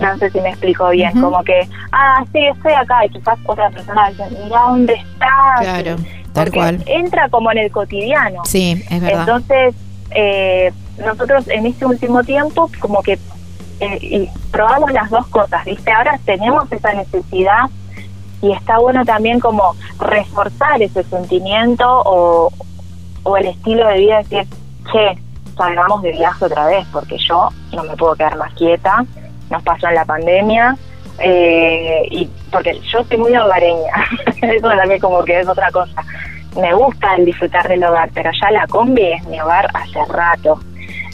[0.00, 3.68] No sé si me explico bien, como que, ah, sí, estoy acá, y quizás otra
[3.70, 5.60] persona dice, mira dónde estás.
[5.60, 5.96] Claro,
[6.32, 6.84] tal cual.
[6.86, 8.44] Entra como en el cotidiano.
[8.44, 9.20] Sí, es verdad.
[9.20, 9.74] Entonces,
[10.12, 10.72] eh,
[11.04, 13.18] nosotros en este último tiempo, como que
[13.80, 15.90] eh, probamos las dos cosas, ¿viste?
[15.90, 17.64] Ahora tenemos esa necesidad
[18.40, 22.52] y está bueno también como reforzar ese sentimiento o,
[23.22, 24.46] o el estilo de vida, decir,
[24.92, 25.18] che,
[25.56, 29.04] salgamos de viaje otra vez, porque yo no me puedo quedar más quieta,
[29.50, 30.76] nos pasó en la pandemia,
[31.18, 33.92] eh, y porque yo soy muy hogareña,
[34.42, 36.02] eso también como que es otra cosa.
[36.56, 40.58] Me gusta el disfrutar del hogar, pero ya la combi es mi hogar hace rato.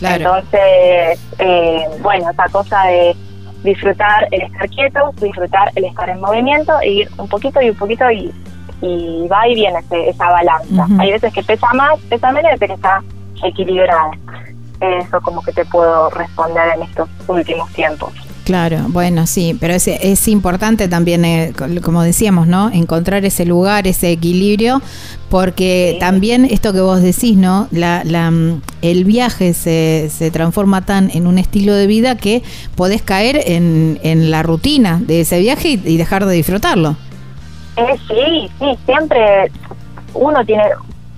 [0.00, 3.16] Entonces, eh, bueno, esa cosa de
[3.62, 7.76] disfrutar el estar quieto, disfrutar el estar en movimiento, e ir un poquito y un
[7.76, 8.32] poquito y,
[8.80, 10.86] y va y viene esa balanza.
[10.98, 13.02] Hay veces que pesa más, pesa menos, que está
[13.42, 14.10] equilibrada.
[14.80, 18.12] Eso como que te puedo responder en estos últimos tiempos.
[18.44, 22.70] Claro, bueno, sí, pero es, es importante también, eh, como decíamos, ¿no?
[22.70, 24.82] Encontrar ese lugar, ese equilibrio,
[25.30, 27.68] porque también esto que vos decís, ¿no?
[27.70, 32.42] La, la, mm, el viaje se, se transforma tan en un estilo de vida que
[32.76, 36.96] podés caer en, en la rutina de ese viaje y, dejar de disfrutarlo.
[37.76, 39.50] Eh, sí, sí, siempre
[40.14, 40.64] uno tiene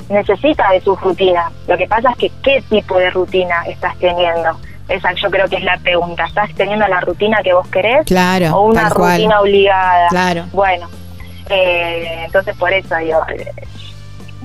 [0.09, 1.51] necesita de su rutina.
[1.67, 4.57] Lo que pasa es que qué tipo de rutina estás teniendo
[4.89, 6.25] esa yo creo que es la pregunta.
[6.27, 8.07] ¿Estás teniendo la rutina que vos querés?
[8.07, 8.57] Claro.
[8.57, 10.09] ¿O una rutina obligada?
[10.09, 10.45] Claro.
[10.53, 10.89] Bueno,
[11.51, 13.21] eh, entonces por eso digo,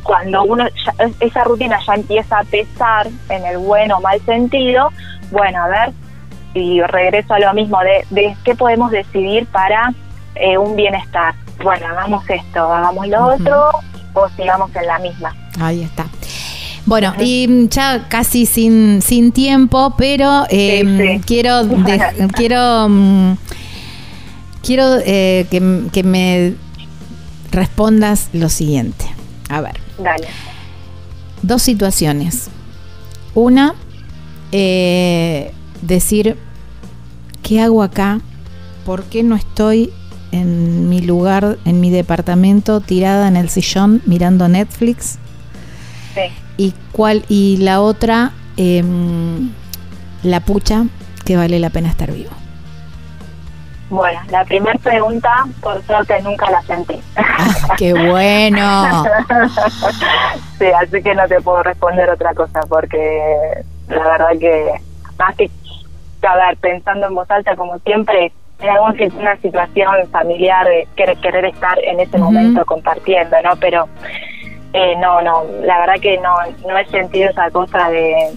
[0.03, 0.65] cuando uno
[1.19, 4.89] esa rutina ya empieza a pesar en el bueno o mal sentido,
[5.29, 5.91] bueno, a ver,
[6.55, 9.93] y regreso a lo mismo de, de qué podemos decidir para
[10.35, 11.35] eh, un bienestar.
[11.63, 13.69] Bueno, hagamos esto, hagamos lo otro
[14.13, 15.35] o sigamos en la misma.
[15.59, 16.07] Ahí está.
[16.85, 21.61] Bueno, y ya casi sin, sin tiempo, pero em, quiero
[22.35, 23.33] quiero mm,
[24.63, 26.55] quiero eh, que, me
[27.51, 29.05] respondas lo siguiente.
[29.49, 29.79] A ver.
[29.99, 30.27] Dale.
[31.43, 32.49] Dos situaciones.
[33.35, 33.75] Una,
[34.51, 36.37] eh, decir,
[37.43, 38.21] ¿qué hago acá?
[38.85, 39.93] ¿Por qué no estoy
[40.31, 45.17] en mi lugar, en mi departamento, tirada en el sillón mirando Netflix?
[46.13, 46.21] Sí
[46.61, 49.51] y cuál y la otra em,
[50.21, 50.83] la pucha
[51.25, 52.29] que vale la pena estar vivo.
[53.89, 57.01] Bueno, la primera pregunta, por suerte, nunca la sentí.
[57.17, 59.03] Ah, ¡Qué bueno!
[60.59, 64.71] sí, así que no te puedo responder otra cosa, porque la verdad que,
[65.17, 65.49] más que,
[66.25, 68.31] a ver, pensando en voz alta, como siempre,
[68.61, 73.55] en una situación familiar, de querer, estar en ese momento compartiendo, ¿no?
[73.59, 73.87] Pero
[74.73, 76.35] eh, no, no, la verdad que no,
[76.67, 78.31] no he sentido esa cosa de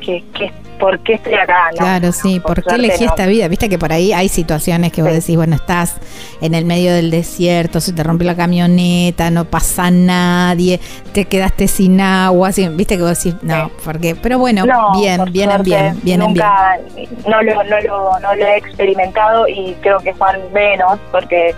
[0.00, 0.50] que, que
[0.82, 1.70] ¿por qué estoy acá?
[1.76, 3.46] claro, sí, ¿por, qué elegí esta vida?
[3.46, 5.96] Viste que por ahí hay situaciones que vos decís, bueno, estás
[6.40, 10.80] en el medio del desierto, se te rompe la camioneta, no pasa nadie,
[11.12, 14.16] te quedaste sin agua, así, viste que vos decís, no, ¿por qué?
[14.16, 14.64] Pero bueno,
[14.98, 17.08] bien, vienen bien, vienen nunca, bien.
[17.28, 21.54] No lo, no, lo, no lo he experimentado y creo que Juan menos, porque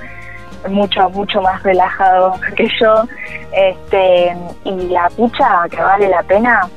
[0.69, 3.05] mucho, mucho más relajado que yo.
[3.53, 6.69] Este, y la pucha que vale la pena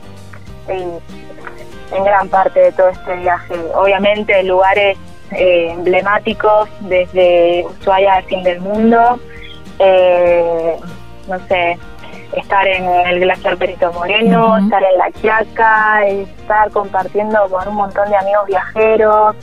[1.92, 3.56] en gran parte de todo este viaje.
[3.76, 4.98] Obviamente lugares
[5.32, 9.20] eh, emblemáticos desde Ushuaia al fin del mundo,
[9.80, 10.76] eh,
[11.28, 11.78] no sé,
[12.34, 18.10] estar en el glaciar Perito Moreno, estar en La Quiaca, estar compartiendo con un montón
[18.10, 19.36] de amigos viajeros,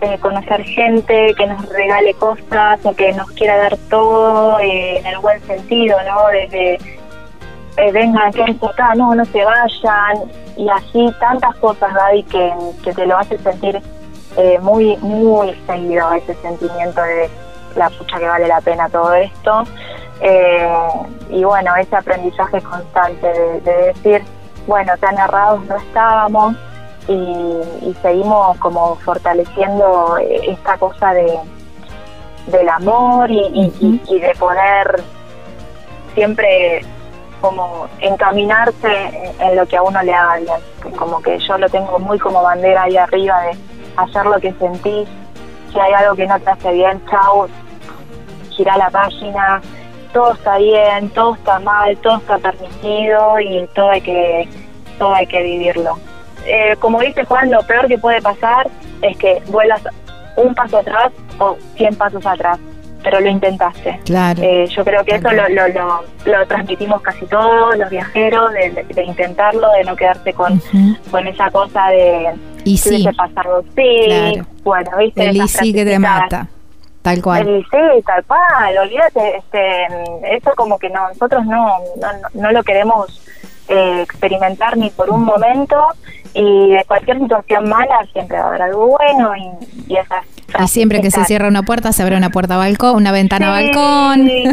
[0.00, 5.06] eh, conocer gente que nos regale cosas o que nos quiera dar todo eh, en
[5.06, 6.28] el buen sentido, ¿no?
[6.28, 6.78] Desde
[7.78, 12.52] eh, vengan, quédense acá, no, no se vayan, y así tantas cosas, Gaby, que,
[12.82, 13.80] que te lo hace sentir
[14.36, 17.30] eh, muy, muy seguido ese sentimiento de
[17.76, 19.64] la pucha que vale la pena todo esto.
[21.30, 24.22] y bueno, ese aprendizaje constante de, de decir,
[24.66, 26.56] bueno, tan errados no estábamos,
[27.08, 31.38] y, seguimos como fortaleciendo esta cosa de
[32.46, 35.02] del amor y, de poder
[36.14, 36.80] siempre
[37.40, 40.96] como encaminarse en, lo que a uno le haga bien.
[40.96, 43.58] Como que yo lo tengo muy como bandera ahí arriba de
[43.96, 45.08] hacer lo que sentís.
[45.72, 47.46] Si hay algo que no te hace bien, chau,
[48.50, 49.60] gira la página,
[50.12, 54.48] todo está bien, todo está mal, todo está permitido y todo hay que,
[54.98, 55.98] todo hay que vivirlo.
[56.46, 58.68] Eh, como dice Juan, lo peor que puede pasar
[59.02, 59.82] es que vuelas
[60.36, 62.58] un paso atrás o cien pasos atrás
[63.02, 64.00] pero lo intentaste.
[64.04, 64.42] Claro.
[64.42, 69.70] Eh, yo creo que eso lo, lo, lo, transmitimos casi todos los viajeros, de, intentarlo,
[69.72, 70.60] de no quedarse con,
[71.10, 72.34] con esa cosa de...
[72.64, 73.06] Y sí.
[73.16, 73.64] pasado.
[73.74, 75.28] Sí, bueno, viste.
[75.28, 76.48] El sí que te mata.
[77.02, 77.48] Tal cual.
[77.48, 78.78] El sí, tal cual.
[78.82, 83.22] Olvídate, este, eso como que no, nosotros no, no, no lo queremos
[83.68, 85.76] eh, experimentar ni por un momento
[86.34, 90.24] y de cualquier situación mala siempre va a haber algo bueno y, y esas
[90.64, 94.26] y siempre que se cierra una puerta, se abre una puerta balcón, una ventana balcón.
[94.28, 94.46] y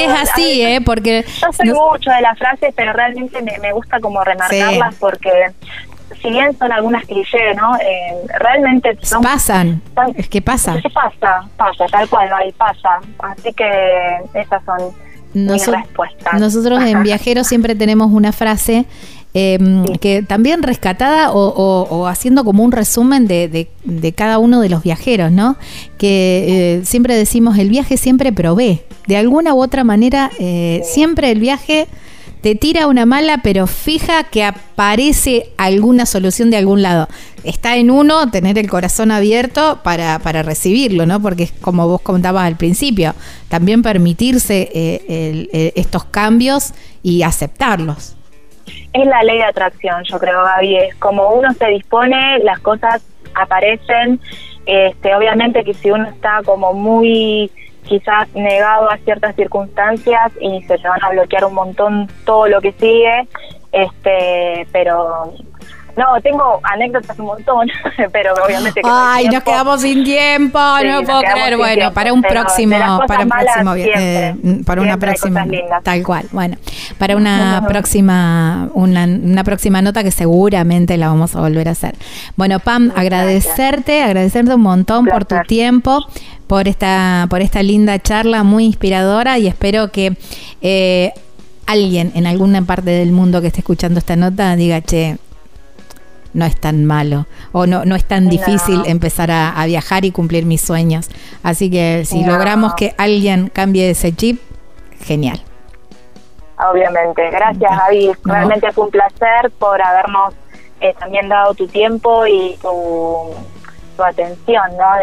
[0.00, 0.80] es así, ¿eh?
[0.80, 1.24] Porque.
[1.40, 5.30] Yo soy mucho de las frases, pero realmente me, gusta como remarcarlas porque
[6.20, 7.76] si bien son algunas clichés, ¿no?
[7.78, 9.82] Eh, realmente son, pasan.
[10.16, 10.76] es que pasa.
[10.76, 13.00] Es pasa, pasa, tal cual, ahí pasa.
[13.18, 14.92] Así que esas son
[15.34, 16.40] mis respuestas.
[16.40, 18.84] Nosotros en Viajeros siempre tenemos una frase
[19.34, 23.66] Em, que también rescatada o, haciendo como un resumen de,
[24.14, 25.56] cada uno de los viajeros, ¿no?
[25.96, 28.82] Que eh, siempre decimos, el viaje siempre provee.
[29.06, 31.86] De alguna u otra manera, eh, siempre el viaje
[32.42, 37.08] te tira una mala, pero fija que aparece alguna solución de algún lado.
[37.42, 41.22] Está en uno tener el corazón abierto para, para recibirlo, ¿no?
[41.22, 43.14] Porque es como vos contabas al principio,
[43.48, 46.72] también permitirse eh, estos cambios
[47.02, 48.16] y aceptarlos
[48.92, 50.76] es la ley de atracción, yo creo, Gaby.
[50.76, 53.02] Es como uno se dispone, las cosas
[53.34, 54.20] aparecen.
[54.66, 57.50] Este, obviamente que si uno está como muy
[57.84, 62.60] quizás negado a ciertas circunstancias y se te van a bloquear un montón todo lo
[62.60, 63.26] que sigue,
[63.72, 65.32] este, pero
[65.96, 67.68] no, tengo anécdotas un montón,
[68.12, 71.56] pero obviamente que Ay, nos quedamos sin tiempo, no puedo creer.
[71.56, 75.46] Bueno, para un próximo, para un próximo, eh, para una próxima,
[75.82, 76.26] tal cual.
[76.32, 76.56] Bueno,
[76.98, 81.94] para una próxima, una, una, próxima nota que seguramente la vamos a volver a hacer.
[82.36, 86.06] Bueno, Pam, agradecerte, agradecerte un montón por tu tiempo
[86.46, 90.16] por esta, por esta linda charla muy inspiradora y espero que
[90.60, 91.12] eh,
[91.66, 95.16] alguien en alguna parte del mundo que esté escuchando esta nota diga, che,
[96.34, 100.44] no es tan malo o no, no es tan difícil empezar a, viajar y cumplir
[100.44, 101.08] mis sueños.
[101.42, 104.40] Así que si logramos que alguien cambie ese chip,
[105.00, 105.40] genial.
[106.58, 108.10] Obviamente, gracias David.
[108.24, 110.34] Realmente fue un placer por habernos
[110.80, 113.30] eh, también dado tu tiempo y tu,
[114.02, 114.96] atención, ¿no?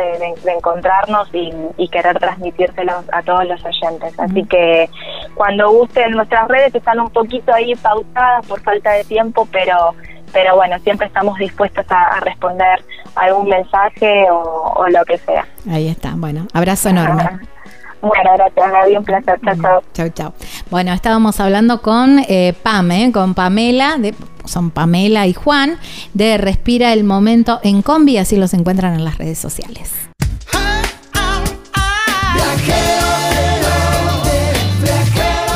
[0.44, 4.20] De, encontrarnos y, y, querer transmitírselos a todos los oyentes.
[4.20, 4.90] Así que
[5.36, 9.96] cuando gusten nuestras redes están un poquito ahí pausadas por falta de tiempo, pero
[10.32, 12.84] pero bueno, siempre estamos dispuestos a, responder
[13.16, 15.46] algún mensaje o, lo que sea.
[15.70, 17.40] Ahí está, bueno, abrazo enorme.
[18.02, 19.40] Bueno, gracias, Gaby, un placer.
[19.44, 19.84] Chao, chao.
[19.94, 20.34] Chao, chao.
[20.70, 24.16] Bueno, estábamos hablando con eh, Pam, eh, con Pamela, de,
[24.46, 25.78] son Pamela y Juan,
[26.14, 29.94] de Respira el Momento en Combi, así los encuentran en las redes sociales.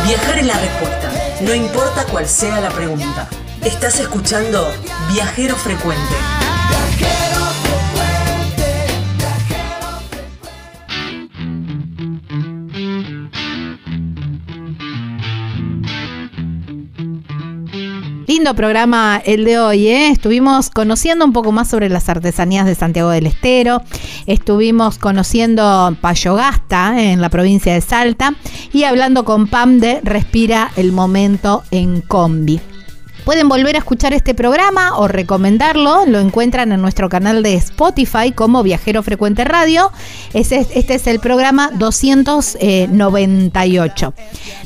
[0.06, 3.30] Viajar es la respuesta, no importa cuál sea la pregunta.
[3.66, 4.68] Estás escuchando
[5.14, 6.02] Viajero Frecuente.
[18.28, 20.10] Lindo programa el de hoy, ¿eh?
[20.10, 23.82] Estuvimos conociendo un poco más sobre las artesanías de Santiago del Estero,
[24.26, 28.34] estuvimos conociendo Payogasta en la provincia de Salta
[28.74, 32.60] y hablando con Pam de Respira el Momento en Combi.
[33.26, 36.06] Pueden volver a escuchar este programa o recomendarlo.
[36.06, 39.92] Lo encuentran en nuestro canal de Spotify como Viajero Frecuente Radio.
[40.34, 44.14] Este, es el programa 298.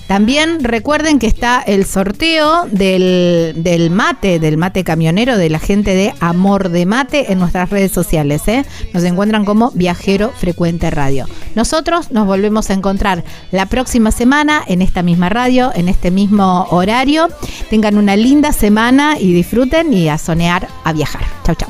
[0.07, 6.13] También recuerden que está el sorteo del, mate, del mate camionero de la gente de
[6.21, 8.47] Amor de Mate en nuestras redes sociales.
[8.47, 8.65] ¿eh?
[8.93, 11.27] Nos encuentran como Viajero Frecuente Radio.
[11.55, 16.67] Nosotros nos volvemos a encontrar la próxima semana en esta misma radio, en este mismo
[16.71, 17.27] horario.
[17.69, 21.23] Tengan una linda semana y disfruten y a soñar a viajar.
[21.43, 21.69] Chau, chau.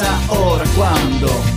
[0.00, 1.26] viajero frecuente.
[1.26, 1.49] Vamos